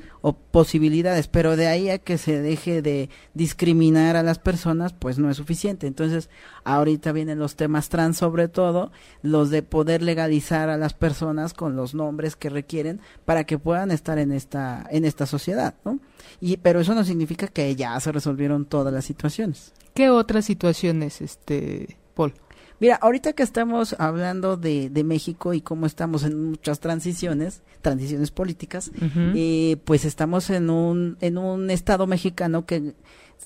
posibilidades, 0.51 1.29
pero 1.29 1.57
de 1.57 1.69
ahí 1.69 1.89
a 1.89 1.99
que 1.99 2.19
se 2.19 2.41
deje 2.41 2.83
de 2.83 3.11
discriminar 3.35 4.17
a 4.17 4.25
las 4.25 4.39
personas, 4.39 4.93
pues 4.93 5.19
no 5.19 5.31
es 5.31 5.37
suficiente. 5.37 5.87
Entonces, 5.87 6.31
ahorita 6.65 7.13
vienen 7.13 7.39
los 7.39 7.55
temas 7.55 7.89
trans 7.89 8.19
sobre 8.19 8.49
todo, 8.49 8.91
los 9.23 9.51
de 9.51 9.63
poder 9.63 10.03
legalizar 10.03 10.69
a 10.69 10.77
las 10.77 10.95
personas 10.95 11.55
con 11.55 11.77
los 11.77 11.95
nombres 11.95 12.35
que 12.35 12.51
requieren 12.51 13.01
para 13.25 13.45
que 13.45 13.59
puedan 13.59 13.93
estar 13.93 14.19
en 14.19 14.33
esta 14.33 14.87
en 14.91 15.05
esta 15.05 15.27
sociedad, 15.27 15.75
¿no? 15.85 16.01
Y 16.41 16.57
pero 16.57 16.81
eso 16.81 16.95
no 16.95 17.05
significa 17.05 17.47
que 17.47 17.75
ya 17.77 17.99
se 18.01 18.11
resolvieron 18.13 18.65
todas 18.65 18.93
las 18.93 19.05
situaciones. 19.05 19.73
¿Qué 19.95 20.11
otras 20.11 20.45
situaciones 20.45 21.21
este 21.21 21.99
Paul? 22.15 22.35
Mira, 22.81 22.97
ahorita 22.97 23.35
que 23.35 23.43
estamos 23.43 23.95
hablando 23.99 24.57
de, 24.57 24.89
de 24.89 25.05
México 25.05 25.53
y 25.53 25.61
cómo 25.61 25.85
estamos 25.85 26.25
en 26.25 26.51
muchas 26.51 26.81
transiciones, 26.81 27.63
transiciones 27.83 28.31
políticas, 28.31 28.91
eh, 29.35 29.77
pues 29.85 30.07
estamos 30.07 30.49
en 30.49 30.71
un, 30.71 31.19
en 31.21 31.37
un 31.37 31.71
estado 31.71 32.07
mexicano 32.07 32.65
que 32.65 32.95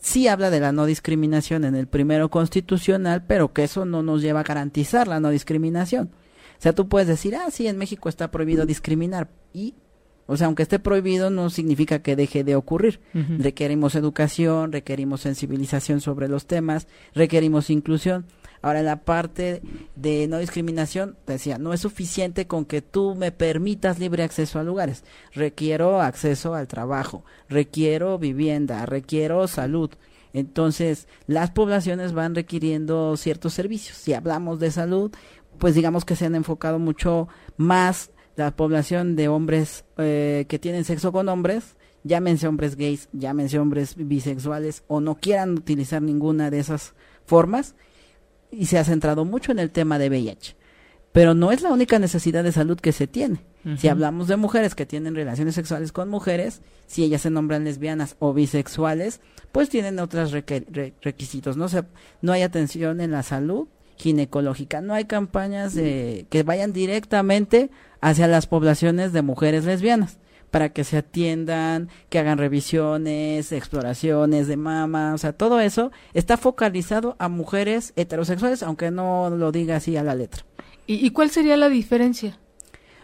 sí 0.00 0.28
habla 0.28 0.50
de 0.50 0.60
la 0.60 0.70
no 0.70 0.86
discriminación 0.86 1.64
en 1.64 1.74
el 1.74 1.88
primero 1.88 2.30
constitucional, 2.30 3.24
pero 3.26 3.52
que 3.52 3.64
eso 3.64 3.84
no 3.84 4.04
nos 4.04 4.22
lleva 4.22 4.40
a 4.40 4.44
garantizar 4.44 5.08
la 5.08 5.18
no 5.18 5.30
discriminación. 5.30 6.10
O 6.56 6.62
sea, 6.62 6.72
tú 6.72 6.88
puedes 6.88 7.08
decir, 7.08 7.34
ah, 7.34 7.50
sí, 7.50 7.66
en 7.66 7.76
México 7.76 8.08
está 8.08 8.30
prohibido 8.30 8.66
discriminar. 8.66 9.28
Y, 9.52 9.74
o 10.26 10.36
sea, 10.36 10.46
aunque 10.46 10.62
esté 10.62 10.78
prohibido, 10.78 11.30
no 11.30 11.50
significa 11.50 11.98
que 11.98 12.14
deje 12.14 12.44
de 12.44 12.54
ocurrir. 12.54 13.00
Requerimos 13.12 13.96
educación, 13.96 14.70
requerimos 14.70 15.22
sensibilización 15.22 16.00
sobre 16.00 16.28
los 16.28 16.46
temas, 16.46 16.86
requerimos 17.14 17.68
inclusión. 17.68 18.26
Ahora, 18.64 18.78
en 18.78 18.86
la 18.86 19.04
parte 19.04 19.60
de 19.94 20.26
no 20.26 20.38
discriminación, 20.38 21.18
decía, 21.26 21.58
no 21.58 21.74
es 21.74 21.80
suficiente 21.82 22.46
con 22.46 22.64
que 22.64 22.80
tú 22.80 23.14
me 23.14 23.30
permitas 23.30 23.98
libre 23.98 24.22
acceso 24.22 24.58
a 24.58 24.62
lugares. 24.62 25.04
Requiero 25.34 26.00
acceso 26.00 26.54
al 26.54 26.66
trabajo, 26.66 27.26
requiero 27.50 28.18
vivienda, 28.18 28.86
requiero 28.86 29.48
salud. 29.48 29.90
Entonces, 30.32 31.08
las 31.26 31.50
poblaciones 31.50 32.14
van 32.14 32.34
requiriendo 32.34 33.18
ciertos 33.18 33.52
servicios. 33.52 33.98
Si 33.98 34.14
hablamos 34.14 34.60
de 34.60 34.70
salud, 34.70 35.12
pues 35.58 35.74
digamos 35.74 36.06
que 36.06 36.16
se 36.16 36.24
han 36.24 36.34
enfocado 36.34 36.78
mucho 36.78 37.28
más 37.58 38.12
la 38.34 38.56
población 38.56 39.14
de 39.14 39.28
hombres 39.28 39.84
eh, 39.98 40.46
que 40.48 40.58
tienen 40.58 40.84
sexo 40.84 41.12
con 41.12 41.28
hombres, 41.28 41.76
llámense 42.02 42.48
hombres 42.48 42.76
gays, 42.76 43.10
llámense 43.12 43.58
hombres 43.58 43.94
bisexuales 43.94 44.84
o 44.86 45.02
no 45.02 45.16
quieran 45.16 45.50
utilizar 45.50 46.00
ninguna 46.00 46.50
de 46.50 46.60
esas 46.60 46.94
formas 47.26 47.74
y 48.58 48.66
se 48.66 48.78
ha 48.78 48.84
centrado 48.84 49.24
mucho 49.24 49.52
en 49.52 49.58
el 49.58 49.70
tema 49.70 49.98
de 49.98 50.08
VIH. 50.08 50.56
Pero 51.12 51.34
no 51.34 51.52
es 51.52 51.62
la 51.62 51.72
única 51.72 51.98
necesidad 51.98 52.42
de 52.42 52.52
salud 52.52 52.78
que 52.80 52.92
se 52.92 53.06
tiene. 53.06 53.40
Si 53.78 53.88
hablamos 53.88 54.28
de 54.28 54.36
mujeres 54.36 54.74
que 54.74 54.84
tienen 54.84 55.14
relaciones 55.14 55.54
sexuales 55.54 55.90
con 55.90 56.10
mujeres, 56.10 56.60
si 56.86 57.02
ellas 57.02 57.22
se 57.22 57.30
nombran 57.30 57.64
lesbianas 57.64 58.16
o 58.18 58.34
bisexuales, 58.34 59.20
pues 59.52 59.70
tienen 59.70 60.00
otros 60.00 60.32
requisitos. 60.32 61.56
No, 61.56 61.68
se, 61.70 61.84
no 62.20 62.32
hay 62.32 62.42
atención 62.42 63.00
en 63.00 63.12
la 63.12 63.22
salud 63.22 63.68
ginecológica, 63.96 64.82
no 64.82 64.92
hay 64.92 65.04
campañas 65.04 65.74
de, 65.74 66.26
que 66.28 66.42
vayan 66.42 66.72
directamente 66.74 67.70
hacia 68.02 68.26
las 68.26 68.46
poblaciones 68.46 69.12
de 69.12 69.22
mujeres 69.22 69.64
lesbianas 69.64 70.18
para 70.54 70.68
que 70.68 70.84
se 70.84 70.98
atiendan, 70.98 71.88
que 72.10 72.20
hagan 72.20 72.38
revisiones, 72.38 73.50
exploraciones 73.50 74.46
de 74.46 74.56
mama, 74.56 75.12
o 75.12 75.18
sea, 75.18 75.32
todo 75.32 75.58
eso 75.58 75.90
está 76.12 76.36
focalizado 76.36 77.16
a 77.18 77.28
mujeres 77.28 77.92
heterosexuales, 77.96 78.62
aunque 78.62 78.92
no 78.92 79.30
lo 79.30 79.50
diga 79.50 79.74
así 79.74 79.96
a 79.96 80.04
la 80.04 80.14
letra. 80.14 80.44
¿Y, 80.86 81.10
cuál 81.10 81.30
sería 81.30 81.56
la 81.56 81.68
diferencia? 81.68 82.38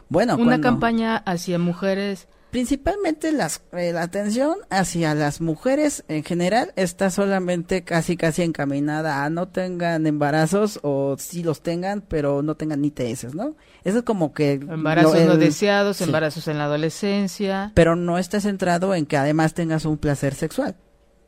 Bueno, 0.08 0.36
una 0.36 0.60
campaña 0.60 1.16
hacia 1.16 1.58
mujeres 1.58 2.28
principalmente 2.50 3.32
las, 3.32 3.62
eh, 3.72 3.92
la 3.92 4.02
atención 4.02 4.56
hacia 4.70 5.14
las 5.14 5.40
mujeres 5.40 6.04
en 6.08 6.24
general 6.24 6.72
está 6.76 7.10
solamente 7.10 7.82
casi 7.82 8.16
casi 8.16 8.42
encaminada 8.42 9.24
a 9.24 9.30
no 9.30 9.48
tengan 9.48 10.06
embarazos 10.06 10.80
o 10.82 11.16
si 11.18 11.42
los 11.42 11.62
tengan 11.62 12.00
pero 12.00 12.42
no 12.42 12.56
tengan 12.56 12.84
ITS, 12.84 13.34
¿no? 13.34 13.56
Eso 13.84 13.98
es 13.98 14.04
como 14.04 14.32
que 14.32 14.52
embarazos 14.52 15.20
no 15.22 15.36
deseados, 15.36 16.00
embarazos 16.00 16.48
en 16.48 16.58
la 16.58 16.64
adolescencia, 16.64 17.72
pero 17.74 17.96
no 17.96 18.18
está 18.18 18.40
centrado 18.40 18.94
en 18.94 19.06
que 19.06 19.16
además 19.16 19.54
tengas 19.54 19.84
un 19.84 19.98
placer 19.98 20.34
sexual. 20.34 20.76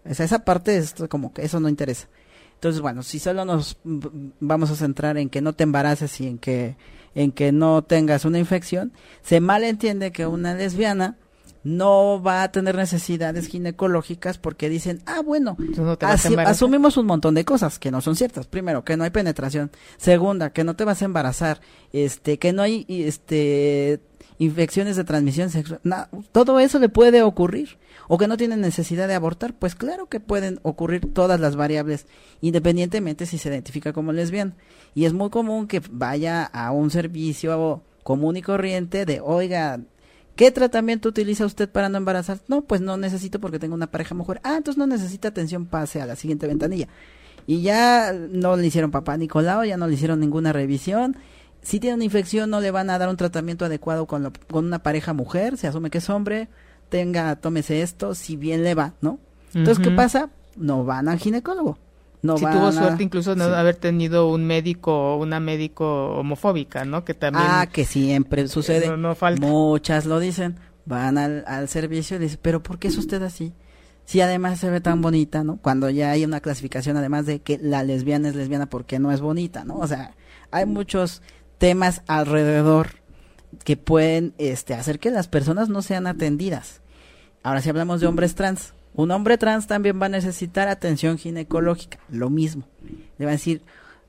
Esa, 0.04 0.24
esa 0.24 0.44
parte 0.44 0.76
es 0.76 0.94
como 1.08 1.32
que 1.32 1.42
eso 1.42 1.60
no 1.60 1.68
interesa. 1.68 2.08
Entonces, 2.54 2.80
bueno, 2.80 3.02
si 3.02 3.18
solo 3.18 3.44
nos 3.44 3.78
vamos 3.84 4.70
a 4.70 4.76
centrar 4.76 5.16
en 5.16 5.28
que 5.28 5.40
no 5.40 5.52
te 5.52 5.64
embaraces 5.64 6.20
y 6.20 6.28
en 6.28 6.38
que 6.38 6.76
en 7.14 7.32
que 7.32 7.52
no 7.52 7.82
tengas 7.82 8.24
una 8.24 8.38
infección, 8.38 8.92
se 9.22 9.40
malentiende 9.40 10.12
que 10.12 10.26
una 10.26 10.54
lesbiana 10.54 11.16
no 11.64 12.20
va 12.22 12.42
a 12.42 12.50
tener 12.50 12.74
necesidades 12.74 13.46
ginecológicas 13.46 14.38
porque 14.38 14.68
dicen, 14.68 15.00
ah, 15.06 15.20
bueno, 15.24 15.56
asumimos 16.44 16.96
un 16.96 17.06
montón 17.06 17.34
de 17.34 17.44
cosas 17.44 17.78
que 17.78 17.90
no 17.90 18.00
son 18.00 18.16
ciertas. 18.16 18.46
Primero, 18.46 18.84
que 18.84 18.96
no 18.96 19.04
hay 19.04 19.10
penetración. 19.10 19.70
Segunda, 19.96 20.50
que 20.50 20.64
no 20.64 20.74
te 20.74 20.84
vas 20.84 21.02
a 21.02 21.04
embarazar. 21.04 21.60
Este, 21.92 22.38
que 22.38 22.52
no 22.52 22.62
hay, 22.62 22.84
este, 22.88 24.00
infecciones 24.38 24.96
de 24.96 25.04
transmisión 25.04 25.50
sexual. 25.50 25.80
todo 26.32 26.58
eso 26.58 26.78
le 26.80 26.88
puede 26.88 27.22
ocurrir. 27.22 27.78
O 28.08 28.18
que 28.18 28.26
no 28.26 28.36
tienen 28.36 28.60
necesidad 28.60 29.06
de 29.06 29.14
abortar. 29.14 29.54
Pues 29.54 29.76
claro 29.76 30.06
que 30.06 30.18
pueden 30.18 30.58
ocurrir 30.62 31.12
todas 31.14 31.38
las 31.38 31.54
variables, 31.54 32.06
independientemente 32.40 33.26
si 33.26 33.38
se 33.38 33.48
identifica 33.48 33.92
como 33.92 34.12
lesbiana. 34.12 34.56
Y 34.94 35.04
es 35.04 35.12
muy 35.12 35.30
común 35.30 35.68
que 35.68 35.80
vaya 35.90 36.44
a 36.44 36.72
un 36.72 36.90
servicio 36.90 37.82
común 38.02 38.36
y 38.36 38.42
corriente 38.42 39.06
de, 39.06 39.20
oiga, 39.20 39.80
¿Qué 40.36 40.50
tratamiento 40.50 41.08
utiliza 41.08 41.44
usted 41.44 41.68
para 41.68 41.88
no 41.88 41.98
embarazar? 41.98 42.38
No, 42.48 42.62
pues 42.62 42.80
no 42.80 42.96
necesito 42.96 43.40
porque 43.40 43.58
tengo 43.58 43.74
una 43.74 43.90
pareja 43.90 44.14
mujer. 44.14 44.40
Ah, 44.44 44.56
entonces 44.56 44.78
no 44.78 44.86
necesita 44.86 45.28
atención, 45.28 45.66
pase 45.66 46.00
a 46.00 46.06
la 46.06 46.16
siguiente 46.16 46.46
ventanilla. 46.46 46.88
Y 47.46 47.62
ya 47.62 48.12
no 48.12 48.56
le 48.56 48.66
hicieron 48.66 48.90
papá 48.90 49.16
Nicolau, 49.16 49.64
ya 49.64 49.76
no 49.76 49.86
le 49.86 49.94
hicieron 49.94 50.20
ninguna 50.20 50.52
revisión 50.52 51.16
si 51.62 51.78
tiene 51.78 51.94
una 51.94 52.04
infección 52.04 52.50
no 52.50 52.60
le 52.60 52.70
van 52.70 52.90
a 52.90 52.98
dar 52.98 53.08
un 53.08 53.16
tratamiento 53.16 53.64
adecuado 53.64 54.06
con, 54.06 54.32
con 54.50 54.66
una 54.66 54.82
pareja 54.82 55.12
mujer, 55.12 55.56
se 55.56 55.68
asume 55.68 55.90
que 55.90 55.98
es 55.98 56.10
hombre, 56.10 56.48
tenga, 56.88 57.36
tómese 57.36 57.82
esto, 57.82 58.14
si 58.14 58.36
bien 58.36 58.64
le 58.64 58.74
va, 58.74 58.94
¿no? 59.00 59.18
Entonces, 59.54 59.84
¿qué 59.84 59.90
pasa? 59.90 60.30
No 60.56 60.84
van 60.84 61.08
al 61.08 61.18
ginecólogo. 61.18 61.78
No 62.22 62.38
si 62.38 62.44
tuvo 62.46 62.70
suerte 62.70 63.02
incluso 63.02 63.34
de 63.34 63.44
haber 63.44 63.74
tenido 63.76 64.28
un 64.28 64.46
médico 64.46 64.92
o 64.92 65.16
una 65.16 65.40
médico 65.40 66.14
homofóbica, 66.14 66.84
¿no? 66.84 67.04
Que 67.04 67.14
también... 67.14 67.44
Ah, 67.46 67.66
que 67.66 67.84
siempre 67.84 68.46
sucede. 68.46 68.96
No, 68.96 69.14
falta. 69.16 69.44
Muchas 69.44 70.06
lo 70.06 70.20
dicen. 70.20 70.56
Van 70.84 71.18
al, 71.18 71.44
al 71.48 71.68
servicio 71.68 72.16
y 72.16 72.20
dicen, 72.20 72.38
pero 72.40 72.62
¿por 72.62 72.78
qué 72.78 72.88
es 72.88 72.96
usted 72.96 73.22
así? 73.22 73.52
Si 74.04 74.20
además 74.20 74.60
se 74.60 74.70
ve 74.70 74.80
tan 74.80 75.00
bonita, 75.00 75.42
¿no? 75.42 75.56
Cuando 75.56 75.90
ya 75.90 76.12
hay 76.12 76.24
una 76.24 76.40
clasificación 76.40 76.96
además 76.96 77.26
de 77.26 77.40
que 77.40 77.58
la 77.58 77.82
lesbiana 77.82 78.28
es 78.28 78.36
lesbiana 78.36 78.66
porque 78.66 78.98
no 78.98 79.10
es 79.10 79.20
bonita, 79.20 79.64
¿no? 79.64 79.78
O 79.78 79.86
sea, 79.86 80.14
hay 80.50 80.66
muchos 80.66 81.22
temas 81.58 82.02
alrededor 82.06 83.02
que 83.64 83.76
pueden 83.76 84.34
este, 84.38 84.74
hacer 84.74 84.98
que 84.98 85.10
las 85.10 85.28
personas 85.28 85.68
no 85.68 85.82
sean 85.82 86.06
atendidas. 86.06 86.80
Ahora, 87.42 87.60
si 87.60 87.68
hablamos 87.68 88.00
de 88.00 88.06
hombres 88.06 88.34
trans, 88.34 88.74
Un 88.94 89.10
hombre 89.10 89.38
trans 89.38 89.66
también 89.66 90.00
va 90.00 90.06
a 90.06 90.10
necesitar 90.10 90.68
atención 90.68 91.18
ginecológica, 91.18 91.98
lo 92.10 92.28
mismo. 92.30 92.68
Le 93.18 93.24
va 93.24 93.30
a 93.30 93.34
decir, 93.34 93.62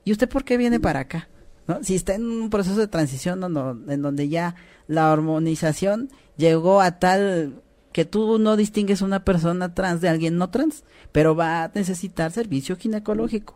¿y 0.03 0.11
usted 0.11 0.27
por 0.27 0.43
qué 0.43 0.57
viene 0.57 0.79
para 0.79 1.01
acá? 1.01 1.29
¿No? 1.67 1.81
Si 1.83 1.95
está 1.95 2.15
en 2.15 2.25
un 2.25 2.49
proceso 2.49 2.77
de 2.77 2.87
transición 2.87 3.43
en 3.87 4.01
donde 4.01 4.27
ya 4.27 4.55
la 4.87 5.11
hormonización 5.11 6.09
llegó 6.35 6.81
a 6.81 6.99
tal 6.99 7.61
que 7.93 8.03
tú 8.03 8.39
no 8.39 8.57
distingues 8.57 9.01
una 9.01 9.23
persona 9.23 9.73
trans 9.73 10.01
de 10.01 10.09
alguien 10.09 10.37
no 10.37 10.49
trans, 10.49 10.83
pero 11.11 11.35
va 11.35 11.63
a 11.63 11.71
necesitar 11.73 12.31
servicio 12.31 12.75
ginecológico. 12.75 13.55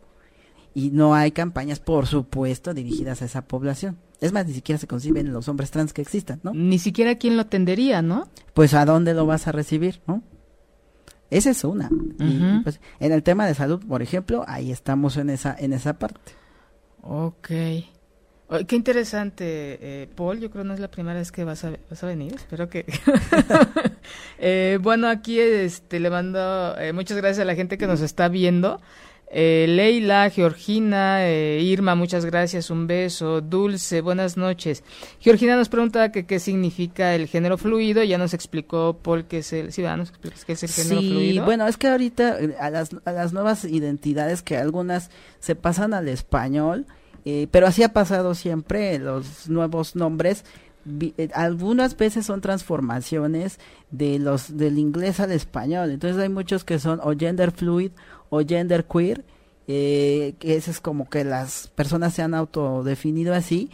Y 0.74 0.92
no 0.92 1.16
hay 1.16 1.32
campañas, 1.32 1.80
por 1.80 2.06
supuesto, 2.06 2.74
dirigidas 2.74 3.22
a 3.22 3.26
esa 3.26 3.42
población. 3.42 3.98
Es 4.22 4.32
más, 4.32 4.46
ni 4.46 4.54
siquiera 4.54 4.78
se 4.80 4.88
conciben 4.88 5.34
los 5.34 5.48
hombres 5.50 5.72
trans 5.72 5.92
que 5.92 6.04
existan, 6.04 6.40
¿no? 6.44 6.54
Ni 6.54 6.78
siquiera 6.78 7.16
quién 7.16 7.36
lo 7.36 7.42
atendería, 7.42 8.02
¿no? 8.04 8.30
Pues 8.54 8.76
a 8.76 8.86
dónde 8.86 9.16
lo 9.16 9.26
vas 9.26 9.48
a 9.48 9.52
recibir, 9.52 10.02
¿no? 10.08 10.22
Esa 11.30 11.50
es 11.50 11.64
una. 11.64 11.90
pues, 12.64 12.80
en 13.00 13.12
el 13.12 13.24
tema 13.24 13.46
de 13.46 13.54
salud, 13.54 13.84
por 13.86 14.02
ejemplo, 14.02 14.46
ahí 14.48 14.72
estamos 14.72 15.18
en 15.18 15.30
esa, 15.30 15.56
en 15.58 15.74
esa 15.74 16.00
parte. 16.00 16.32
Ok. 17.02 17.50
Qué 18.68 18.78
interesante, 18.78 19.44
eh, 19.82 20.08
Paul. 20.16 20.40
Yo 20.40 20.50
creo 20.50 20.64
que 20.64 20.68
no 20.70 20.74
es 20.74 20.80
la 20.80 20.90
primera 20.90 21.20
vez 21.20 21.34
que 21.34 21.44
vas 21.44 21.66
a, 21.66 21.74
vas 21.90 22.02
a 22.02 22.08
venir. 22.08 22.34
Espero 22.34 22.70
que. 22.70 22.86
eh, 24.40 24.80
bueno, 24.82 25.10
aquí 25.10 25.38
este, 25.38 26.00
le 26.00 26.10
mando 26.10 26.78
eh, 26.80 26.94
muchas 26.94 27.18
gracias 27.18 27.40
a 27.40 27.46
la 27.46 27.56
gente 27.56 27.78
que 27.78 27.88
nos 27.88 28.00
está 28.00 28.30
viendo. 28.30 28.80
Eh, 29.30 29.66
Leila, 29.68 30.30
Georgina, 30.30 31.28
eh, 31.28 31.60
Irma, 31.62 31.96
muchas 31.96 32.26
gracias, 32.26 32.70
un 32.70 32.88
beso. 32.88 33.42
Dulce, 33.42 34.02
buenas 34.02 34.38
noches. 34.38 34.84
Georgina 35.20 35.58
nos 35.58 35.70
pregunta 35.70 36.12
que 36.12 36.26
qué 36.26 36.40
significa 36.40 37.14
el 37.14 37.28
género 37.28 37.58
fluido. 37.58 38.04
Ya 38.04 38.18
nos 38.18 38.34
explicó 38.34 38.98
Paul 39.02 39.26
que 39.26 39.40
es 39.40 39.52
el. 39.52 39.74
Sí, 39.74 39.82
nos 39.82 40.12
qué 40.46 40.54
es 40.54 40.64
el 40.64 40.70
género 40.70 41.02
sí, 41.02 41.40
Bueno, 41.44 41.68
es 41.68 41.78
que 41.78 41.88
ahorita 41.88 42.38
a 42.60 42.70
las, 42.70 42.90
a 43.04 43.12
las 43.12 43.34
nuevas 43.34 43.66
identidades 43.66 44.42
que 44.42 44.56
algunas 44.58 45.12
se 45.40 45.56
pasan 45.56 45.94
al 45.94 46.08
español 46.08 46.86
eh, 47.30 47.50
pero 47.52 47.68
así 47.68 47.84
ha 47.84 47.92
pasado 47.92 48.36
siempre, 48.36 49.00
los 49.00 49.50
nuevos 49.50 49.98
nombres 49.98 50.46
eh, 51.02 51.28
algunas 51.34 51.98
veces 51.98 52.26
son 52.26 52.40
transformaciones 52.40 53.60
de 53.92 54.18
los 54.18 54.56
del 54.56 54.78
inglés 54.78 55.20
al 55.20 55.34
español 55.34 55.92
entonces 55.92 56.22
hay 56.22 56.30
muchos 56.30 56.64
que 56.64 56.80
son 56.80 57.02
o 57.04 57.12
gender 57.18 57.52
fluid 57.52 57.92
o 58.30 58.40
gender 58.46 58.86
queer 58.86 59.26
eh, 59.68 60.36
que 60.40 60.56
ese 60.56 60.72
es 60.72 60.80
como 60.80 61.10
que 61.10 61.24
las 61.24 61.68
personas 61.76 62.14
se 62.14 62.22
han 62.22 62.34
autodefinido 62.34 63.34
así 63.34 63.70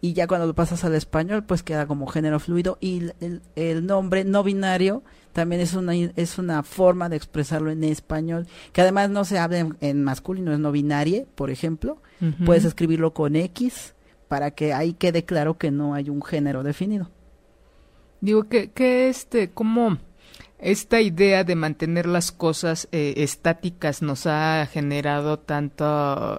y 0.00 0.12
ya 0.12 0.26
cuando 0.26 0.46
lo 0.46 0.54
pasas 0.54 0.84
al 0.84 0.94
español 0.94 1.44
pues 1.44 1.62
queda 1.62 1.86
como 1.86 2.06
género 2.06 2.38
fluido 2.38 2.78
y 2.80 3.10
el 3.56 3.86
nombre 3.86 4.24
no 4.24 4.42
binario 4.42 5.02
también 5.38 5.60
es 5.60 5.74
una, 5.74 5.94
es 5.94 6.38
una 6.38 6.64
forma 6.64 7.08
de 7.08 7.14
expresarlo 7.14 7.70
en 7.70 7.84
español, 7.84 8.48
que 8.72 8.80
además 8.80 9.08
no 9.08 9.24
se 9.24 9.38
habla 9.38 9.68
en, 9.80 10.02
masculino, 10.02 10.52
es 10.52 10.58
no 10.58 10.72
binario, 10.72 11.26
por 11.36 11.50
ejemplo. 11.50 12.02
Puedes 12.44 12.64
escribirlo 12.64 13.14
con 13.14 13.36
X 13.36 13.94
para 14.26 14.50
que 14.50 14.72
ahí 14.72 14.94
quede 14.94 15.24
claro 15.24 15.56
que 15.56 15.70
no 15.70 15.94
hay 15.94 16.10
un 16.10 16.24
género 16.24 16.64
definido. 16.64 17.08
Digo 18.20 18.48
que, 18.48 18.72
que 18.72 19.08
este, 19.08 19.50
como 19.50 19.98
esta 20.58 21.00
idea 21.00 21.44
de 21.44 21.54
mantener 21.54 22.06
las 22.06 22.32
cosas 22.32 22.88
eh, 22.90 23.14
estáticas 23.18 24.02
nos 24.02 24.26
ha 24.26 24.66
generado 24.66 25.38
tanto 25.38 25.84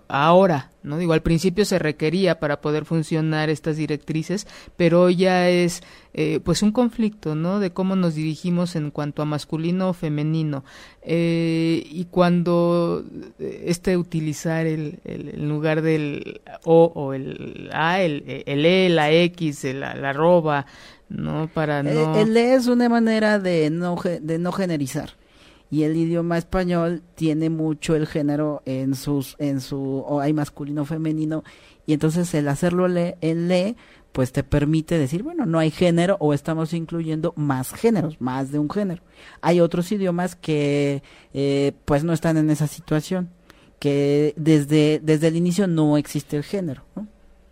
ahora, 0.10 0.72
¿no? 0.84 0.98
Digo, 0.98 1.14
al 1.14 1.22
principio 1.22 1.64
se 1.64 1.80
requería 1.80 2.38
para 2.40 2.60
poder 2.60 2.84
funcionar 2.84 3.50
estas 3.50 3.78
directrices, 3.78 4.46
pero 4.76 5.10
ya 5.10 5.48
es 5.50 5.84
eh, 6.14 6.42
pues 6.44 6.64
un 6.64 6.74
conflicto, 6.74 7.34
¿no? 7.34 7.62
De 7.62 7.72
cómo 7.72 7.96
nos 7.96 8.16
dirigimos 8.16 8.76
en 8.76 8.92
cuanto 8.92 9.22
a 9.22 9.26
masculino 9.26 9.90
o 9.90 9.94
femenino. 9.94 10.66
Eh, 11.02 11.88
y 11.90 12.06
cuando 12.12 13.06
este 13.40 13.96
utilizar 13.96 14.66
el, 14.66 15.00
el, 15.06 15.48
lugar 15.48 15.82
del 15.82 16.42
O 16.66 16.92
o 16.94 17.14
el 17.14 17.70
A, 17.72 18.02
el, 18.02 18.44
el 18.46 18.66
E, 18.66 18.90
la 18.90 19.12
X, 19.12 19.64
la, 19.64 19.96
la 19.96 20.10
arroba, 20.10 20.66
no, 21.10 21.50
para 21.54 21.80
eh, 21.80 21.84
no. 21.84 22.16
El, 22.16 22.38
es 22.38 22.68
una 22.68 22.88
manera 22.88 23.40
de 23.40 23.70
no, 23.70 23.98
de 24.22 24.40
no 24.40 24.52
generizar. 24.52 25.12
Y 25.72 25.84
el 25.84 25.96
idioma 25.98 26.38
español 26.38 27.04
tiene 27.14 27.50
mucho 27.52 27.96
el 27.96 28.08
género 28.08 28.64
en 28.66 28.96
sus, 28.96 29.36
en 29.38 29.62
su, 29.62 30.04
o 30.08 30.20
hay 30.20 30.34
masculino, 30.34 30.84
femenino, 30.84 31.44
y 31.86 31.94
entonces 31.94 32.34
el 32.34 32.48
hacerlo 32.48 32.88
le, 32.88 33.18
el 33.22 33.48
le, 33.48 33.76
pues 34.12 34.32
te 34.32 34.44
permite 34.44 34.98
decir, 34.98 35.22
bueno, 35.22 35.46
no 35.46 35.60
hay 35.60 35.70
género 35.70 36.18
o 36.20 36.34
estamos 36.34 36.74
incluyendo 36.74 37.34
más 37.36 37.72
géneros, 37.72 38.20
más 38.20 38.52
de 38.52 38.58
un 38.58 38.70
género. 38.70 39.04
Hay 39.42 39.62
otros 39.62 39.92
idiomas 39.92 40.36
que, 40.36 41.04
eh, 41.36 41.74
pues 41.86 42.04
no 42.04 42.14
están 42.14 42.38
en 42.38 42.50
esa 42.50 42.66
situación, 42.66 43.30
que 43.78 44.34
desde, 44.38 45.00
desde 45.04 45.28
el 45.28 45.36
inicio 45.36 45.68
no 45.68 45.98
existe 45.98 46.36
el 46.38 46.44
género, 46.44 46.84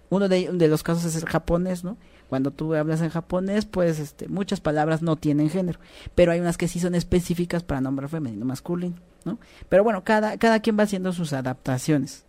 Uno 0.09 0.27
de, 0.27 0.49
de 0.51 0.67
los 0.67 0.81
casos 0.81 1.05
es 1.05 1.21
el 1.21 1.29
japonés, 1.29 1.83
¿no? 1.83 1.97
Cuando 2.29 2.51
tú 2.51 2.73
hablas 2.75 3.01
en 3.01 3.09
japonés, 3.09 3.65
pues 3.65 3.99
este, 3.99 4.27
muchas 4.27 4.59
palabras 4.59 5.01
no 5.01 5.15
tienen 5.15 5.49
género, 5.49 5.79
pero 6.13 6.31
hay 6.31 6.39
unas 6.39 6.57
que 6.57 6.67
sí 6.67 6.79
son 6.79 6.95
específicas 6.95 7.63
para 7.63 7.81
nombre 7.81 8.07
femenino 8.07 8.45
masculino, 8.45 8.97
¿no? 9.23 9.39
Pero 9.69 9.83
bueno, 9.83 10.03
cada, 10.03 10.37
cada 10.37 10.59
quien 10.59 10.77
va 10.77 10.83
haciendo 10.83 11.13
sus 11.13 11.33
adaptaciones. 11.33 12.25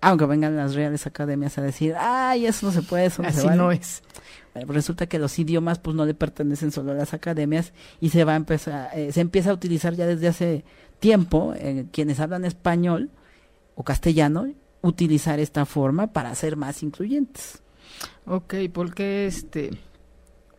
Aunque 0.00 0.26
vengan 0.26 0.56
las 0.56 0.74
reales 0.74 1.06
academias 1.06 1.58
a 1.58 1.62
decir, 1.62 1.94
ay, 1.96 2.46
eso 2.46 2.66
no 2.66 2.72
se 2.72 2.82
puede, 2.82 3.06
eso 3.06 3.22
no 3.22 3.28
Así 3.28 3.40
se 3.40 3.54
no 3.54 3.70
es. 3.70 4.02
resulta 4.54 5.06
que 5.06 5.18
los 5.18 5.38
idiomas 5.38 5.78
pues 5.78 5.96
no 5.96 6.04
le 6.04 6.14
pertenecen 6.14 6.72
solo 6.72 6.92
a 6.92 6.94
las 6.94 7.14
academias 7.14 7.72
y 8.00 8.10
se 8.10 8.24
va 8.24 8.32
a 8.32 8.36
empezar, 8.36 8.90
eh, 8.94 9.12
se 9.12 9.20
empieza 9.20 9.50
a 9.50 9.54
utilizar 9.54 9.94
ya 9.94 10.06
desde 10.06 10.28
hace 10.28 10.64
tiempo, 10.98 11.54
eh, 11.56 11.86
quienes 11.92 12.18
hablan 12.18 12.44
español 12.44 13.10
o 13.76 13.84
castellano, 13.84 14.52
utilizar 14.82 15.38
esta 15.38 15.66
forma 15.66 16.08
para 16.12 16.34
ser 16.34 16.56
más 16.56 16.82
incluyentes. 16.82 17.62
Ok, 18.26 18.54
porque 18.72 19.26
este 19.26 19.70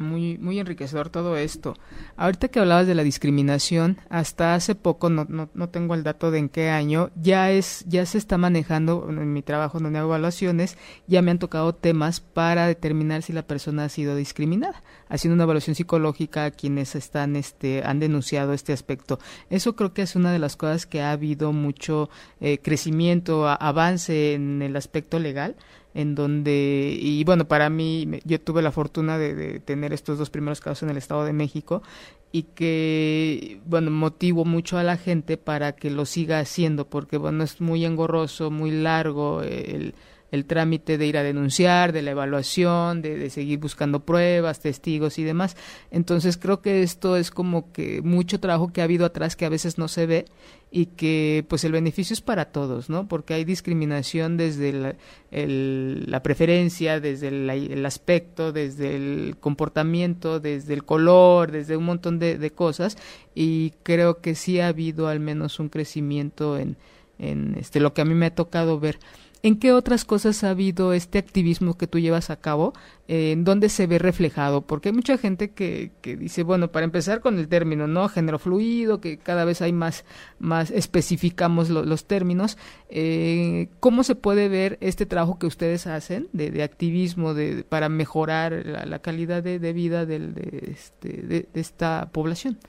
muy 0.03 0.37
muy 0.37 0.59
enriquecedor 0.59 1.09
todo 1.09 1.37
esto. 1.37 1.75
Ahorita 2.17 2.47
que 2.47 2.59
hablabas 2.59 2.87
de 2.87 2.95
la 2.95 3.03
discriminación, 3.03 3.97
hasta 4.09 4.55
hace 4.55 4.75
poco 4.75 5.09
no, 5.09 5.25
no, 5.29 5.49
no, 5.53 5.69
tengo 5.69 5.95
el 5.95 6.03
dato 6.03 6.31
de 6.31 6.39
en 6.39 6.49
qué 6.49 6.69
año, 6.69 7.09
ya 7.15 7.51
es 7.51 7.85
ya 7.87 8.05
se 8.05 8.17
está 8.17 8.37
manejando 8.37 9.07
en 9.09 9.33
mi 9.33 9.41
trabajo 9.41 9.79
donde 9.79 9.99
hago 9.99 10.09
evaluaciones, 10.09 10.77
ya 11.07 11.21
me 11.21 11.31
han 11.31 11.39
tocado 11.39 11.73
temas 11.73 12.19
para 12.19 12.67
determinar 12.67 13.21
si 13.21 13.33
la 13.33 13.47
persona 13.47 13.85
ha 13.85 13.89
sido 13.89 14.15
discriminada, 14.15 14.83
haciendo 15.09 15.35
una 15.35 15.43
evaluación 15.43 15.75
psicológica 15.75 16.45
a 16.45 16.51
quienes 16.51 16.95
están 16.95 17.35
este 17.35 17.83
han 17.83 17.99
denunciado 17.99 18.53
este 18.53 18.73
aspecto. 18.73 19.19
Eso 19.49 19.75
creo 19.75 19.93
que 19.93 20.01
es 20.03 20.15
una 20.15 20.31
de 20.31 20.39
las 20.39 20.55
cosas 20.55 20.85
que 20.85 21.01
ha 21.01 21.11
habido 21.11 21.53
mucho 21.53 22.09
eh, 22.41 22.59
crecimiento, 22.59 23.47
avance 23.47 24.33
en 24.33 24.61
el 24.61 24.75
aspecto 24.75 25.19
legal 25.19 25.55
en 25.93 26.15
donde, 26.15 26.97
y 26.99 27.23
bueno, 27.23 27.47
para 27.47 27.69
mí, 27.69 28.07
yo 28.23 28.41
tuve 28.41 28.61
la 28.61 28.71
fortuna 28.71 29.17
de, 29.17 29.59
tener 29.59 29.93
estos 29.93 30.17
dos 30.17 30.29
primeros 30.29 30.59
casos 30.61 30.83
en 30.83 30.89
el 30.89 30.97
Estado 30.97 31.23
de 31.23 31.33
México 31.33 31.83
y 32.31 32.43
que, 32.43 33.59
bueno, 33.65 33.91
motivo 33.91 34.43
mucho 34.43 34.77
a 34.77 34.83
la 34.83 34.97
gente 34.97 35.37
para 35.37 35.73
que 35.73 35.91
lo 35.91 36.05
siga 36.05 36.39
haciendo, 36.39 36.87
porque, 36.87 37.17
bueno, 37.17 37.43
es 37.43 37.61
muy 37.61 37.85
engorroso, 37.85 38.49
muy 38.49 38.71
largo 38.71 39.41
el, 39.43 39.93
el 40.33 40.45
trámite 40.45 40.97
de 40.97 41.05
ir 41.05 41.15
a 41.15 41.21
denunciar, 41.21 41.93
de 41.93 42.01
la 42.01 42.09
evaluación, 42.09 43.03
de, 43.03 43.19
de, 43.19 43.29
seguir 43.29 43.59
buscando 43.59 43.99
pruebas, 43.99 44.61
testigos 44.61 45.19
y 45.19 45.23
demás. 45.23 45.55
Entonces 45.91 46.37
creo 46.37 46.59
que 46.59 46.81
esto 46.81 47.17
es 47.17 47.29
como 47.29 47.71
que 47.71 48.01
mucho 48.01 48.39
trabajo 48.39 48.73
que 48.73 48.81
ha 48.81 48.85
habido 48.85 49.05
atrás 49.05 49.35
que 49.35 49.45
a 49.45 49.49
veces 49.49 49.77
no 49.77 49.87
se 49.87 50.07
ve 50.07 50.25
y 50.71 50.87
que 50.87 51.45
pues 51.47 51.63
el 51.65 51.71
beneficio 51.71 52.15
es 52.15 52.21
para 52.21 52.45
todos, 52.45 52.89
¿no? 52.89 53.07
Porque 53.07 53.35
hay 53.35 53.45
discriminación 53.45 54.35
desde 54.37 54.73
la, 54.73 54.95
el, 55.29 56.09
la 56.09 56.23
preferencia, 56.23 56.99
desde 56.99 57.27
el, 57.27 57.47
el, 57.47 57.85
aspecto, 57.85 58.51
desde 58.51 58.95
el 58.95 59.35
comportamiento, 59.39 60.39
desde 60.39 60.73
el 60.73 60.83
color, 60.83 61.51
desde 61.51 61.77
un 61.77 61.83
montón 61.83 62.17
de, 62.17 62.39
de 62.39 62.49
cosas 62.49 62.97
y 63.35 63.73
creo 63.83 64.19
que 64.19 64.33
sí 64.33 64.59
ha 64.59 64.69
habido 64.69 65.09
al 65.09 65.19
menos 65.19 65.59
un 65.59 65.69
crecimiento 65.69 66.57
en, 66.57 66.75
en 67.19 67.55
este 67.59 67.79
lo 67.79 67.93
que 67.93 68.01
a 68.01 68.05
mí 68.05 68.15
me 68.15 68.25
ha 68.25 68.35
tocado 68.35 68.79
ver. 68.79 68.97
¿En 69.45 69.57
qué 69.59 69.73
otras 69.73 70.05
cosas 70.05 70.41
ha 70.45 70.51
habido 70.51 70.93
este 70.93 71.17
activismo 71.17 71.75
que 71.77 71.85
tú 71.85 71.99
llevas 71.99 72.29
a 72.29 72.37
cabo? 72.37 72.71
¿En 73.09 73.43
dónde 73.43 73.67
se 73.67 73.87
ve 73.87 73.99
reflejado? 73.99 74.61
Porque 74.61 74.87
hay 74.87 74.95
mucha 74.95 75.17
gente 75.17 75.51
que, 75.51 75.91
que 75.99 76.15
dice, 76.15 76.43
bueno, 76.43 76.71
para 76.71 76.85
empezar 76.85 77.19
con 77.19 77.37
el 77.37 77.49
término, 77.49 77.85
¿no? 77.85 78.07
Género 78.07 78.39
fluido, 78.39 79.01
que 79.01 79.17
cada 79.17 79.43
vez 79.43 79.61
hay 79.61 79.73
más, 79.73 80.05
más 80.39 80.71
especificamos 80.71 81.69
los 81.69 82.05
términos. 82.05 82.57
Eh, 82.87 83.67
¿Cómo 83.81 84.05
se 84.05 84.15
puede 84.15 84.47
ver 84.47 84.77
este 84.79 85.05
trabajo 85.05 85.37
que 85.37 85.47
ustedes 85.47 85.87
hacen 85.87 86.29
de, 86.31 86.49
de 86.49 86.63
activismo 86.63 87.33
de, 87.33 87.65
para 87.67 87.89
mejorar 87.89 88.63
la, 88.65 88.99
calidad 88.99 89.43
de, 89.43 89.59
de 89.59 89.73
vida 89.73 90.05
de, 90.05 90.71
este, 90.71 91.21
de 91.21 91.47
esta 91.53 92.09
población? 92.13 92.59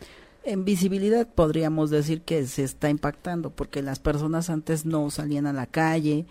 En 0.47 0.67
visibilidad 0.67 1.27
podríamos 1.27 1.89
decir 1.89 2.21
que 2.21 2.45
se 2.47 2.65
está 2.65 2.91
impactando 2.91 3.49
porque 3.49 3.81
las 3.81 3.99
personas 3.99 4.51
antes 4.51 4.85
no 4.85 5.09
salían 5.11 5.47
a 5.47 5.55
la 5.55 5.67
calle, 5.67 6.27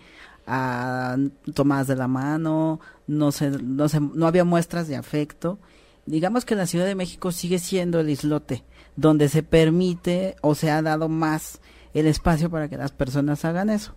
a 0.46 1.16
tomadas 1.54 1.86
de 1.86 1.96
la 1.96 2.08
mano, 2.08 2.80
no 3.06 3.32
se, 3.32 3.50
no 3.50 3.88
se, 3.88 4.00
no 4.00 4.26
había 4.26 4.44
muestras 4.44 4.88
de 4.88 4.96
afecto. 4.96 5.58
Digamos 6.06 6.44
que 6.44 6.54
la 6.54 6.66
Ciudad 6.66 6.86
de 6.86 6.94
México 6.94 7.32
sigue 7.32 7.58
siendo 7.58 8.00
el 8.00 8.10
islote 8.10 8.64
donde 8.96 9.28
se 9.28 9.42
permite 9.42 10.36
o 10.40 10.54
se 10.54 10.70
ha 10.70 10.82
dado 10.82 11.08
más 11.08 11.60
el 11.94 12.06
espacio 12.06 12.50
para 12.50 12.68
que 12.68 12.76
las 12.76 12.92
personas 12.92 13.44
hagan 13.44 13.70
eso. 13.70 13.94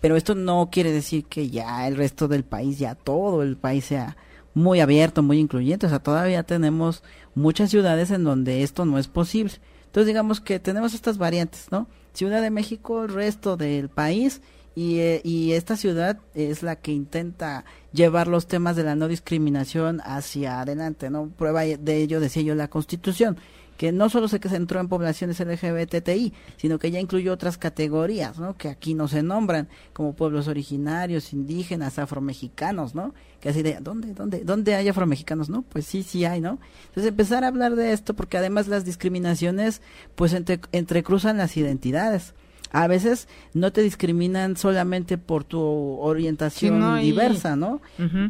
Pero 0.00 0.16
esto 0.16 0.34
no 0.34 0.68
quiere 0.70 0.92
decir 0.92 1.24
que 1.26 1.48
ya 1.48 1.86
el 1.86 1.96
resto 1.96 2.26
del 2.26 2.44
país, 2.44 2.78
ya 2.78 2.94
todo 2.94 3.42
el 3.42 3.56
país 3.56 3.84
sea 3.84 4.16
muy 4.54 4.80
abierto, 4.80 5.22
muy 5.22 5.38
incluyente. 5.38 5.86
O 5.86 5.88
sea, 5.88 6.00
todavía 6.00 6.42
tenemos 6.42 7.02
muchas 7.34 7.70
ciudades 7.70 8.10
en 8.10 8.24
donde 8.24 8.62
esto 8.62 8.84
no 8.84 8.98
es 8.98 9.06
posible. 9.06 9.54
Entonces 9.86 10.06
digamos 10.06 10.40
que 10.40 10.58
tenemos 10.58 10.94
estas 10.94 11.18
variantes, 11.18 11.68
¿no? 11.70 11.86
Ciudad 12.14 12.42
de 12.42 12.50
México, 12.50 13.04
el 13.04 13.12
resto 13.12 13.56
del 13.56 13.88
país 13.88 14.40
y, 14.74 14.98
eh, 14.98 15.20
y 15.24 15.52
esta 15.52 15.76
ciudad 15.76 16.18
es 16.34 16.62
la 16.62 16.76
que 16.76 16.92
intenta 16.92 17.64
llevar 17.92 18.28
los 18.28 18.46
temas 18.46 18.76
de 18.76 18.84
la 18.84 18.94
no 18.94 19.08
discriminación 19.08 20.00
hacia 20.04 20.60
adelante, 20.60 21.10
¿no? 21.10 21.28
Prueba 21.28 21.62
de 21.62 21.96
ello 21.96 22.20
decía 22.20 22.42
yo 22.42 22.54
la 22.54 22.68
Constitución 22.68 23.38
que 23.82 23.90
no 23.90 24.08
solo 24.08 24.28
se 24.28 24.38
centró 24.38 24.78
en 24.78 24.86
poblaciones 24.86 25.40
LGBTI, 25.40 26.32
sino 26.56 26.78
que 26.78 26.92
ya 26.92 27.00
incluyó 27.00 27.32
otras 27.32 27.58
categorías, 27.58 28.38
¿no? 28.38 28.56
Que 28.56 28.68
aquí 28.68 28.94
no 28.94 29.08
se 29.08 29.24
nombran, 29.24 29.68
como 29.92 30.14
pueblos 30.14 30.46
originarios, 30.46 31.32
indígenas, 31.32 31.98
afromexicanos, 31.98 32.94
¿no? 32.94 33.12
Que 33.40 33.48
así 33.48 33.62
de, 33.62 33.78
¿dónde, 33.80 34.14
dónde, 34.14 34.44
dónde 34.44 34.76
hay 34.76 34.88
afromexicanos? 34.88 35.48
No, 35.48 35.62
pues 35.62 35.86
sí, 35.86 36.04
sí 36.04 36.24
hay, 36.24 36.40
¿no? 36.40 36.60
Entonces 36.86 37.10
empezar 37.10 37.42
a 37.42 37.48
hablar 37.48 37.74
de 37.74 37.92
esto, 37.92 38.14
porque 38.14 38.38
además 38.38 38.68
las 38.68 38.84
discriminaciones, 38.84 39.82
pues 40.14 40.32
entre, 40.32 40.60
entrecruzan 40.70 41.38
las 41.38 41.56
identidades 41.56 42.34
a 42.72 42.86
veces 42.86 43.28
no 43.52 43.70
te 43.70 43.82
discriminan 43.82 44.56
solamente 44.56 45.18
por 45.18 45.44
tu 45.44 45.60
orientación 45.60 47.00
diversa, 47.00 47.54
¿no? 47.54 47.80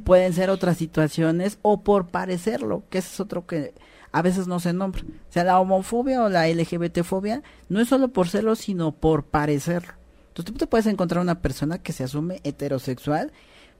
Pueden 0.04 0.32
ser 0.32 0.50
otras 0.50 0.76
situaciones 0.76 1.58
o 1.62 1.82
por 1.82 2.08
parecerlo, 2.08 2.82
que 2.90 2.98
ese 2.98 3.14
es 3.14 3.20
otro 3.20 3.46
que 3.46 3.72
a 4.10 4.20
veces 4.20 4.46
no 4.46 4.60
se 4.60 4.72
nombra. 4.72 5.02
O 5.02 5.32
sea, 5.32 5.44
la 5.44 5.58
homofobia 5.58 6.22
o 6.22 6.28
la 6.28 6.48
LGBTfobia 6.48 7.42
no 7.68 7.80
es 7.80 7.88
solo 7.88 8.08
por 8.08 8.28
serlo, 8.28 8.56
sino 8.56 8.92
por 8.92 9.24
parecerlo. 9.24 9.94
Entonces 10.28 10.52
tú 10.52 10.58
te 10.58 10.66
puedes 10.66 10.86
encontrar 10.86 11.22
una 11.22 11.40
persona 11.40 11.78
que 11.78 11.92
se 11.92 12.04
asume 12.04 12.40
heterosexual, 12.42 13.32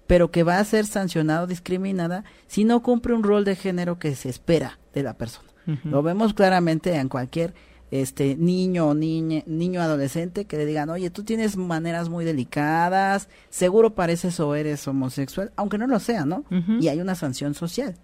pero 0.07 0.31
que 0.31 0.43
va 0.43 0.59
a 0.59 0.65
ser 0.65 0.87
sancionada 0.87 1.43
o 1.43 1.47
discriminada 1.47 2.25
si 2.47 2.65
no 2.65 2.83
cumple 2.83 3.15
un 3.15 3.23
rol 3.23 3.45
de 3.45 3.57
género 3.57 3.99
que 3.99 4.15
se 4.15 4.29
espera 4.29 4.79
de 4.95 5.03
la 5.03 5.15
persona. 5.15 5.49
Lo 5.85 6.03
vemos 6.03 6.35
claramente 6.35 6.95
en 6.95 7.09
cualquier 7.09 7.55
este 7.93 8.37
niño 8.37 8.89
o 8.89 8.95
niña, 8.95 9.43
niño 9.47 9.83
adolescente 9.83 10.47
que 10.47 10.57
le 10.57 10.67
digan, 10.67 10.89
oye, 10.91 11.11
tú 11.11 11.23
tienes 11.23 11.57
maneras 11.57 12.09
muy 12.09 12.25
delicadas, 12.25 13.29
seguro 13.51 13.95
pareces 13.95 14.41
o 14.41 14.55
eres 14.55 14.89
homosexual, 14.89 15.53
aunque 15.57 15.79
no 15.79 15.87
lo 15.87 16.01
sea, 16.01 16.25
¿no? 16.25 16.45
Y 16.81 16.89
hay 16.89 17.01
una 17.01 17.15
sanción 17.15 17.55
social 17.55 17.95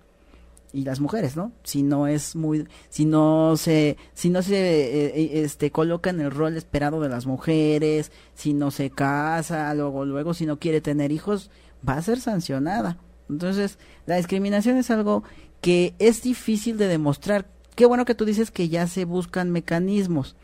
y 0.73 0.85
las 0.85 1.01
mujeres, 1.01 1.37
¿no? 1.37 1.53
Si 1.63 1.83
no 1.83 2.07
es 2.07 2.37
muy, 2.37 2.69
si 2.91 3.07
no 3.07 3.57
se, 3.57 3.97
si 4.13 4.29
no 4.29 4.43
se, 4.43 4.57
eh, 4.57 5.07
eh, 5.07 5.31
este, 5.43 5.71
coloca 5.71 6.11
en 6.11 6.21
el 6.21 6.31
rol 6.31 6.57
esperado 6.57 7.01
de 7.01 7.09
las 7.09 7.27
mujeres, 7.27 8.13
si 8.35 8.53
no 8.53 8.71
se 8.71 8.91
casa, 8.91 9.73
luego, 9.75 10.05
luego, 10.05 10.35
si 10.35 10.47
no 10.47 10.59
quiere 10.59 10.81
tener 10.81 11.13
hijos, 11.13 11.51
va 11.89 11.95
a 11.95 12.03
ser 12.03 12.21
sancionada. 12.21 12.99
Entonces, 13.31 13.79
la 14.07 14.17
discriminación 14.17 14.77
es 14.77 14.91
algo 14.91 15.25
que 15.61 15.95
es 15.99 16.23
difícil 16.23 16.77
de 16.77 16.89
demostrar. 16.89 17.47
Qué 17.79 17.87
bueno 17.87 18.05
que 18.05 18.17
tú 18.17 18.25
dices 18.25 18.51
que 18.51 18.69
ya 18.69 18.89
se 18.89 19.05
buscan 19.05 19.53
mecanismos. 19.53 20.35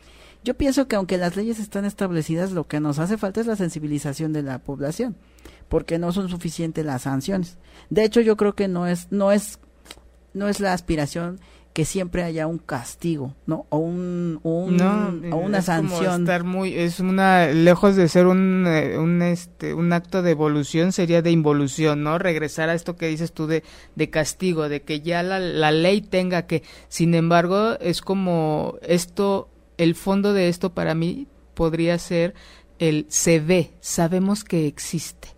Yo 0.45 0.53
pienso 0.53 0.87
que 0.87 0.95
aunque 0.95 1.17
las 1.17 1.35
leyes 1.35 1.59
están 1.59 1.83
establecidas, 1.83 2.53
lo 2.53 2.65
que 2.65 2.79
nos 2.79 2.97
hace 2.97 3.17
falta 3.17 3.41
es 3.41 3.45
la 3.45 3.57
sensibilización 3.57 4.31
de 4.31 4.41
la 4.41 4.59
población, 4.59 5.17
porque 5.67 5.99
no 5.99 6.13
son 6.13 6.29
suficientes 6.29 6.85
las 6.85 7.01
sanciones. 7.01 7.57
De 7.89 8.05
hecho, 8.05 8.21
yo 8.21 8.37
creo 8.37 8.55
que 8.55 8.69
no 8.69 8.87
es, 8.87 9.11
no 9.11 9.33
es 9.33 9.59
no 10.33 10.47
es 10.47 10.61
la 10.61 10.71
aspiración 10.71 11.41
que 11.75 11.83
siempre 11.83 12.23
haya 12.23 12.47
un 12.47 12.57
castigo, 12.57 13.35
¿no? 13.45 13.65
O 13.67 13.79
un, 13.79 14.39
un 14.43 15.29
o 15.33 15.35
una 15.35 15.61
sanción. 15.61 16.21
estar 16.21 16.45
muy 16.45 16.73
es 16.73 17.01
una 17.01 17.47
lejos 17.47 17.97
de 17.97 18.07
ser 18.07 18.27
un, 18.27 18.63
eh, 18.65 18.97
un 18.97 19.21
este 19.21 19.73
un 19.73 19.91
acto 19.91 20.21
de 20.21 20.31
evolución 20.31 20.93
sería 20.93 21.21
de 21.21 21.31
involución, 21.31 22.01
¿no? 22.01 22.17
Regresar 22.17 22.69
a 22.69 22.75
esto 22.75 22.95
que 22.95 23.07
dices 23.07 23.33
tú 23.33 23.45
de, 23.45 23.65
de 23.95 24.09
castigo, 24.09 24.69
de 24.69 24.83
que 24.83 25.01
ya 25.01 25.21
la, 25.21 25.37
la 25.41 25.71
ley 25.73 25.99
tenga 25.99 26.47
que. 26.47 26.63
Sin 26.87 27.13
embargo, 27.13 27.77
es 27.81 27.99
como 27.99 28.75
esto 28.81 29.49
el 29.77 29.95
fondo 29.95 30.31
de 30.31 30.47
esto 30.47 30.73
para 30.73 30.95
mí 30.95 31.27
podría 31.55 31.99
ser 31.99 32.35
el 32.79 33.05
se 33.09 33.41
ve, 33.41 33.73
sabemos 33.81 34.45
que 34.45 34.65
existe 34.65 35.34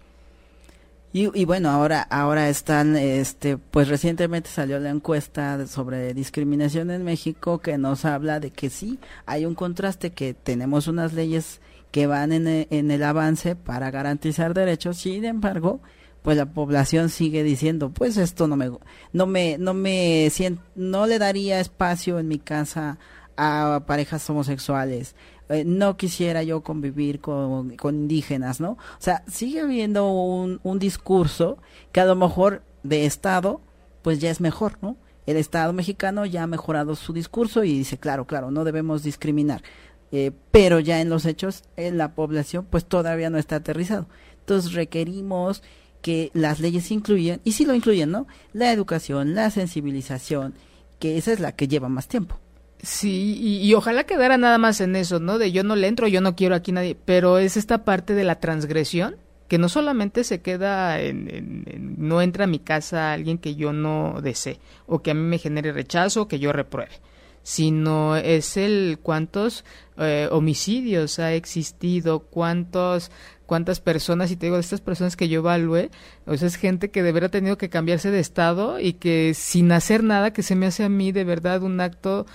y, 1.13 1.45
bueno, 1.45 1.69
ahora, 1.69 2.01
ahora 2.01 2.49
están, 2.49 2.95
este, 2.95 3.57
pues 3.57 3.87
recientemente 3.87 4.49
salió 4.49 4.79
la 4.79 4.89
encuesta 4.89 5.65
sobre 5.65 6.13
discriminación 6.13 6.91
en 6.91 7.03
México 7.03 7.59
que 7.59 7.77
nos 7.77 8.05
habla 8.05 8.39
de 8.39 8.51
que 8.51 8.69
sí, 8.69 8.99
hay 9.25 9.45
un 9.45 9.55
contraste, 9.55 10.11
que 10.11 10.33
tenemos 10.35 10.87
unas 10.87 11.13
leyes 11.13 11.59
que 11.91 12.05
van 12.05 12.33
en, 12.33 12.47
e, 12.47 12.67
en 12.69 12.91
el 12.91 13.03
avance 13.03 13.55
para 13.55 13.89
garantizar 13.89 14.53
derechos, 14.53 14.97
sin 14.97 15.25
embargo, 15.25 15.79
pues 16.21 16.37
la 16.37 16.45
población 16.45 17.09
sigue 17.09 17.41
diciendo, 17.41 17.89
pues 17.89 18.17
esto 18.17 18.47
no 18.47 18.57
me, 18.57 18.69
no 19.13 19.25
me, 19.25 19.57
no 19.57 19.73
me 19.73 20.29
no 20.75 21.07
le 21.07 21.19
daría 21.19 21.59
espacio 21.61 22.19
en 22.19 22.27
mi 22.27 22.37
casa 22.37 22.99
a 23.37 23.83
parejas 23.87 24.29
homosexuales, 24.29 25.15
eh, 25.49 25.63
no 25.65 25.95
quisiera 25.95 26.43
yo 26.43 26.61
convivir 26.61 27.21
con, 27.21 27.75
indígenas, 27.83 28.59
¿no? 28.59 28.71
O 28.71 28.99
sea, 28.99 29.23
sigue 29.27 29.61
habiendo 29.61 30.11
un, 30.11 30.79
discurso 30.79 31.57
que 31.91 32.01
a 32.01 32.05
lo 32.05 32.15
mejor 32.15 32.63
de 32.83 33.05
Estado, 33.05 33.61
pues 34.01 34.19
ya 34.19 34.29
es 34.29 34.41
mejor, 34.41 34.77
¿no? 34.81 34.97
El 35.25 35.37
Estado 35.37 35.73
mexicano 35.73 36.25
ya 36.25 36.43
ha 36.43 36.47
mejorado 36.47 36.95
su 36.95 37.13
discurso 37.13 37.63
y 37.63 37.77
dice, 37.77 37.97
claro, 37.97 38.25
claro, 38.25 38.51
no 38.51 38.63
debemos 38.63 39.03
discriminar. 39.03 39.61
Eh, 40.11 40.31
pero 40.51 40.79
ya 40.79 41.01
en 41.01 41.09
los 41.09 41.25
hechos, 41.25 41.63
en 41.75 41.97
la 41.97 42.13
población, 42.15 42.65
pues 42.69 42.85
todavía 42.85 43.29
no 43.29 43.37
está 43.37 43.57
aterrizado. 43.57 44.07
Entonces 44.39 44.73
requerimos 44.73 45.63
que 46.01 46.31
las 46.33 46.59
leyes 46.59 46.91
incluyan, 46.91 47.41
y 47.43 47.53
sí 47.53 47.65
lo 47.65 47.73
incluyen, 47.73 48.11
¿no? 48.11 48.27
La 48.53 48.71
educación, 48.71 49.35
la 49.35 49.49
sensibilización, 49.49 50.53
que 50.99 51.17
esa 51.17 51.33
es 51.33 51.39
la 51.39 51.53
que 51.53 51.67
lleva 51.67 51.89
más 51.89 52.07
tiempo. 52.07 52.39
Sí, 52.81 53.59
y, 53.61 53.73
ojalá 53.73 54.03
quedara 54.03 54.37
nada 54.37 54.59
más 54.59 54.81
en 54.81 54.95
eso, 54.95 55.19
¿no? 55.19 55.39
De 55.39 55.51
yo 55.51 55.63
no 55.63 55.75
le 55.75 55.87
entro, 55.87 56.07
yo 56.07 56.21
no 56.21 56.35
quiero 56.35 56.55
aquí 56.55 56.71
nadie, 56.71 56.95
pero 56.95 57.39
es 57.39 57.57
esta 57.57 57.83
parte 57.83 58.13
de 58.13 58.23
la 58.23 58.39
transgresión 58.39 59.15
que 59.47 59.57
no 59.57 59.69
solamente 59.69 60.23
se 60.23 60.41
queda 60.41 60.99
en, 60.99 61.95
no 61.97 62.21
entra 62.21 62.43
a 62.43 62.47
mi 62.47 62.59
casa 62.59 63.13
alguien 63.13 63.37
que 63.37 63.55
yo 63.55 63.73
no 63.73 64.19
desee 64.21 64.59
o 64.85 65.01
que 65.01 65.11
a 65.11 65.13
mí 65.13 65.21
me 65.21 65.37
genere 65.37 65.71
rechazo 65.71 66.23
o 66.23 66.27
que 66.27 66.37
yo 66.37 66.51
repruebe, 66.53 66.91
sino 67.43 68.17
es 68.17 68.57
el 68.57 68.99
cuántos 69.01 69.63
eh, 69.97 70.27
homicidios 70.31 71.17
ha 71.19 71.33
existido, 71.33 72.19
cuántos 72.19 73.09
cuántas 73.47 73.79
personas, 73.79 74.29
y 74.29 74.35
te 74.35 74.45
digo, 74.45 74.57
de 74.57 74.61
estas 74.61 74.81
personas 74.81 75.15
que 75.15 75.29
yo 75.29 75.39
evalué, 75.39 75.89
o 76.25 76.37
sea, 76.37 76.49
es 76.49 76.57
gente 76.57 76.91
que 76.91 77.01
de 77.01 77.13
verdad 77.13 77.29
ha 77.29 77.31
tenido 77.31 77.57
que 77.57 77.69
cambiarse 77.69 78.11
de 78.11 78.19
estado 78.19 78.79
y 78.79 78.93
que 78.93 79.33
sin 79.33 79.71
hacer 79.71 80.03
nada, 80.03 80.33
que 80.33 80.43
se 80.43 80.55
me 80.55 80.67
hace 80.67 80.83
a 80.83 80.89
mí 80.89 81.11
de 81.11 81.23
verdad 81.23 81.63
un 81.63 81.79
acto 81.79 82.27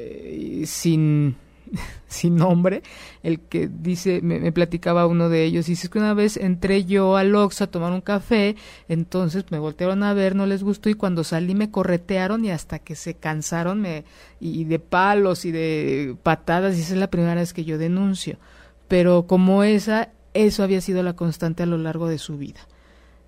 eh, 0.00 0.62
sin, 0.66 1.36
sin 2.08 2.36
nombre, 2.36 2.82
el 3.22 3.40
que 3.40 3.68
dice, 3.68 4.20
me, 4.22 4.52
platicaba 4.52 5.06
uno 5.06 5.28
de 5.28 5.44
ellos, 5.44 5.68
y 5.68 5.72
dice 5.72 5.88
que 5.88 5.98
una 5.98 6.14
vez 6.14 6.36
entré 6.36 6.84
yo 6.84 7.16
al 7.16 7.34
Oxxo 7.34 7.64
a 7.64 7.66
tomar 7.66 7.92
un 7.92 8.00
café, 8.00 8.56
entonces 8.88 9.44
me 9.50 9.58
voltearon 9.58 10.02
a 10.02 10.14
ver, 10.14 10.34
no 10.34 10.46
les 10.46 10.62
gustó, 10.62 10.88
y 10.88 10.94
cuando 10.94 11.24
salí 11.24 11.54
me 11.54 11.70
corretearon 11.70 12.44
y 12.44 12.50
hasta 12.50 12.78
que 12.78 12.94
se 12.94 13.14
cansaron 13.14 13.80
me, 13.80 14.04
y 14.40 14.64
de 14.64 14.78
palos 14.78 15.44
y 15.44 15.52
de 15.52 16.16
patadas, 16.22 16.76
y 16.76 16.80
esa 16.80 16.94
es 16.94 17.00
la 17.00 17.10
primera 17.10 17.34
vez 17.34 17.52
que 17.52 17.64
yo 17.64 17.78
denuncio. 17.78 18.38
Pero 18.86 19.26
como 19.26 19.64
esa, 19.64 20.10
eso 20.32 20.62
había 20.62 20.80
sido 20.80 21.02
la 21.02 21.14
constante 21.14 21.62
a 21.62 21.66
lo 21.66 21.76
largo 21.76 22.08
de 22.08 22.18
su 22.18 22.38
vida. 22.38 22.60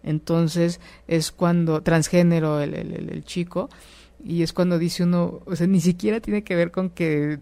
Entonces 0.03 0.81
es 1.07 1.31
cuando, 1.33 1.83
transgénero 1.83 2.61
el, 2.61 2.75
el, 2.75 3.11
el 3.11 3.25
chico, 3.25 3.69
y 4.25 4.43
es 4.43 4.53
cuando 4.53 4.79
dice 4.79 5.05
uno, 5.05 5.41
o 5.45 5.57
sea, 5.57 5.67
ni 5.67 5.81
siquiera 5.81 6.21
tiene 6.21 6.45
que 6.45 6.57
ver 6.57 6.71
con 6.71 6.91
que 6.91 7.41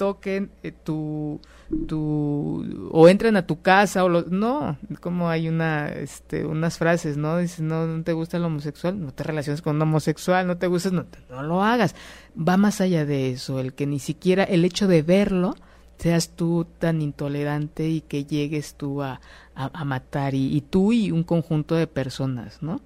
toquen 0.00 0.50
eh, 0.62 0.72
tu, 0.72 1.42
tu 1.86 2.88
o 2.90 3.06
entren 3.06 3.36
a 3.36 3.46
tu 3.46 3.60
casa 3.60 4.02
o 4.02 4.08
lo, 4.08 4.22
no 4.22 4.78
como 5.00 5.28
hay 5.28 5.46
una 5.46 5.90
este 5.90 6.46
unas 6.46 6.78
frases 6.78 7.18
no 7.18 7.36
dices 7.36 7.60
no, 7.60 7.86
no 7.86 8.02
te 8.02 8.14
gusta 8.14 8.38
el 8.38 8.44
homosexual 8.46 8.98
no 8.98 9.12
te 9.12 9.24
relaciones 9.24 9.60
con 9.60 9.76
un 9.76 9.82
homosexual 9.82 10.46
no 10.46 10.56
te 10.56 10.68
gustas 10.68 10.92
no, 10.92 11.04
no 11.28 11.42
lo 11.42 11.62
hagas 11.62 11.94
va 12.34 12.56
más 12.56 12.80
allá 12.80 13.04
de 13.04 13.32
eso 13.32 13.60
el 13.60 13.74
que 13.74 13.86
ni 13.86 13.98
siquiera 13.98 14.42
el 14.42 14.64
hecho 14.64 14.88
de 14.88 15.02
verlo 15.02 15.54
seas 15.98 16.30
tú 16.30 16.66
tan 16.78 17.02
intolerante 17.02 17.86
y 17.86 18.00
que 18.00 18.24
llegues 18.24 18.74
tú 18.74 19.02
a, 19.02 19.20
a, 19.54 19.84
matar 19.84 20.34
y, 20.34 20.56
y, 20.56 20.62
tú 20.62 20.92
y 20.92 21.10
un 21.10 21.24
conjunto 21.24 21.74
de 21.74 21.86
personas, 21.86 22.62
¿no? 22.62 22.80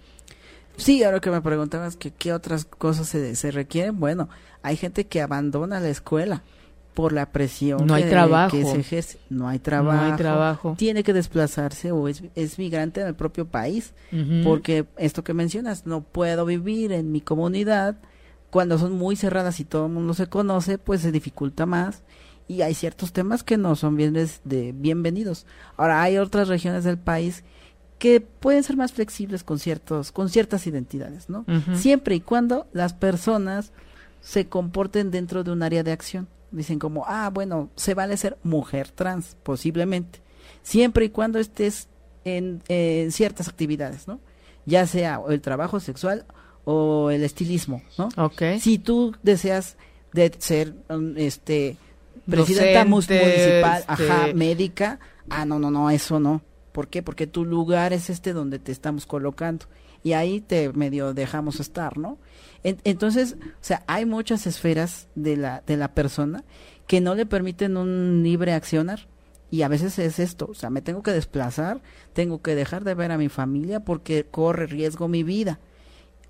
Sí, 0.76 1.02
ahora 1.04 1.20
que 1.20 1.30
me 1.30 1.40
preguntabas 1.40 1.96
que 1.96 2.10
qué 2.10 2.32
otras 2.32 2.64
cosas 2.64 3.08
se, 3.08 3.36
se 3.36 3.50
requieren, 3.50 4.00
bueno, 4.00 4.28
hay 4.62 4.76
gente 4.76 5.06
que 5.06 5.20
abandona 5.20 5.80
la 5.80 5.88
escuela 5.88 6.42
por 6.94 7.12
la 7.12 7.32
presión 7.32 7.86
no 7.86 7.94
hay 7.94 8.04
trabajo. 8.04 8.56
que 8.56 8.64
se 8.64 8.78
ejerce. 8.78 9.18
No 9.28 9.48
hay 9.48 9.58
trabajo. 9.58 10.00
No 10.00 10.12
hay 10.12 10.16
trabajo. 10.16 10.74
Tiene 10.78 11.02
que 11.02 11.12
desplazarse 11.12 11.90
o 11.90 12.08
es, 12.08 12.22
es 12.36 12.58
migrante 12.58 13.00
en 13.00 13.08
el 13.08 13.14
propio 13.14 13.46
país. 13.46 13.92
Porque 14.44 14.86
esto 14.96 15.24
que 15.24 15.34
mencionas, 15.34 15.86
no 15.86 16.02
puedo 16.02 16.46
vivir 16.46 16.92
en 16.92 17.10
mi 17.10 17.20
comunidad 17.20 17.96
cuando 18.50 18.78
son 18.78 18.92
muy 18.92 19.16
cerradas 19.16 19.58
y 19.58 19.64
todo 19.64 19.86
el 19.86 19.92
mundo 19.92 20.14
se 20.14 20.28
conoce, 20.28 20.78
pues 20.78 21.00
se 21.00 21.10
dificulta 21.10 21.66
más 21.66 22.04
y 22.46 22.62
hay 22.62 22.74
ciertos 22.74 23.12
temas 23.12 23.42
que 23.42 23.56
no 23.56 23.74
son 23.74 23.96
bien 23.96 24.12
de 24.12 24.72
bienvenidos. 24.72 25.46
Ahora 25.76 26.02
hay 26.02 26.18
otras 26.18 26.46
regiones 26.46 26.84
del 26.84 26.98
país 26.98 27.42
que 27.98 28.20
pueden 28.20 28.62
ser 28.62 28.76
más 28.76 28.92
flexibles 28.92 29.44
con 29.44 29.58
ciertos 29.58 30.12
con 30.12 30.28
ciertas 30.28 30.66
identidades, 30.66 31.28
¿no? 31.28 31.44
Siempre 31.74 32.16
y 32.16 32.20
cuando 32.20 32.66
las 32.72 32.92
personas 32.92 33.72
se 34.20 34.46
comporten 34.46 35.10
dentro 35.10 35.44
de 35.44 35.52
un 35.52 35.62
área 35.62 35.82
de 35.82 35.92
acción. 35.92 36.26
Dicen 36.50 36.78
como, 36.78 37.04
ah, 37.06 37.30
bueno, 37.32 37.68
se 37.76 37.94
vale 37.94 38.16
ser 38.16 38.38
mujer 38.42 38.88
trans, 38.88 39.36
posiblemente. 39.42 40.20
Siempre 40.62 41.06
y 41.06 41.08
cuando 41.10 41.38
estés 41.38 41.88
en, 42.24 42.62
en 42.68 43.12
ciertas 43.12 43.48
actividades, 43.48 44.08
¿no? 44.08 44.20
Ya 44.64 44.86
sea 44.86 45.20
el 45.28 45.40
trabajo 45.40 45.78
sexual 45.80 46.24
o 46.64 47.10
el 47.10 47.22
estilismo, 47.22 47.82
¿no? 47.98 48.08
Okay. 48.16 48.60
Si 48.60 48.78
tú 48.78 49.14
deseas 49.22 49.76
de 50.12 50.32
ser 50.38 50.74
um, 50.88 51.14
este 51.16 51.76
presidenta 52.28 52.84
municipal, 52.84 53.84
ajá, 53.86 54.26
este 54.26 54.34
médica, 54.34 55.00
ah, 55.28 55.44
no, 55.44 55.58
no, 55.58 55.70
no, 55.70 55.90
eso 55.90 56.18
no. 56.18 56.40
¿Por 56.74 56.88
qué? 56.88 57.04
Porque 57.04 57.28
tu 57.28 57.44
lugar 57.44 57.92
es 57.92 58.10
este 58.10 58.32
donde 58.32 58.58
te 58.58 58.72
estamos 58.72 59.06
colocando 59.06 59.66
y 60.02 60.14
ahí 60.14 60.40
te 60.40 60.72
medio 60.72 61.14
dejamos 61.14 61.60
estar, 61.60 61.98
¿no? 61.98 62.18
entonces, 62.64 63.36
o 63.38 63.54
sea, 63.60 63.84
hay 63.86 64.06
muchas 64.06 64.48
esferas 64.48 65.06
de 65.14 65.36
la 65.36 65.62
de 65.68 65.76
la 65.76 65.94
persona 65.94 66.42
que 66.88 67.00
no 67.00 67.14
le 67.14 67.26
permiten 67.26 67.76
un 67.76 68.22
libre 68.24 68.54
accionar 68.54 69.06
y 69.52 69.62
a 69.62 69.68
veces 69.68 70.00
es 70.00 70.18
esto, 70.18 70.48
o 70.50 70.54
sea, 70.54 70.68
me 70.68 70.82
tengo 70.82 71.04
que 71.04 71.12
desplazar, 71.12 71.80
tengo 72.12 72.42
que 72.42 72.56
dejar 72.56 72.82
de 72.82 72.94
ver 72.94 73.12
a 73.12 73.18
mi 73.18 73.28
familia 73.28 73.78
porque 73.78 74.26
corre 74.28 74.66
riesgo 74.66 75.06
mi 75.06 75.22
vida 75.22 75.60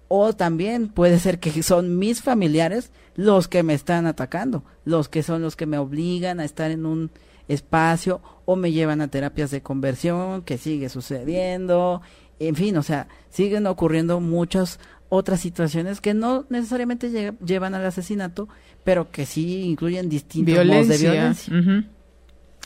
o 0.08 0.34
también 0.34 0.88
puede 0.88 1.18
ser 1.18 1.40
que 1.40 1.62
son 1.62 1.98
mis 1.98 2.20
familiares 2.20 2.90
los 3.14 3.48
que 3.48 3.62
me 3.62 3.72
están 3.72 4.06
atacando, 4.06 4.62
los 4.84 5.08
que 5.08 5.22
son 5.22 5.40
los 5.40 5.56
que 5.56 5.64
me 5.64 5.78
obligan 5.78 6.38
a 6.38 6.44
estar 6.44 6.70
en 6.70 6.84
un 6.84 7.10
espacio 7.48 8.20
o 8.44 8.56
me 8.56 8.72
llevan 8.72 9.00
a 9.00 9.08
terapias 9.08 9.50
de 9.50 9.62
conversión, 9.62 10.42
que 10.42 10.58
sigue 10.58 10.88
sucediendo, 10.88 12.02
en 12.38 12.54
fin, 12.54 12.76
o 12.76 12.82
sea, 12.82 13.08
siguen 13.30 13.66
ocurriendo 13.66 14.20
muchas 14.20 14.78
otras 15.08 15.40
situaciones 15.40 16.00
que 16.00 16.14
no 16.14 16.46
necesariamente 16.48 17.34
llevan 17.44 17.74
al 17.74 17.86
asesinato, 17.86 18.48
pero 18.82 19.10
que 19.10 19.26
sí 19.26 19.62
incluyen 19.62 20.08
distintos 20.08 20.66
modos 20.66 20.88
de 20.88 20.98
violencia. 20.98 21.88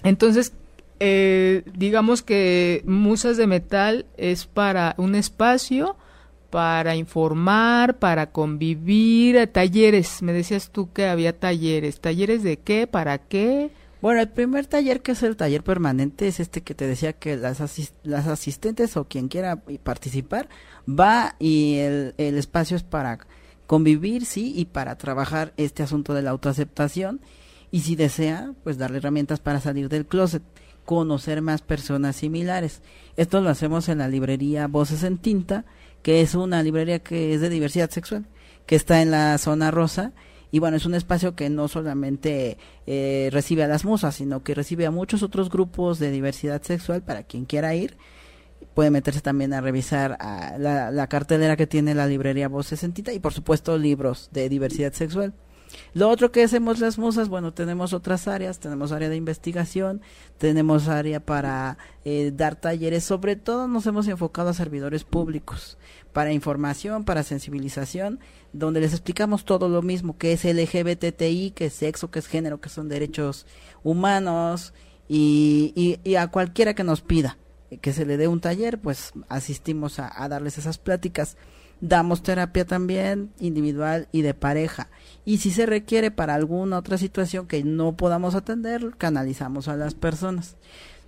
Entonces, 0.03 0.53
eh, 1.01 1.65
digamos 1.77 2.23
que 2.23 2.83
Musas 2.87 3.37
de 3.37 3.47
Metal 3.47 4.07
es 4.17 4.47
para 4.47 4.95
un 4.99 5.15
espacio 5.15 5.97
para 6.51 6.97
informar, 6.97 7.99
para 7.99 8.31
convivir, 8.31 9.47
talleres. 9.49 10.23
Me 10.23 10.33
decías 10.33 10.71
tú 10.71 10.93
que 10.93 11.07
había 11.07 11.39
talleres. 11.39 12.01
¿Talleres 12.01 12.43
de 12.43 12.59
qué? 12.59 12.87
¿Para 12.87 13.19
qué? 13.19 13.71
Bueno, 14.01 14.21
el 14.21 14.29
primer 14.29 14.67
taller 14.67 15.03
que 15.03 15.13
es 15.13 15.23
el 15.23 15.37
taller 15.37 15.65
permanente 15.65 16.29
es 16.29 16.39
este 16.39 16.61
que 16.63 16.75
te 16.75 16.87
decía 16.87 17.15
que 17.15 17.37
las, 17.37 17.61
las 18.05 18.27
asistentes 18.29 18.97
o 18.97 19.05
quien 19.05 19.29
quiera 19.29 19.63
participar 19.83 20.49
va 20.89 21.35
y 21.41 21.79
el, 21.79 22.15
el 22.17 22.39
espacio 22.39 22.77
es 22.77 22.85
para 22.85 23.19
convivir, 23.67 24.25
sí, 24.25 24.55
y 24.57 24.65
para 24.67 24.97
trabajar 24.97 25.53
este 25.57 25.83
asunto 25.83 26.15
de 26.15 26.23
la 26.23 26.31
autoaceptación 26.31 27.21
y 27.71 27.81
si 27.81 27.97
desea, 27.97 28.55
pues 28.65 28.79
darle 28.79 28.99
herramientas 28.99 29.41
para 29.41 29.61
salir 29.61 29.89
del 29.89 30.07
closet, 30.07 30.43
conocer 30.85 31.43
más 31.43 31.61
personas 31.61 32.17
similares. 32.17 32.81
Esto 33.17 33.41
lo 33.41 33.51
hacemos 33.51 33.89
en 33.91 33.99
la 33.99 34.09
librería 34.09 34.69
Voces 34.69 35.03
en 35.03 35.19
Tinta, 35.19 35.67
que 36.03 36.23
es 36.23 36.35
una 36.35 36.63
librería 36.63 37.01
que 37.01 37.35
es 37.35 37.43
de 37.43 37.51
diversidad 37.51 37.91
sexual, 37.91 38.25
que 38.65 38.77
está 38.77 39.03
en 39.03 39.11
la 39.11 39.37
zona 39.37 39.71
rosa. 39.71 40.13
Y 40.51 40.61
bueno, 40.61 40.77
es 40.77 40.87
un 40.87 40.95
espacio 40.95 41.35
que 41.35 41.51
no 41.51 41.69
solamente 41.69 42.59
eh, 42.87 43.29
recibe 43.33 43.65
a 43.65 43.69
las 43.69 43.85
musas, 43.85 44.15
sino 44.15 44.43
que 44.43 44.55
recibe 44.55 44.87
a 44.87 44.91
muchos 44.91 45.23
otros 45.23 45.51
grupos 45.51 45.99
de 45.99 46.11
diversidad 46.11 46.63
sexual 46.63 47.03
para 47.03 47.23
quien 47.23 47.45
quiera 47.45 47.75
ir. 47.75 47.97
Puede 48.75 48.91
meterse 48.91 49.21
también 49.21 49.53
a 49.53 49.61
revisar 49.61 50.17
a 50.21 50.57
la, 50.59 50.91
la 50.91 51.07
cartelera 51.09 51.57
que 51.57 51.67
tiene 51.67 51.95
la 51.95 52.07
librería 52.07 52.49
Voces 52.49 52.83
en 52.83 52.93
Tinta 52.93 53.13
y 53.13 53.19
por 53.19 53.33
supuesto 53.33 53.77
libros 53.77 54.31
de 54.33 54.49
diversidad 54.49 54.93
sexual. 54.93 55.35
Lo 55.95 56.09
otro 56.09 56.33
que 56.33 56.43
hacemos 56.43 56.79
las 56.79 56.99
musas, 56.99 57.29
bueno, 57.29 57.53
tenemos 57.53 57.93
otras 57.93 58.29
áreas, 58.29 58.59
tenemos 58.59 58.93
área 58.93 59.09
de 59.09 59.17
investigación, 59.17 60.01
tenemos 60.39 60.89
área 60.89 61.21
para 61.21 61.79
eh, 62.05 62.33
dar 62.35 62.57
talleres, 62.57 63.05
sobre 63.05 63.37
todo 63.37 63.69
nos 63.69 63.87
hemos 63.87 64.07
enfocado 64.09 64.51
a 64.51 64.55
servidores 64.55 65.05
públicos, 65.05 65.79
para 66.13 66.33
información, 66.33 67.05
para 67.05 67.23
sensibilización, 67.23 68.21
donde 68.53 68.81
les 68.81 68.93
explicamos 68.93 69.45
todo 69.45 69.69
lo 69.69 69.83
mismo, 69.83 70.17
que 70.17 70.33
es 70.33 70.45
LGBTI, 70.45 71.53
que 71.53 71.67
es 71.67 71.75
sexo, 71.75 72.11
que 72.11 72.19
es 72.19 72.27
género, 72.27 72.61
que 72.61 72.69
son 72.69 72.89
derechos 72.89 73.47
humanos, 73.83 74.73
y, 75.11 75.99
y, 76.05 76.17
a 76.17 76.29
cualquiera 76.29 76.75
que 76.75 76.85
nos 76.85 77.01
pida 77.01 77.39
que 77.81 77.95
se 77.95 78.05
le 78.05 78.19
dé 78.19 78.29
un 78.29 78.41
taller, 78.41 78.79
pues 78.79 79.13
asistimos 79.29 79.99
a 79.99 80.29
darles 80.29 80.59
esas 80.59 80.79
pláticas. 80.79 81.37
Damos 81.81 82.23
terapia 82.23 82.67
también 82.67 83.31
individual 83.39 84.09
y 84.11 84.23
de 84.23 84.35
pareja. 84.35 84.89
Y 85.25 85.39
si 85.39 85.51
se 85.51 85.67
requiere 85.67 86.11
para 86.11 86.35
alguna 86.35 86.79
otra 86.79 86.99
situación 86.99 87.47
que 87.47 87.63
no 87.63 87.97
podamos 87.97 88.35
atender, 88.35 88.95
canalizamos 88.99 89.69
a 89.69 89.77
las 89.77 89.95
personas. 89.95 90.57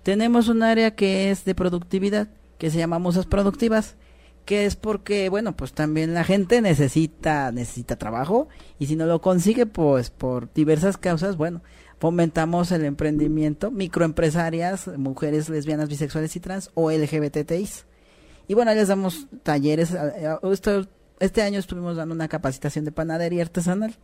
Tenemos 0.03 0.47
un 0.47 0.63
área 0.63 0.95
que 0.95 1.29
es 1.29 1.45
de 1.45 1.55
productividad, 1.55 2.29
que 2.57 2.71
se 2.71 2.77
llama 2.77 2.99
Musas 2.99 3.25
Productivas, 3.25 3.95
que 4.45 4.65
es 4.65 4.75
porque, 4.75 5.29
bueno, 5.29 5.55
pues 5.55 5.73
también 5.73 6.13
la 6.13 6.23
gente 6.23 6.61
necesita, 6.61 7.51
necesita 7.51 7.97
trabajo 7.97 8.47
y 8.79 8.87
si 8.87 8.95
no 8.95 9.05
lo 9.05 9.21
consigue, 9.21 9.65
pues 9.65 10.09
por 10.09 10.51
diversas 10.53 10.97
causas, 10.97 11.37
bueno, 11.37 11.61
fomentamos 11.99 12.71
el 12.71 12.85
emprendimiento, 12.85 13.69
microempresarias, 13.71 14.87
mujeres 14.97 15.49
lesbianas, 15.49 15.89
bisexuales 15.89 16.35
y 16.35 16.39
trans 16.39 16.71
o 16.73 16.91
LGBTIs. 16.91 17.85
Y 18.51 18.53
bueno, 18.53 18.73
les 18.73 18.89
damos 18.89 19.27
talleres. 19.43 19.95
Este 21.21 21.41
año 21.41 21.57
estuvimos 21.57 21.95
dando 21.95 22.13
una 22.13 22.27
capacitación 22.27 22.83
de 22.83 22.91
panadería 22.91 23.43
artesanal 23.43 23.95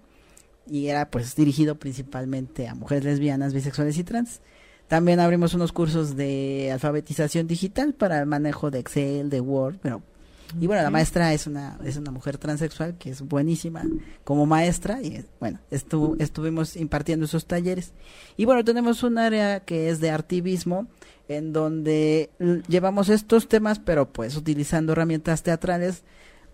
y 0.65 0.87
era 0.87 1.11
pues 1.11 1.35
dirigido 1.35 1.75
principalmente 1.75 2.69
a 2.69 2.73
mujeres 2.73 3.03
lesbianas, 3.03 3.53
bisexuales 3.53 3.97
y 3.97 4.05
trans. 4.05 4.39
También 4.87 5.19
abrimos 5.19 5.53
unos 5.53 5.73
cursos 5.73 6.15
de 6.15 6.69
alfabetización 6.71 7.45
digital 7.45 7.93
para 7.93 8.19
el 8.19 8.25
manejo 8.25 8.71
de 8.71 8.79
Excel, 8.79 9.29
de 9.29 9.41
Word, 9.41 9.79
pero 9.81 10.01
y 10.61 10.65
bueno, 10.65 10.81
la 10.81 10.91
maestra 10.91 11.33
es 11.33 11.45
una 11.45 11.77
es 11.83 11.97
una 11.97 12.11
mujer 12.11 12.37
transexual 12.37 12.97
que 12.97 13.09
es 13.09 13.21
buenísima 13.21 13.83
como 14.23 14.45
maestra 14.45 15.01
y 15.01 15.25
bueno, 15.41 15.59
estuvimos 15.69 16.77
impartiendo 16.77 17.25
esos 17.25 17.47
talleres. 17.47 17.91
Y 18.37 18.45
bueno, 18.45 18.63
tenemos 18.63 19.03
un 19.03 19.17
área 19.17 19.59
que 19.59 19.89
es 19.89 19.99
de 19.99 20.09
artivismo 20.09 20.87
en 21.27 21.53
donde 21.53 22.29
llevamos 22.67 23.09
estos 23.09 23.47
temas, 23.47 23.79
pero 23.79 24.11
pues 24.11 24.35
utilizando 24.35 24.93
herramientas 24.93 25.43
teatrales 25.43 26.03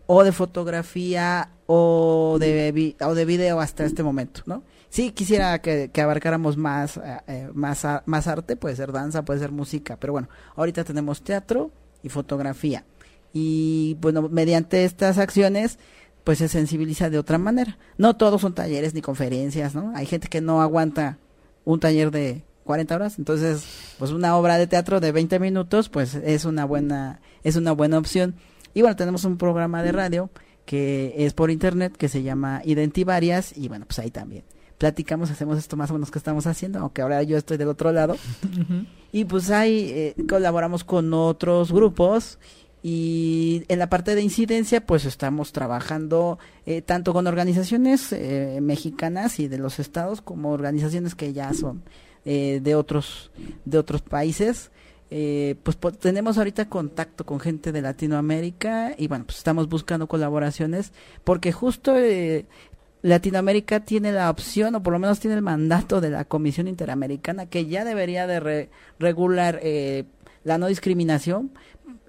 o 0.05 0.23
de 0.23 0.31
fotografía 0.31 1.51
o 1.65 2.38
de, 2.39 2.95
o 3.01 3.15
de 3.15 3.25
video 3.25 3.59
hasta 3.59 3.86
este 3.86 4.03
momento, 4.03 4.41
¿no? 4.45 4.63
Sí, 4.89 5.12
quisiera 5.12 5.59
que, 5.59 5.89
abarcáramos 6.01 6.55
más, 6.55 6.97
eh, 6.97 7.17
eh, 7.27 7.49
más, 7.53 7.86
más 8.05 8.27
arte, 8.27 8.55
puede 8.55 8.75
ser 8.75 8.91
danza, 8.91 9.25
puede 9.25 9.39
ser 9.39 9.51
música, 9.51 9.97
pero 9.99 10.13
bueno, 10.13 10.29
ahorita 10.55 10.83
tenemos 10.83 11.23
teatro 11.23 11.71
y 12.03 12.09
fotografía. 12.09 12.86
Y 13.33 13.97
bueno, 13.99 14.29
mediante 14.29 14.83
estas 14.86 15.17
acciones, 15.17 15.79
pues 16.23 16.38
se 16.38 16.47
sensibiliza 16.47 17.09
de 17.09 17.17
otra 17.17 17.39
manera. 17.39 17.79
No 17.97 18.15
todos 18.15 18.41
son 18.41 18.53
talleres 18.53 18.93
ni 18.93 19.01
conferencias, 19.01 19.73
¿no? 19.73 19.93
Hay 19.95 20.05
gente 20.05 20.27
que 20.27 20.41
no 20.41 20.62
aguanta 20.62 21.17
un 21.65 21.79
taller 21.79 22.12
de 22.12 22.43
40 22.63 22.95
horas, 22.95 23.19
entonces 23.19 23.65
pues 23.99 24.12
una 24.12 24.36
obra 24.38 24.58
de 24.58 24.67
teatro 24.67 24.99
de 24.99 25.12
20 25.12 25.39
minutos 25.39 25.89
pues 25.89 26.15
es 26.15 26.45
una 26.45 26.65
buena 26.65 27.21
es 27.43 27.56
una 27.56 27.71
buena 27.71 27.97
opción. 27.97 28.36
Y 28.73 28.82
bueno, 28.82 28.95
tenemos 28.95 29.23
un 29.26 29.38
programa 29.38 29.84
de 29.84 29.91
radio 29.91 30.30
que 30.65 31.13
es 31.17 31.34
por 31.34 31.52
internet 31.52 31.95
que 31.97 32.10
se 32.10 32.23
llama 32.23 32.62
Identivarias 32.63 33.56
y 33.56 33.67
bueno, 33.67 33.86
pues 33.86 33.99
ahí 33.99 34.10
también 34.10 34.43
platicamos, 34.78 35.32
hacemos 35.32 35.58
esto 35.58 35.78
más 35.78 35.89
o 35.91 35.93
menos 35.93 36.12
que 36.12 36.17
estamos 36.17 36.45
haciendo, 36.45 36.80
aunque 36.80 37.02
ahora 37.02 37.23
yo 37.23 37.38
estoy 37.38 37.56
del 37.56 37.69
otro 37.69 37.91
lado. 37.91 38.17
Y 39.13 39.26
pues 39.26 39.49
ahí 39.52 39.91
eh, 39.93 40.15
colaboramos 40.28 40.84
con 40.84 41.13
otros 41.13 41.71
grupos 41.71 42.39
y 42.82 43.63
en 43.69 43.80
la 43.80 43.88
parte 43.88 44.13
de 44.13 44.21
incidencia 44.21 44.86
pues 44.86 45.06
estamos 45.06 45.54
trabajando 45.54 46.38
eh, 46.65 46.82
tanto 46.82 47.13
con 47.13 47.28
organizaciones 47.28 48.12
eh, 48.12 48.60
mexicanas 48.62 49.39
y 49.39 49.47
de 49.47 49.58
los 49.58 49.80
estados 49.80 50.21
como 50.21 50.50
organizaciones 50.52 51.15
que 51.15 51.31
ya 51.31 51.54
son 51.54 51.83
eh, 52.26 52.60
de 52.62 52.76
otros 52.76 53.32
de 53.65 53.78
otros 53.78 54.02
países. 54.02 54.71
Eh, 55.10 55.56
pues 55.62 55.78
tenemos 56.00 56.38
ahorita 56.38 56.69
contacto 56.69 57.26
con 57.26 57.40
gente 57.40 57.71
de 57.71 57.82
Latinoamérica 57.82 58.96
y 58.98 59.08
bueno 59.08 59.26
pues 59.26 59.38
estamos 59.38 59.69
buscando 59.69 60.08
colaboraciones 60.08 60.92
porque 61.24 61.52
justo 61.52 61.96
eh, 61.96 62.46
Latinoamérica 63.04 63.82
tiene 63.82 64.12
la 64.12 64.32
opción 64.32 64.74
o 64.74 64.82
por 64.82 64.94
lo 64.94 65.00
menos 65.00 65.19
tiene 65.19 65.36
el 65.36 65.44
mandato 65.44 66.02
de 66.02 66.10
la 66.10 66.26
Comisión 66.26 66.67
Interamericana 66.67 67.46
que 67.46 67.67
ya 67.67 67.86
debería 67.86 68.26
de 68.26 68.69
regular 68.98 69.62
la 70.44 70.58
no 70.58 70.67
discriminación 70.67 71.52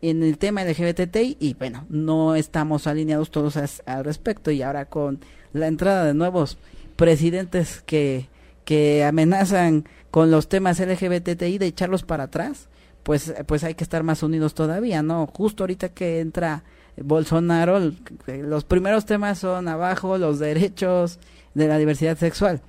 en 0.01 0.23
el 0.23 0.39
tema 0.39 0.65
LGBTI 0.65 1.37
y 1.41 1.55
bueno 1.55 1.85
no 1.91 2.37
estamos 2.37 2.87
alineados 2.87 3.31
todos 3.31 3.57
al 3.57 4.05
respecto. 4.05 4.51
Y 4.51 4.62
ahora 4.62 4.87
con 4.87 5.21
la 5.53 5.67
entrada 5.67 6.05
de 6.05 6.15
nuevos 6.15 6.59
presidentes 6.97 7.83
que, 7.85 8.29
que 8.65 9.05
amenazan 9.05 9.89
con 10.11 10.31
los 10.31 10.49
temas 10.49 10.81
LGBTI 10.81 11.59
de 11.59 11.67
echarlos 11.67 12.03
para 12.03 12.25
atrás, 12.25 12.69
pues, 13.03 13.35
pues 13.47 13.65
hay 13.65 13.75
que 13.75 13.85
estar 13.85 14.03
más 14.03 14.23
unidos 14.23 14.55
todavía, 14.55 15.03
¿no? 15.03 15.27
Justo 15.27 15.65
ahorita 15.65 15.91
que 15.91 16.21
entra 16.21 16.65
Bolsonaro, 16.97 17.93
los 18.27 18.65
primeros 18.65 19.05
temas 19.05 19.39
son 19.39 19.69
abajo, 19.69 20.19
los 20.19 20.39
derechos 20.39 21.19
de 21.55 21.69
la 21.69 21.79
diversidad 21.79 22.17
sexual. 22.17 22.62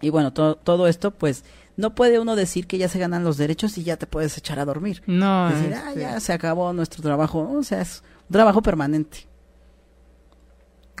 Y 0.00 0.10
bueno, 0.10 0.32
todo 0.32 0.86
esto, 0.86 1.12
pues, 1.12 1.44
no 1.76 1.94
puede 1.94 2.18
uno 2.18 2.34
decir 2.34 2.66
que 2.66 2.78
ya 2.78 2.88
se 2.88 2.98
ganan 2.98 3.24
los 3.24 3.36
derechos 3.36 3.78
y 3.78 3.84
ya 3.84 3.96
te 3.96 4.06
puedes 4.06 4.36
echar 4.36 4.58
a 4.58 4.64
dormir. 4.64 5.02
No. 5.06 5.48
Decir, 5.48 5.74
ah, 5.74 5.94
ya 5.94 6.18
se 6.20 6.32
acabó 6.32 6.72
nuestro 6.72 7.02
trabajo. 7.02 7.48
O 7.52 7.62
sea, 7.62 7.80
es 7.80 8.02
un 8.28 8.32
trabajo 8.32 8.62
permanente. 8.62 9.26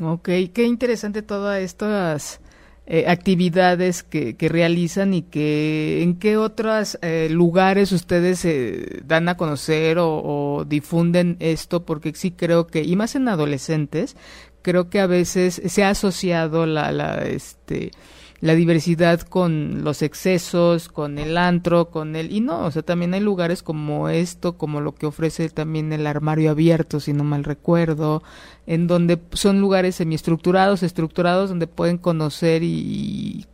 Ok, 0.00 0.28
qué 0.54 0.64
interesante 0.64 1.22
todas 1.22 1.60
estas 1.60 2.40
eh, 2.90 3.04
actividades 3.06 4.02
que, 4.02 4.34
que, 4.34 4.48
realizan 4.48 5.12
y 5.12 5.20
que 5.20 6.02
en 6.02 6.18
qué 6.18 6.38
otros 6.38 6.98
eh, 7.02 7.28
lugares 7.30 7.92
ustedes 7.92 8.42
eh, 8.46 9.02
dan 9.04 9.28
a 9.28 9.36
conocer 9.36 9.98
o, 9.98 10.22
o, 10.24 10.64
difunden 10.64 11.36
esto, 11.38 11.84
porque 11.84 12.14
sí 12.14 12.30
creo 12.30 12.66
que, 12.66 12.82
y 12.82 12.96
más 12.96 13.14
en 13.14 13.28
adolescentes, 13.28 14.16
creo 14.62 14.88
que 14.88 15.00
a 15.00 15.06
veces 15.06 15.60
se 15.66 15.84
ha 15.84 15.90
asociado 15.90 16.64
la, 16.64 16.90
la 16.90 17.26
este, 17.26 17.90
la 18.40 18.54
diversidad 18.54 19.20
con 19.22 19.82
los 19.82 20.02
excesos, 20.02 20.88
con 20.88 21.18
el 21.18 21.36
antro, 21.36 21.90
con 21.90 22.14
el... 22.14 22.30
Y 22.30 22.40
no, 22.40 22.66
o 22.66 22.70
sea, 22.70 22.82
también 22.82 23.14
hay 23.14 23.20
lugares 23.20 23.62
como 23.62 24.08
esto, 24.08 24.56
como 24.56 24.80
lo 24.80 24.94
que 24.94 25.06
ofrece 25.06 25.48
también 25.48 25.92
el 25.92 26.06
armario 26.06 26.52
abierto, 26.52 27.00
si 27.00 27.12
no 27.12 27.24
mal 27.24 27.42
recuerdo, 27.42 28.22
en 28.66 28.86
donde 28.86 29.18
son 29.32 29.60
lugares 29.60 29.96
semiestructurados, 29.96 30.82
estructurados, 30.82 31.48
donde 31.48 31.66
pueden 31.66 31.98
conocer 31.98 32.62
y 32.62 33.46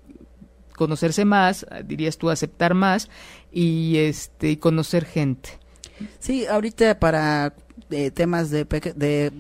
conocerse 0.77 1.25
más, 1.25 1.67
dirías 1.85 2.19
tú, 2.19 2.31
aceptar 2.31 2.75
más 2.75 3.09
y 3.53 3.97
este 3.99 4.51
y 4.51 4.57
conocer 4.57 5.05
gente. 5.07 5.51
Sí, 6.19 6.47
ahorita 6.47 6.99
para 6.99 7.55
eh, 7.91 8.11
temas 8.11 8.51
de, 8.51 8.65
de 8.65 9.33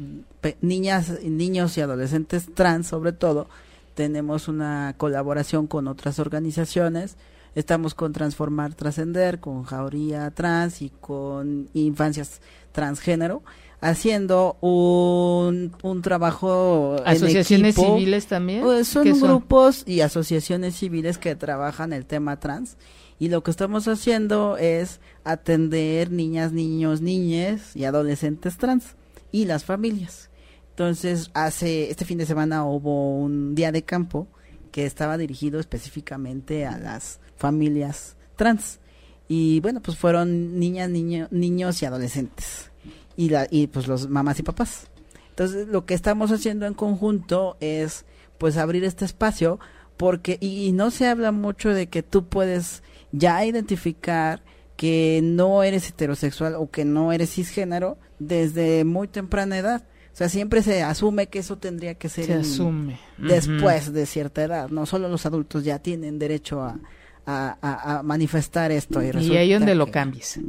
niñas, 0.61 1.18
niños 1.22 1.76
y 1.76 1.80
adolescentes 1.80 2.47
trans 2.55 2.86
sobre 2.86 3.12
todo, 3.12 3.49
tenemos 3.95 4.49
una 4.49 4.95
colaboración 4.97 5.66
con 5.66 5.88
otras 5.88 6.18
organizaciones. 6.18 7.16
Estamos 7.55 7.95
con 7.95 8.12
Transformar 8.12 8.74
Trascender, 8.74 9.38
con 9.38 9.62
Jauría 9.62 10.30
Trans 10.32 10.82
y 10.82 10.90
con 11.01 11.68
Infancias 11.72 12.40
Transgénero, 12.72 13.42
haciendo 13.80 14.57
un, 14.61 15.72
un 15.82 16.03
trabajo. 16.03 16.97
¿Asociaciones 17.05 17.76
civiles 17.76 18.26
también? 18.26 18.62
Pues 18.62 18.88
son, 18.88 19.07
son 19.14 19.28
grupos 19.28 19.84
y 19.86 20.01
asociaciones 20.01 20.74
civiles 20.74 21.18
que 21.18 21.36
trabajan 21.36 21.92
el 21.92 22.07
tema 22.07 22.40
trans. 22.40 22.76
Y 23.20 23.28
lo 23.28 23.45
que 23.45 23.53
estamos 23.53 23.86
haciendo 23.86 24.57
es 24.57 25.01
atender 25.22 26.11
niñas, 26.11 26.53
niños, 26.53 27.01
niñas 27.01 27.76
y 27.76 27.84
adolescentes 27.84 28.59
trans 28.59 28.97
y 29.30 29.45
las 29.45 29.64
familias. 29.64 30.30
Entonces, 30.75 31.31
hace 31.35 31.89
este 31.89 32.05
fin 32.05 32.18
de 32.18 32.27
semana 32.27 32.64
hubo 32.64 33.16
un 33.16 33.55
día 33.55 33.70
de 33.70 33.85
campo 33.85 34.27
que 34.72 34.87
estaba 34.87 35.16
dirigido 35.16 35.61
específicamente 35.61 36.66
a 36.66 36.79
las 36.79 37.20
familias 37.37 38.16
trans. 38.35 38.81
Y 39.29 39.61
bueno, 39.61 39.81
pues 39.81 39.97
fueron 39.97 40.59
niñas, 40.59 40.91
niño, 40.91 41.29
niños 41.31 41.81
y 41.81 41.87
adolescentes. 41.87 42.72
Y, 43.16 43.29
la, 43.29 43.47
y 43.49 43.68
pues 43.68 43.87
los 43.87 44.09
mamás 44.09 44.41
y 44.41 44.43
papás. 44.43 44.89
Entonces, 45.31 45.68
lo 45.68 45.87
que 45.87 45.95
estamos 45.95 46.33
haciendo 46.33 46.66
en 46.66 46.75
conjunto 46.75 47.57
es 47.61 48.05
pues 48.39 48.57
abrir 48.57 48.83
este 48.83 49.05
espacio 49.05 49.61
porque 49.97 50.39
y, 50.41 50.66
y 50.66 50.72
no 50.72 50.91
se 50.91 51.07
habla 51.07 51.31
mucho 51.31 51.68
de 51.68 51.87
que 51.87 52.03
tú 52.03 52.27
puedes 52.27 52.83
ya 53.12 53.45
identificar 53.47 54.43
que 54.77 55.20
no 55.22 55.62
eres 55.62 55.89
heterosexual 55.89 56.57
o 56.57 56.68
que 56.68 56.85
no 56.85 57.12
eres 57.12 57.33
cisgénero 57.33 57.97
desde 58.18 58.83
muy 58.83 59.07
temprana 59.07 59.57
edad 59.57 59.85
o 60.15 60.17
sea, 60.17 60.29
siempre 60.29 60.62
se 60.62 60.81
asume 60.81 61.27
que 61.27 61.41
eso 61.41 61.59
tendría 61.59 61.95
que 61.95 62.09
ser 62.09 62.31
asume. 62.39 63.01
después 63.19 63.93
de 63.93 64.07
cierta 64.07 64.45
edad. 64.45 64.69
No 64.69 64.87
solo 64.87 65.09
los 65.09 65.27
adultos 65.27 65.65
ya 65.65 65.81
tienen 65.81 66.21
derecho 66.21 66.62
a, 66.62 66.79
a, 67.27 68.01
manifestar 68.05 68.71
esto. 68.71 69.03
Y, 69.03 69.11
y 69.27 69.37
ahí 69.37 69.53
donde 69.53 69.75
lo 69.75 69.91
cambies. 69.91 70.39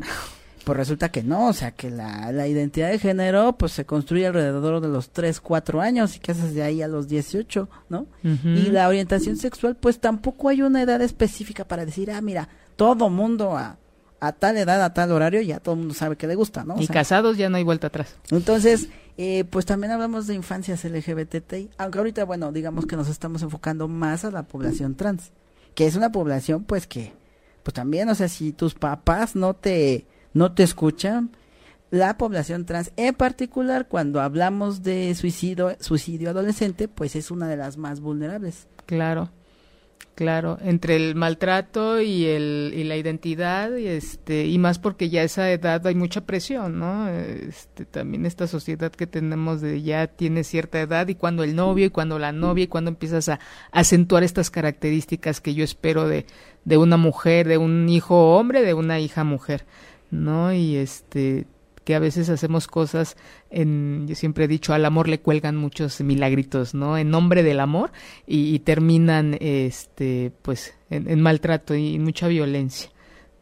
Pues 0.63 0.79
resulta 0.79 1.09
que 1.09 1.21
no, 1.21 1.49
o 1.49 1.53
sea, 1.53 1.73
que 1.73 1.91
la, 1.91 2.31
la, 2.31 2.47
identidad 2.47 2.89
de 2.89 2.97
género 2.97 3.55
pues 3.55 3.71
se 3.71 3.85
construye 3.85 4.25
alrededor 4.25 4.81
de 4.81 4.87
los 4.87 5.11
3, 5.11 5.39
4 5.39 5.79
años 5.79 6.15
y 6.15 6.19
que 6.19 6.31
haces 6.31 6.55
de 6.55 6.63
ahí 6.63 6.81
a 6.81 6.87
los 6.87 7.07
18, 7.07 7.69
¿no? 7.89 8.07
Y 8.23 8.71
la 8.71 8.87
orientación 8.87 9.37
sexual 9.37 9.75
pues 9.75 9.99
tampoco 9.99 10.49
hay 10.49 10.63
una 10.63 10.81
edad 10.81 11.03
específica 11.03 11.67
para 11.67 11.85
decir, 11.85 12.09
ah, 12.09 12.19
mira, 12.19 12.49
todo 12.77 13.11
mundo 13.11 13.55
a, 13.55 13.77
a 14.19 14.31
tal 14.31 14.57
edad, 14.57 14.83
a 14.83 14.91
tal 14.91 15.11
horario, 15.11 15.39
ya 15.41 15.59
todo 15.59 15.75
el 15.75 15.81
mundo 15.81 15.93
sabe 15.93 16.15
que 16.15 16.25
le 16.25 16.33
gusta, 16.33 16.63
¿no? 16.63 16.81
y 16.81 16.87
casados 16.87 17.37
ya 17.37 17.47
no 17.47 17.57
hay 17.57 17.63
vuelta 17.63 17.85
atrás. 17.85 18.15
Entonces, 18.31 18.89
eh, 19.17 19.45
pues 19.45 19.65
también 19.65 19.91
hablamos 19.91 20.27
de 20.27 20.35
infancias 20.35 20.83
LGBTI, 20.83 21.69
aunque 21.77 21.97
ahorita, 21.97 22.25
bueno, 22.25 22.51
digamos 22.51 22.85
que 22.85 22.97
nos 22.97 23.07
estamos 23.07 23.41
enfocando 23.41 23.87
más 23.87 24.25
a 24.25 24.31
la 24.31 24.43
población 24.43 24.95
trans, 24.95 25.31
que 25.73 25.85
es 25.85 25.95
una 25.95 26.11
población, 26.11 26.63
pues 26.63 26.85
que, 26.85 27.13
pues 27.63 27.73
también, 27.73 28.09
o 28.09 28.15
sea, 28.15 28.27
si 28.27 28.51
tus 28.51 28.73
papás 28.73 29.35
no 29.35 29.53
te, 29.53 30.05
no 30.33 30.53
te 30.53 30.63
escuchan, 30.63 31.31
la 31.91 32.17
población 32.17 32.65
trans, 32.65 32.91
en 32.97 33.15
particular 33.15 33.87
cuando 33.87 34.19
hablamos 34.19 34.83
de 34.83 35.15
suicidio, 35.15 35.77
suicidio 35.79 36.31
adolescente, 36.31 36.87
pues 36.87 37.15
es 37.15 37.31
una 37.31 37.47
de 37.47 37.57
las 37.57 37.77
más 37.77 38.01
vulnerables. 38.01 38.67
Claro. 38.85 39.29
Claro, 40.15 40.57
entre 40.61 40.95
el 40.95 41.13
maltrato 41.13 41.99
y, 41.99 42.23
el, 42.23 42.71
y 42.73 42.85
la 42.85 42.95
identidad, 42.95 43.75
y, 43.75 43.87
este, 43.87 44.45
y 44.45 44.57
más 44.57 44.79
porque 44.79 45.09
ya 45.09 45.19
a 45.19 45.25
esa 45.25 45.51
edad 45.51 45.85
hay 45.85 45.95
mucha 45.95 46.21
presión, 46.21 46.79
¿no? 46.79 47.09
Este, 47.09 47.83
también 47.83 48.25
esta 48.25 48.47
sociedad 48.47 48.93
que 48.93 49.07
tenemos 49.07 49.59
de 49.59 49.81
ya 49.81 50.07
tiene 50.07 50.45
cierta 50.45 50.79
edad 50.79 51.09
y 51.09 51.15
cuando 51.15 51.43
el 51.43 51.53
novio 51.53 51.87
y 51.87 51.89
cuando 51.89 52.17
la 52.17 52.31
novia 52.31 52.63
y 52.63 52.67
cuando 52.67 52.91
empiezas 52.91 53.27
a, 53.27 53.41
acentuar 53.73 54.23
estas 54.23 54.49
características 54.49 55.41
que 55.41 55.53
yo 55.53 55.65
espero 55.65 56.07
de, 56.07 56.25
de 56.63 56.77
una 56.77 56.95
mujer, 56.95 57.45
de 57.49 57.57
un 57.57 57.89
hijo 57.89 58.37
hombre, 58.37 58.61
de 58.61 58.73
una 58.73 59.01
hija 59.01 59.25
mujer, 59.25 59.65
¿no? 60.11 60.53
Y 60.53 60.77
este, 60.77 61.45
que 61.85 61.95
a 61.95 61.99
veces 61.99 62.29
hacemos 62.29 62.67
cosas 62.67 63.15
en, 63.49 64.05
yo 64.07 64.15
siempre 64.15 64.45
he 64.45 64.47
dicho, 64.47 64.73
al 64.73 64.83
amor 64.83 65.07
le 65.07 65.21
cuelgan 65.21 65.55
muchos 65.55 66.01
milagritos, 66.01 66.73
¿no? 66.73 66.97
En 66.97 67.09
nombre 67.11 67.43
del 67.43 67.61
amor 67.61 67.91
y, 68.27 68.59
terminan, 68.59 69.37
este, 69.39 70.33
pues, 70.41 70.73
en, 70.89 71.21
maltrato 71.21 71.75
y 71.75 71.99
mucha 71.99 72.27
violencia, 72.27 72.89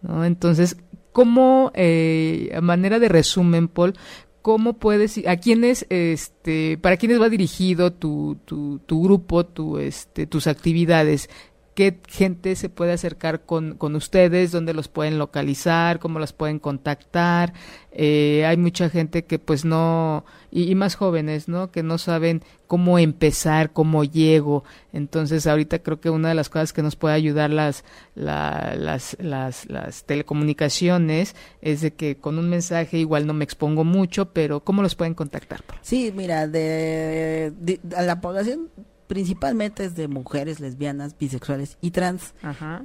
¿no? 0.01 0.25
Entonces, 0.25 0.77
¿cómo, 1.13 1.71
eh, 1.73 2.51
a 2.53 2.61
manera 2.61 2.99
de 2.99 3.07
resumen, 3.07 3.69
Paul, 3.69 3.95
cómo 4.41 4.73
puedes, 4.73 5.25
a 5.25 5.37
quiénes, 5.37 5.85
este, 5.89 6.77
para 6.77 6.97
quiénes 6.97 7.21
va 7.21 7.29
dirigido 7.29 7.93
tu, 7.93 8.37
tu, 8.43 8.79
tu 8.85 9.03
grupo, 9.03 9.45
tu, 9.45 9.77
este, 9.77 10.27
tus 10.27 10.47
actividades? 10.47 11.29
Qué 11.73 11.99
gente 12.07 12.55
se 12.55 12.69
puede 12.69 12.93
acercar 12.93 13.41
con, 13.41 13.75
con 13.75 13.95
ustedes, 13.95 14.51
dónde 14.51 14.73
los 14.73 14.87
pueden 14.87 15.17
localizar, 15.17 15.99
cómo 15.99 16.19
las 16.19 16.33
pueden 16.33 16.59
contactar. 16.59 17.53
Eh, 17.91 18.45
hay 18.45 18.57
mucha 18.57 18.89
gente 18.89 19.25
que 19.25 19.39
pues 19.39 19.65
no, 19.65 20.25
y, 20.51 20.73
más 20.75 20.95
jóvenes, 20.95 21.47
¿no? 21.47 21.71
Que 21.71 21.83
no 21.83 21.97
saben 21.97 22.43
cómo 22.67 22.99
empezar, 22.99 23.71
cómo 23.71 24.03
llego. 24.03 24.63
Entonces 24.93 25.47
ahorita 25.47 25.79
creo 25.79 25.99
que 25.99 26.09
una 26.09 26.29
de 26.29 26.35
las 26.35 26.49
cosas 26.49 26.73
que 26.73 26.83
nos 26.83 26.95
puede 26.95 27.15
ayudar 27.15 27.49
las, 27.49 27.83
las, 28.15 29.17
las, 29.19 29.69
las 29.69 30.03
telecomunicaciones 30.05 31.35
es 31.61 31.81
de 31.81 31.93
que 31.93 32.17
con 32.17 32.37
un 32.37 32.49
mensaje 32.49 32.97
igual 32.97 33.25
no 33.25 33.33
me 33.33 33.43
expongo 33.43 33.83
mucho, 33.83 34.31
pero 34.31 34.59
¿cómo 34.59 34.81
los 34.81 34.95
pueden 34.95 35.13
contactar? 35.13 35.63
Sí, 35.81 36.13
mira, 36.15 36.47
de 36.47 37.51
a 37.95 38.01
la 38.03 38.21
población 38.21 38.69
principalmente 39.13 39.85
es 39.85 39.93
de 39.93 40.07
mujeres 40.07 40.59
lesbianas, 40.59 41.15
bisexuales 41.15 41.77
y 41.81 41.91
trans. 41.91 42.33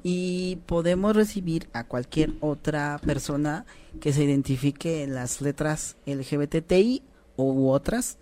Y 0.03 0.57
podemos 0.67 1.17
recibir 1.17 1.71
a 1.73 1.85
cualquier 1.85 2.35
otra 2.41 3.01
persona 3.03 3.65
que 3.99 4.13
se 4.13 4.25
identifique 4.25 5.05
en 5.05 5.15
las 5.15 5.41
letras 5.41 5.97
LGBTI 6.05 7.03
u 7.37 7.71
otras 7.71 8.19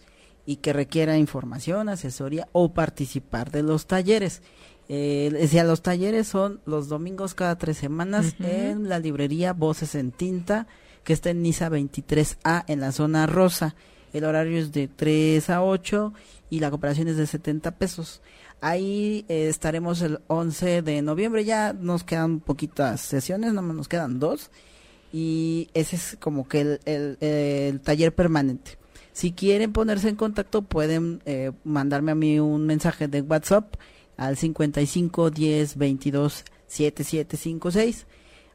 y 0.46 0.58
que 0.58 0.72
requiera 0.72 1.18
información, 1.18 1.88
asesoría 1.88 2.46
o 2.52 2.72
participar 2.72 3.50
de 3.50 3.64
los 3.64 3.86
talleres. 3.86 4.40
Eh, 4.88 5.30
decía, 5.32 5.64
los 5.64 5.82
talleres 5.82 6.28
son 6.28 6.60
los 6.64 6.86
domingos 6.86 7.34
cada 7.34 7.58
tres 7.58 7.76
semanas 7.76 8.36
en 8.38 8.88
la 8.88 9.00
librería 9.00 9.52
Voces 9.52 9.96
en 9.96 10.12
Tinta, 10.12 10.68
que 11.02 11.12
está 11.12 11.30
en 11.30 11.42
Nisa 11.42 11.68
23A 11.70 12.66
en 12.68 12.78
la 12.78 12.92
zona 12.92 13.26
rosa. 13.26 13.74
El 14.16 14.24
horario 14.24 14.58
es 14.58 14.72
de 14.72 14.88
3 14.88 15.50
a 15.50 15.62
8 15.62 16.14
y 16.48 16.60
la 16.60 16.70
cooperación 16.70 17.08
es 17.08 17.18
de 17.18 17.26
70 17.26 17.72
pesos. 17.72 18.22
Ahí 18.62 19.26
eh, 19.28 19.48
estaremos 19.48 20.00
el 20.00 20.20
11 20.28 20.80
de 20.80 21.02
noviembre, 21.02 21.44
ya 21.44 21.74
nos 21.74 22.02
quedan 22.02 22.40
poquitas 22.40 23.02
sesiones, 23.02 23.52
no 23.52 23.60
nos 23.60 23.88
quedan 23.88 24.18
dos 24.18 24.50
y 25.12 25.68
ese 25.74 25.96
es 25.96 26.16
como 26.18 26.48
que 26.48 26.78
el, 26.86 27.18
el, 27.20 27.80
taller 27.80 28.14
permanente. 28.14 28.78
Si 29.12 29.32
quieren 29.32 29.74
ponerse 29.74 30.08
en 30.08 30.16
contacto, 30.16 30.62
pueden 30.62 31.20
eh, 31.26 31.52
mandarme 31.64 32.12
a 32.12 32.14
mí 32.14 32.40
un 32.40 32.64
mensaje 32.64 33.08
de 33.08 33.20
WhatsApp 33.20 33.74
al 34.16 34.38
55 34.38 35.30
10 35.30 35.76
22 35.76 36.44
7756. 36.66 38.06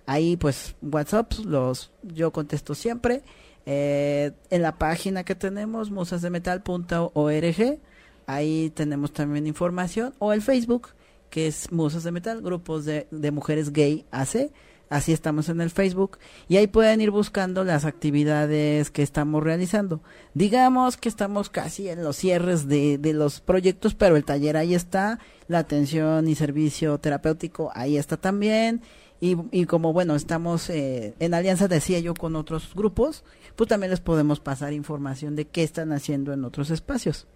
Ahí 0.08 0.38
pues 0.38 0.76
WhatsApp 0.82 1.34
los 1.46 1.92
yo 2.02 2.32
contesto 2.32 2.74
siempre. 2.74 3.22
Eh, 3.66 4.32
en 4.50 4.62
la 4.62 4.78
página 4.78 5.24
que 5.24 5.36
tenemos 5.36 5.92
musasdemetal.org 5.92 7.80
ahí 8.26 8.72
tenemos 8.74 9.14
también 9.14 9.46
información 9.46 10.16
o 10.18 10.34
el 10.34 10.42
Facebook 10.42 10.90
que 11.30 11.48
es 11.48 11.72
Musas 11.72 12.04
de 12.04 12.12
Metal, 12.12 12.42
grupos 12.42 12.86
de, 12.86 13.08
mujeres 13.32 13.72
gay 13.72 14.06
AC 14.12 14.52
Así 14.92 15.14
estamos 15.14 15.48
en 15.48 15.62
el 15.62 15.70
Facebook 15.70 16.18
y 16.50 16.58
ahí 16.58 16.68
pueden 16.68 17.00
ir 17.00 17.12
buscando 17.12 17.64
las 17.64 17.86
actividades 17.86 18.92
que 18.92 19.04
estamos 19.04 19.42
realizando. 19.42 20.02
Digamos 20.34 20.98
que 20.98 21.08
estamos 21.08 21.50
casi 21.50 21.88
en 21.88 22.04
los 22.04 22.18
cierres 22.18 22.68
de, 22.68 22.98
de 22.98 23.14
los 23.14 23.40
proyectos, 23.40 23.96
pero 23.96 24.18
el 24.18 24.26
taller 24.26 24.58
ahí 24.58 24.76
está, 24.76 25.20
la 25.48 25.60
atención 25.60 26.28
y 26.28 26.36
servicio 26.36 26.98
terapéutico 26.98 27.72
ahí 27.74 27.96
está 27.96 28.18
también. 28.18 28.82
Y, 29.24 29.38
y 29.52 29.66
como 29.66 29.94
bueno, 29.94 30.16
estamos 30.16 30.70
eh, 30.72 31.14
en 31.20 31.36
alianza, 31.36 31.68
decía 31.68 32.00
yo, 32.00 32.16
con 32.16 32.36
otros 32.36 32.74
grupos, 32.74 33.24
pues 33.56 33.70
también 33.70 33.92
les 33.92 34.00
podemos 34.00 34.40
pasar 34.40 34.74
información 34.74 35.36
de 35.36 35.46
qué 35.46 35.62
están 35.64 35.92
haciendo 35.94 36.34
en 36.34 36.44
otros 36.44 36.72
espacios. 36.72 37.28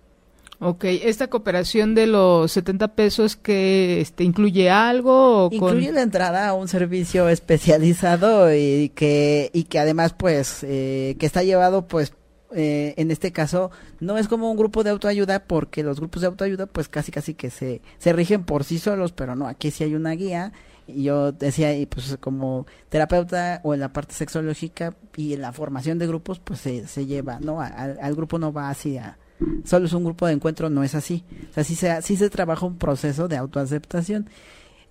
Ok, 0.60 0.86
esta 0.86 1.28
cooperación 1.28 1.96
de 1.96 2.08
los 2.08 2.52
70 2.54 2.96
pesos 2.96 3.36
que 3.36 4.00
este, 4.00 4.24
incluye 4.24 4.70
algo 4.70 5.48
o 5.48 5.50
incluye 5.52 5.92
la 5.92 6.02
entrada 6.02 6.48
a 6.48 6.54
un 6.54 6.70
servicio 6.70 7.28
especializado 7.28 8.54
y 8.54 8.90
que 8.96 9.50
y 9.54 9.64
que 9.66 9.80
además 9.80 10.16
pues 10.18 10.64
eh, 10.64 11.18
que 11.20 11.26
está 11.26 11.44
llevado 11.44 11.88
pues 11.88 12.14
eh, 12.54 12.94
en 12.96 13.12
este 13.12 13.34
caso 13.34 13.70
no 14.00 14.18
es 14.18 14.30
como 14.30 14.50
un 14.50 14.56
grupo 14.56 14.86
de 14.86 14.92
autoayuda 14.92 15.44
porque 15.44 15.84
los 15.84 16.00
grupos 16.00 16.22
de 16.22 16.28
autoayuda 16.28 16.68
pues 16.68 16.88
casi 16.88 17.12
casi 17.12 17.34
que 17.34 17.50
se 17.50 17.82
se 17.98 18.14
rigen 18.14 18.46
por 18.46 18.64
sí 18.64 18.80
solos 18.80 19.12
pero 19.12 19.36
no 19.36 19.48
aquí 19.48 19.72
sí 19.72 19.84
hay 19.84 19.94
una 19.94 20.12
guía 20.12 20.54
y 20.88 21.04
yo 21.04 21.32
decía 21.32 21.76
y 21.76 21.86
pues 21.86 22.18
como 22.20 22.66
terapeuta 22.90 23.62
o 23.64 23.74
en 23.74 23.80
la 23.80 23.92
parte 23.92 24.14
sexológica 24.14 24.96
y 25.16 25.34
en 25.34 25.42
la 25.42 25.52
formación 25.52 25.98
de 25.98 26.08
grupos 26.08 26.40
pues 26.40 26.60
se, 26.60 26.88
se 26.88 27.06
lleva 27.06 27.40
no 27.40 27.60
al, 27.62 28.16
grupo 28.16 28.38
no 28.38 28.54
va 28.54 28.70
así 28.70 28.98
a 28.98 29.18
solo 29.64 29.86
es 29.86 29.94
un 29.94 30.04
grupo 30.04 30.28
de 30.28 30.34
encuentro, 30.34 30.70
no 30.70 30.84
es 30.84 30.96
así. 30.96 31.24
O 31.52 31.54
sea, 31.54 31.64
sí 31.64 31.76
se, 31.76 32.02
sí 32.02 32.16
se 32.16 32.30
trabaja 32.30 32.66
un 32.66 32.78
proceso 32.78 33.28
de 33.28 33.38
autoaceptación. 33.38 34.30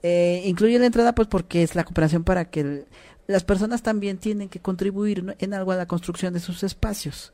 Eh, 0.02 0.42
incluye 0.44 0.78
la 0.78 0.86
entrada 0.86 1.14
pues 1.14 1.28
porque 1.28 1.62
es 1.62 1.74
la 1.74 1.84
cooperación 1.84 2.24
para 2.24 2.50
que 2.50 2.84
las 3.26 3.42
personas 3.42 3.82
también 3.82 4.18
tienen 4.18 4.50
que 4.50 4.60
contribuir 4.60 5.34
en 5.38 5.54
algo 5.54 5.72
a 5.72 5.76
la 5.76 5.86
construcción 5.86 6.34
de 6.34 6.40
sus 6.40 6.62
espacios. 6.62 7.32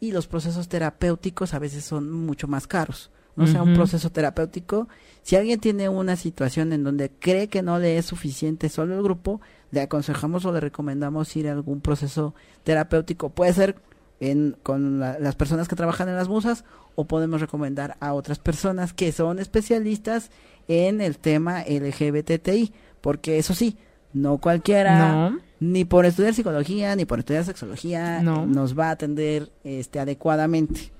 Y 0.00 0.12
los 0.12 0.26
procesos 0.26 0.68
terapéuticos 0.68 1.54
a 1.54 1.58
veces 1.58 1.84
son 1.84 2.10
mucho 2.10 2.48
más 2.48 2.66
caros. 2.66 3.10
O 3.38 3.46
sea, 3.46 3.62
un 3.62 3.74
proceso 3.74 4.10
terapéutico, 4.10 4.88
si 5.22 5.36
alguien 5.36 5.60
tiene 5.60 5.88
una 5.88 6.16
situación 6.16 6.72
en 6.72 6.84
donde 6.84 7.10
cree 7.10 7.48
que 7.48 7.62
no 7.62 7.78
le 7.78 7.98
es 7.98 8.06
suficiente 8.06 8.68
solo 8.68 8.96
el 8.96 9.02
grupo, 9.02 9.40
le 9.70 9.82
aconsejamos 9.82 10.44
o 10.44 10.52
le 10.52 10.60
recomendamos 10.60 11.34
ir 11.36 11.48
a 11.48 11.52
algún 11.52 11.80
proceso 11.80 12.34
terapéutico. 12.64 13.28
Puede 13.30 13.52
ser 13.52 13.76
en, 14.20 14.56
con 14.62 15.00
las 15.00 15.36
personas 15.36 15.68
que 15.68 15.76
trabajan 15.76 16.08
en 16.08 16.16
las 16.16 16.28
musas 16.28 16.64
o 16.94 17.04
podemos 17.04 17.40
recomendar 17.40 17.96
a 18.00 18.14
otras 18.14 18.38
personas 18.38 18.92
que 18.92 19.12
son 19.12 19.38
especialistas 19.38 20.30
en 20.66 21.00
el 21.00 21.18
tema 21.18 21.62
LGBTI, 21.62 22.72
porque 23.00 23.38
eso 23.38 23.54
sí, 23.54 23.76
no 24.12 24.38
cualquiera, 24.38 25.38
ni 25.60 25.84
por 25.84 26.06
estudiar 26.06 26.34
psicología, 26.34 26.96
ni 26.96 27.04
por 27.04 27.20
estudiar 27.20 27.44
sexología, 27.44 28.20
nos 28.22 28.78
va 28.78 28.88
a 28.88 28.92
atender 28.92 29.50
este 29.64 30.00
adecuadamente. 30.00 30.90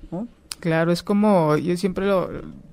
Claro, 0.60 0.92
es 0.92 1.02
como, 1.02 1.56
yo 1.56 1.76
siempre 1.76 2.06
lo, 2.06 2.30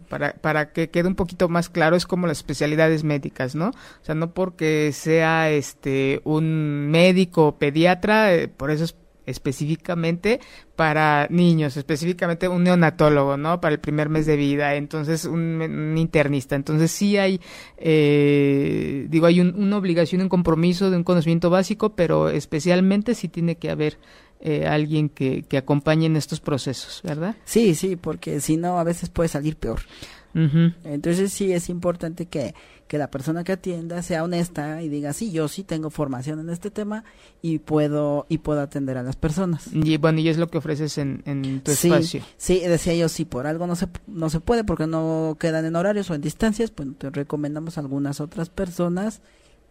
para, 0.09 0.33
para 0.33 0.71
que 0.71 0.89
quede 0.89 1.07
un 1.07 1.15
poquito 1.15 1.49
más 1.49 1.69
claro, 1.69 1.95
es 1.95 2.05
como 2.05 2.27
las 2.27 2.37
especialidades 2.37 3.03
médicas, 3.03 3.55
¿no? 3.55 3.69
O 3.69 4.05
sea, 4.05 4.15
no 4.15 4.33
porque 4.33 4.91
sea 4.91 5.51
este 5.51 6.21
un 6.23 6.89
médico 6.89 7.57
pediatra, 7.57 8.33
eh, 8.33 8.47
por 8.47 8.71
eso 8.71 8.85
es 8.85 8.95
específicamente 9.25 10.39
para 10.75 11.27
niños, 11.29 11.77
específicamente 11.77 12.47
un 12.47 12.63
neonatólogo, 12.63 13.37
¿no? 13.37 13.59
Para 13.61 13.73
el 13.73 13.79
primer 13.79 14.09
mes 14.09 14.25
de 14.25 14.35
vida, 14.35 14.75
entonces 14.75 15.25
un, 15.25 15.95
internista. 15.97 16.55
Entonces 16.55 16.91
sí 16.91 17.17
hay, 17.17 17.41
eh, 17.77 19.07
digo, 19.09 19.25
hay 19.25 19.39
una 19.39 19.77
obligación, 19.77 20.21
un 20.21 20.29
compromiso 20.29 20.91
de 20.91 20.97
un 20.97 21.03
conocimiento 21.03 21.49
básico, 21.49 21.95
pero 21.95 22.29
especialmente 22.29 23.15
sí 23.15 23.27
tiene 23.27 23.55
que 23.55 23.69
haber 23.69 23.97
eh, 24.47 24.67
alguien 24.67 25.09
que, 25.09 25.41
que 25.41 25.57
acompañe 25.57 26.05
en 26.05 26.15
estos 26.15 26.39
procesos, 26.39 27.01
¿verdad? 27.03 27.35
Sí, 27.45 27.73
sí, 27.73 27.95
porque 27.95 28.39
si 28.39 28.57
no 28.57 28.77
a 28.77 28.83
veces 28.83 29.09
puede 29.09 29.27
salir 29.27 29.55
peor. 29.55 29.79
Entonces 30.83 31.31
sí 31.31 31.53
es 31.53 31.69
importante 31.69 32.25
que, 32.25 32.53
que 32.87 32.97
la 32.97 33.09
persona 33.09 33.43
que 33.43 33.53
atienda 33.53 34.03
sea 34.03 34.23
honesta 34.23 34.83
y 34.83 34.89
diga, 34.89 35.13
sí, 35.13 35.31
yo 35.31 35.47
sí 35.47 35.63
tengo 35.63 35.89
formación 35.89 36.41
en 36.41 36.49
este 36.49 36.69
tema 36.69 37.05
y 37.41 37.59
puedo 37.59 38.25
y 38.27 38.39
puedo 38.39 38.59
atender 38.59 38.97
a 38.97 39.03
las 39.03 39.15
personas. 39.15 39.69
Y 39.73 39.95
bueno, 39.95 40.19
y 40.19 40.27
es 40.27 40.37
lo 40.37 40.49
que 40.49 40.57
ofreces 40.57 40.97
en, 40.97 41.23
en 41.25 41.61
tu 41.61 41.71
espacio. 41.71 42.21
Sí, 42.37 42.59
decía 42.59 42.93
yo, 42.95 43.07
si 43.07 43.23
por 43.23 43.47
algo 43.47 43.65
no 43.65 43.75
se, 43.75 43.87
no 44.07 44.29
se 44.29 44.41
puede 44.41 44.65
porque 44.65 44.87
no 44.87 45.37
quedan 45.39 45.65
en 45.65 45.75
horarios 45.77 46.11
o 46.11 46.15
en 46.15 46.21
distancias, 46.21 46.69
pues 46.69 46.89
te 46.97 47.09
recomendamos 47.09 47.77
algunas 47.77 48.19
otras 48.19 48.49
personas 48.49 49.21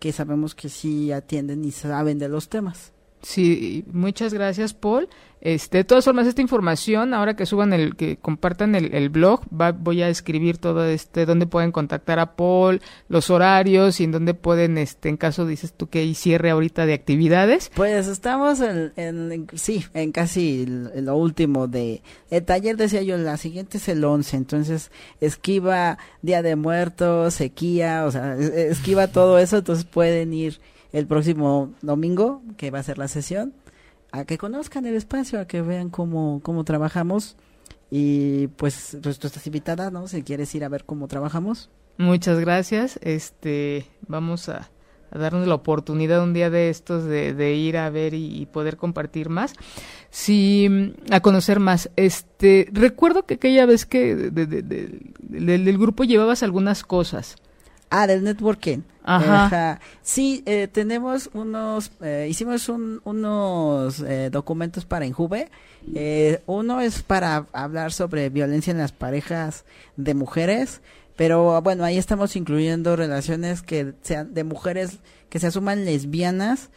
que 0.00 0.12
sabemos 0.12 0.54
que 0.54 0.70
sí 0.70 1.12
atienden 1.12 1.64
y 1.64 1.72
saben 1.72 2.18
de 2.18 2.30
los 2.30 2.48
temas. 2.48 2.93
Sí, 3.24 3.84
muchas 3.92 4.34
gracias, 4.34 4.74
Paul. 4.74 5.08
Este, 5.40 5.78
de 5.78 5.84
todas 5.84 6.06
formas, 6.06 6.26
esta 6.26 6.40
información, 6.40 7.12
ahora 7.12 7.36
que 7.36 7.44
suban 7.44 7.74
el, 7.74 7.96
que 7.96 8.16
compartan 8.16 8.74
el, 8.74 9.08
blog, 9.10 9.42
voy 9.50 10.00
a 10.00 10.08
escribir 10.08 10.56
todo 10.56 10.86
este, 10.86 11.26
dónde 11.26 11.46
pueden 11.46 11.70
contactar 11.70 12.18
a 12.18 12.34
Paul, 12.34 12.80
los 13.08 13.28
horarios 13.28 14.00
y 14.00 14.04
en 14.04 14.12
dónde 14.12 14.32
pueden, 14.32 14.78
este, 14.78 15.10
en 15.10 15.18
caso 15.18 15.44
dices 15.44 15.74
tú 15.74 15.88
que 15.88 15.98
hay 15.98 16.14
cierre 16.14 16.48
ahorita 16.48 16.86
de 16.86 16.94
actividades. 16.94 17.70
Pues 17.74 18.06
estamos 18.06 18.60
en, 18.62 19.46
sí, 19.52 19.84
en 19.92 20.12
casi 20.12 20.64
lo 20.64 21.14
último 21.16 21.68
de, 21.68 22.02
el 22.30 22.42
taller 22.42 22.78
decía 22.78 23.02
yo, 23.02 23.18
la 23.18 23.36
siguiente 23.36 23.76
es 23.76 23.88
el 23.88 24.02
11, 24.02 24.38
entonces 24.38 24.90
esquiva 25.20 25.98
Día 26.22 26.40
de 26.40 26.56
Muertos, 26.56 27.34
sequía, 27.34 28.06
o 28.06 28.10
sea, 28.10 28.34
esquiva 28.36 29.08
todo 29.08 29.38
eso, 29.38 29.58
entonces 29.58 29.84
pueden 29.84 30.32
ir 30.32 30.58
el 30.94 31.08
próximo 31.08 31.74
domingo, 31.82 32.40
que 32.56 32.70
va 32.70 32.78
a 32.78 32.82
ser 32.84 32.98
la 32.98 33.08
sesión, 33.08 33.52
a 34.12 34.24
que 34.24 34.38
conozcan 34.38 34.86
el 34.86 34.94
espacio, 34.94 35.40
a 35.40 35.46
que 35.46 35.60
vean 35.60 35.90
cómo, 35.90 36.40
cómo 36.44 36.62
trabajamos. 36.64 37.36
Y 37.90 38.46
pues, 38.46 38.96
pues 39.02 39.18
tú 39.18 39.26
estás 39.26 39.44
invitada, 39.48 39.90
¿no? 39.90 40.06
Si 40.06 40.22
quieres 40.22 40.54
ir 40.54 40.64
a 40.64 40.68
ver 40.68 40.84
cómo 40.84 41.08
trabajamos. 41.08 41.68
Muchas 41.98 42.38
gracias. 42.38 43.00
Este, 43.02 43.86
vamos 44.06 44.48
a, 44.48 44.70
darnos 45.10 45.48
la 45.48 45.56
oportunidad 45.56 46.22
un 46.22 46.32
día 46.32 46.48
de 46.48 46.70
estos 46.70 47.04
de, 47.04 47.54
ir 47.54 47.76
a 47.76 47.90
ver 47.90 48.14
y, 48.14 48.46
poder 48.46 48.76
compartir 48.76 49.30
más. 49.30 49.54
Sí, 50.10 50.94
a 51.10 51.18
conocer 51.18 51.58
más. 51.58 51.90
Este, 51.96 52.68
recuerdo 52.72 53.24
que 53.24 53.34
aquella 53.34 53.66
vez 53.66 53.84
que 53.84 54.14
del 54.14 55.78
grupo 55.78 56.04
llevabas 56.04 56.44
algunas 56.44 56.84
cosas. 56.84 57.34
Ah, 57.96 58.08
del 58.08 58.24
networking. 58.24 58.80
Ajá. 59.04 59.80
Sí, 60.02 60.42
eh, 60.46 60.66
tenemos 60.66 61.30
unos, 61.32 61.92
eh, 62.00 62.26
hicimos 62.28 62.68
unos 62.68 64.00
eh, 64.00 64.30
documentos 64.32 64.84
para 64.84 65.06
Injuve. 65.06 65.48
uno 66.46 66.80
es 66.80 67.02
para 67.04 67.46
hablar 67.52 67.92
sobre 67.92 68.30
violencia 68.30 68.72
en 68.72 68.78
las 68.78 68.90
parejas 68.90 69.64
de 69.96 70.14
mujeres, 70.14 70.80
pero 71.14 71.62
bueno, 71.62 71.84
ahí 71.84 71.96
estamos 71.96 72.34
incluyendo 72.34 72.96
relaciones 72.96 73.62
que 73.62 73.94
sean 74.02 74.34
de 74.34 74.42
mujeres 74.42 74.98
que 75.28 75.38
se 75.38 75.46
asuman 75.46 75.84
lesbianas, 75.84 76.70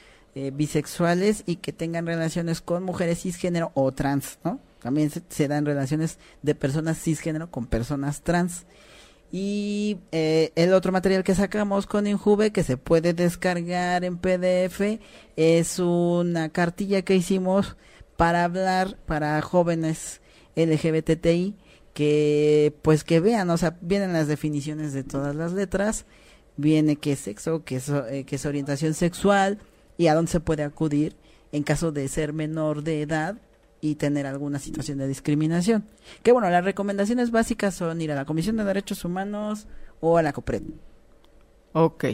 bisexuales 0.53 1.41
y 1.47 1.55
que 1.55 1.73
tengan 1.73 2.05
relaciones 2.05 2.61
con 2.61 2.83
mujeres 2.83 3.23
cisgénero 3.23 3.71
o 3.73 3.91
trans, 3.91 4.37
¿no? 4.43 4.59
También 4.83 5.09
se, 5.09 5.23
se 5.29 5.47
dan 5.47 5.65
relaciones 5.65 6.19
de 6.43 6.53
personas 6.53 7.01
cisgénero 7.01 7.49
con 7.49 7.65
personas 7.65 8.21
trans. 8.21 8.67
Y 9.31 9.97
eh, 10.11 10.51
el 10.55 10.73
otro 10.73 10.91
material 10.91 11.23
que 11.23 11.35
sacamos 11.35 11.85
con 11.85 12.07
Injuve 12.07 12.51
que 12.51 12.63
se 12.63 12.77
puede 12.77 13.13
descargar 13.13 14.05
en 14.05 14.17
PDF 14.17 14.99
es 15.35 15.79
una 15.79 16.49
cartilla 16.49 17.01
que 17.01 17.15
hicimos 17.15 17.75
para 18.15 18.45
hablar 18.45 18.97
para 19.05 19.41
jóvenes 19.41 20.21
LGBTI 20.55 21.55
que 21.93 22.73
pues 22.83 23.03
que 23.03 23.19
vean, 23.19 23.49
o 23.49 23.57
sea, 23.57 23.77
vienen 23.81 24.13
las 24.13 24.27
definiciones 24.27 24.93
de 24.93 25.03
todas 25.03 25.35
las 25.35 25.51
letras, 25.53 26.05
viene 26.55 26.95
qué 26.95 27.13
es 27.13 27.19
sexo, 27.19 27.63
qué 27.63 27.77
es, 27.77 27.89
eh, 27.89 28.23
qué 28.25 28.35
es 28.35 28.45
orientación 28.45 28.93
sexual 28.93 29.59
y 29.97 30.07
a 30.07 30.13
dónde 30.13 30.31
se 30.31 30.39
puede 30.39 30.63
acudir 30.63 31.15
en 31.51 31.63
caso 31.63 31.91
de 31.91 32.07
ser 32.07 32.33
menor 32.33 32.83
de 32.83 33.01
edad 33.01 33.37
y 33.81 33.95
tener 33.95 34.25
alguna 34.25 34.59
situación 34.59 34.97
de 34.97 35.07
discriminación. 35.07 35.85
Que 36.23 36.31
bueno, 36.31 36.49
las 36.49 36.63
recomendaciones 36.63 37.31
básicas 37.31 37.75
son 37.75 38.01
ir 38.01 38.11
a 38.11 38.15
la 38.15 38.25
Comisión 38.25 38.57
de 38.57 38.63
Derechos 38.63 39.05
Humanos 39.05 39.67
o 39.99 40.17
a 40.17 40.23
la 40.23 40.33
COPRED. 40.33 40.63
Ok, 41.73 42.05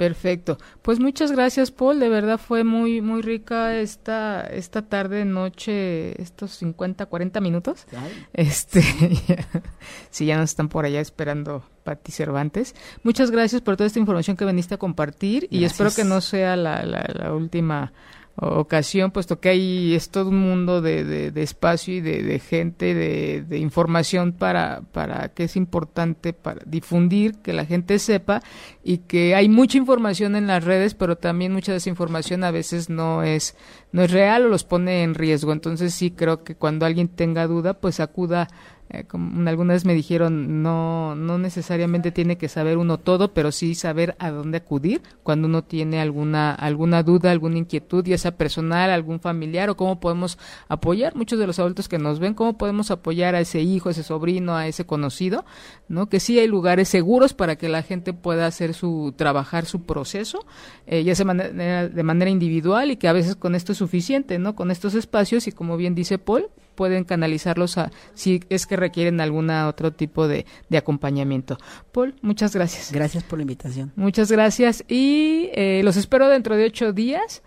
Perfecto. 0.00 0.56
Pues 0.80 0.98
muchas 0.98 1.30
gracias, 1.30 1.70
Paul. 1.70 2.00
De 2.00 2.08
verdad 2.08 2.38
fue 2.38 2.64
muy 2.64 3.02
muy 3.02 3.20
rica 3.20 3.76
esta 3.76 4.40
esta 4.46 4.80
tarde, 4.80 5.26
noche, 5.26 6.18
estos 6.22 6.52
50, 6.52 7.04
40 7.04 7.38
minutos. 7.42 7.84
Este, 8.32 8.82
si 10.10 10.24
ya 10.24 10.38
nos 10.38 10.48
están 10.48 10.70
por 10.70 10.86
allá 10.86 11.02
esperando 11.02 11.64
Pati 11.84 12.12
Cervantes. 12.12 12.74
Muchas 13.02 13.30
gracias 13.30 13.60
por 13.60 13.76
toda 13.76 13.88
esta 13.88 13.98
información 13.98 14.38
que 14.38 14.46
veniste 14.46 14.74
a 14.74 14.78
compartir 14.78 15.46
y 15.50 15.64
espero 15.64 15.90
que 15.94 16.04
no 16.04 16.22
sea 16.22 16.56
la, 16.56 16.82
la, 16.86 17.06
la 17.12 17.34
última 17.34 17.92
ocasión, 18.40 19.10
puesto 19.10 19.38
que 19.38 19.50
hay 19.50 19.94
es 19.94 20.08
todo 20.08 20.30
un 20.30 20.38
mundo 20.38 20.80
de, 20.80 21.04
de, 21.04 21.42
espacio 21.42 21.94
y 21.94 22.00
de, 22.00 22.22
de 22.22 22.38
gente, 22.38 22.94
de, 22.94 23.42
de, 23.42 23.58
información 23.58 24.32
para, 24.32 24.80
para 24.92 25.28
que 25.28 25.44
es 25.44 25.56
importante 25.56 26.32
para 26.32 26.62
difundir, 26.64 27.36
que 27.42 27.52
la 27.52 27.66
gente 27.66 27.98
sepa 27.98 28.42
y 28.82 28.98
que 28.98 29.34
hay 29.34 29.50
mucha 29.50 29.76
información 29.76 30.36
en 30.36 30.46
las 30.46 30.64
redes, 30.64 30.94
pero 30.94 31.16
también 31.16 31.52
mucha 31.52 31.72
de 31.72 31.78
esa 31.78 31.90
información 31.90 32.42
a 32.42 32.50
veces 32.50 32.88
no 32.88 33.22
es, 33.22 33.56
no 33.92 34.02
es 34.02 34.10
real 34.10 34.46
o 34.46 34.48
los 34.48 34.64
pone 34.64 35.02
en 35.02 35.14
riesgo. 35.14 35.52
Entonces 35.52 35.92
sí 35.92 36.10
creo 36.10 36.42
que 36.42 36.54
cuando 36.54 36.86
alguien 36.86 37.08
tenga 37.08 37.46
duda, 37.46 37.74
pues 37.74 38.00
acuda 38.00 38.48
eh, 38.92 39.04
como 39.04 39.48
algunas 39.48 39.84
me 39.84 39.94
dijeron, 39.94 40.64
no, 40.64 41.14
no 41.14 41.38
necesariamente 41.38 42.10
tiene 42.10 42.36
que 42.36 42.48
saber 42.48 42.76
uno 42.76 42.98
todo, 42.98 43.32
pero 43.32 43.52
sí 43.52 43.76
saber 43.76 44.16
a 44.18 44.32
dónde 44.32 44.58
acudir 44.58 45.00
cuando 45.22 45.46
uno 45.46 45.62
tiene 45.62 46.00
alguna, 46.00 46.52
alguna 46.52 47.04
duda, 47.04 47.30
alguna 47.30 47.58
inquietud, 47.58 48.04
ya 48.04 48.18
sea 48.18 48.36
personal, 48.36 48.90
algún 48.90 49.20
familiar 49.20 49.70
o 49.70 49.76
cómo 49.76 50.00
podemos 50.00 50.38
apoyar. 50.66 51.14
Muchos 51.14 51.38
de 51.38 51.46
los 51.46 51.60
adultos 51.60 51.88
que 51.88 51.98
nos 51.98 52.18
ven, 52.18 52.34
cómo 52.34 52.58
podemos 52.58 52.90
apoyar 52.90 53.36
a 53.36 53.40
ese 53.40 53.60
hijo, 53.60 53.90
a 53.90 53.92
ese 53.92 54.02
sobrino, 54.02 54.56
a 54.56 54.66
ese 54.66 54.84
conocido, 54.84 55.44
¿no? 55.86 56.08
Que 56.08 56.18
sí 56.18 56.40
hay 56.40 56.48
lugares 56.48 56.88
seguros 56.88 57.32
para 57.32 57.54
que 57.54 57.68
la 57.68 57.82
gente 57.82 58.12
pueda 58.12 58.46
hacer 58.46 58.74
su, 58.74 59.14
trabajar 59.16 59.66
su 59.66 59.82
proceso, 59.82 60.44
eh, 60.88 61.04
ya 61.04 61.14
sea 61.14 61.26
de 61.32 62.02
manera 62.02 62.28
individual 62.28 62.90
y 62.90 62.96
que 62.96 63.06
a 63.06 63.12
veces 63.12 63.36
con 63.36 63.54
esto 63.54 63.70
es 63.70 63.78
suficiente, 63.78 64.40
¿no? 64.40 64.56
Con 64.56 64.72
estos 64.72 64.94
espacios 64.94 65.46
y 65.46 65.52
como 65.52 65.76
bien 65.76 65.94
dice 65.94 66.18
Paul, 66.18 66.48
pueden 66.74 67.04
canalizarlos 67.04 67.78
a 67.78 67.90
si 68.14 68.40
es 68.48 68.66
que 68.66 68.76
requieren 68.76 69.20
algún 69.20 69.50
otro 69.50 69.92
tipo 69.92 70.28
de, 70.28 70.46
de, 70.68 70.78
acompañamiento. 70.78 71.58
Paul, 71.92 72.14
muchas 72.22 72.54
gracias. 72.54 72.92
Gracias 72.92 73.24
por 73.24 73.38
la 73.38 73.42
invitación. 73.42 73.92
Muchas 73.96 74.30
gracias 74.30 74.84
y 74.88 75.50
eh, 75.52 75.82
los 75.84 75.96
espero 75.96 76.28
dentro 76.28 76.56
de 76.56 76.64
ocho 76.64 76.92
días. 76.92 77.42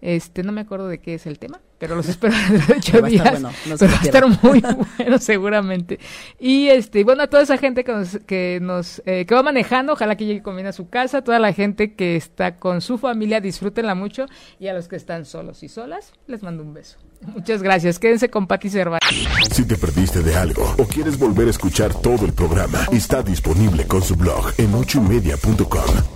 Este, 0.00 0.42
no 0.42 0.52
me 0.52 0.60
acuerdo 0.60 0.88
de 0.88 0.98
qué 0.98 1.14
es 1.14 1.26
el 1.26 1.38
tema, 1.38 1.60
pero 1.78 1.94
los 1.96 2.08
espero 2.08 2.34
dentro 2.50 2.66
de 2.66 2.78
ocho 2.78 3.02
días. 3.02 3.30
Bueno, 3.30 3.50
no 3.66 3.76
pero 3.76 3.92
va 3.92 3.98
a 3.98 4.04
estar 4.04 4.42
muy 4.42 4.62
bueno 4.98 5.18
seguramente. 5.18 5.98
Y 6.38 6.68
este, 6.68 7.04
bueno, 7.04 7.22
a 7.22 7.26
toda 7.26 7.42
esa 7.42 7.58
gente 7.58 7.84
que 7.84 7.92
nos, 7.92 8.18
que 8.26 8.58
nos, 8.62 9.02
eh, 9.06 9.26
que 9.26 9.34
va 9.34 9.42
manejando, 9.42 9.92
ojalá 9.92 10.16
que 10.16 10.24
llegue 10.24 10.42
con 10.42 10.56
bien 10.56 10.66
a 10.66 10.72
su 10.72 10.88
casa, 10.88 11.22
toda 11.22 11.38
la 11.38 11.52
gente 11.52 11.94
que 11.94 12.16
está 12.16 12.56
con 12.56 12.80
su 12.80 12.98
familia, 12.98 13.40
disfrútenla 13.40 13.94
mucho, 13.94 14.26
y 14.58 14.68
a 14.68 14.74
los 14.74 14.88
que 14.88 14.96
están 14.96 15.24
solos 15.24 15.62
y 15.62 15.68
solas, 15.68 16.12
les 16.26 16.42
mando 16.42 16.62
un 16.62 16.74
beso. 16.74 16.98
Muchas 17.22 17.62
gracias. 17.62 17.98
Quédense 17.98 18.28
con 18.28 18.46
Pati 18.46 18.68
Cervantes. 18.68 19.08
Si 19.50 19.66
te 19.66 19.76
perdiste 19.76 20.22
de 20.22 20.36
algo 20.36 20.74
o 20.78 20.84
quieres 20.84 21.18
volver 21.18 21.48
a 21.48 21.50
escuchar 21.50 21.94
todo 21.94 22.26
el 22.26 22.32
programa, 22.32 22.86
está 22.92 23.22
disponible 23.22 23.86
con 23.86 24.02
su 24.02 24.16
blog 24.16 24.52
en 24.58 24.74
ochoymedia.com. 24.74 26.15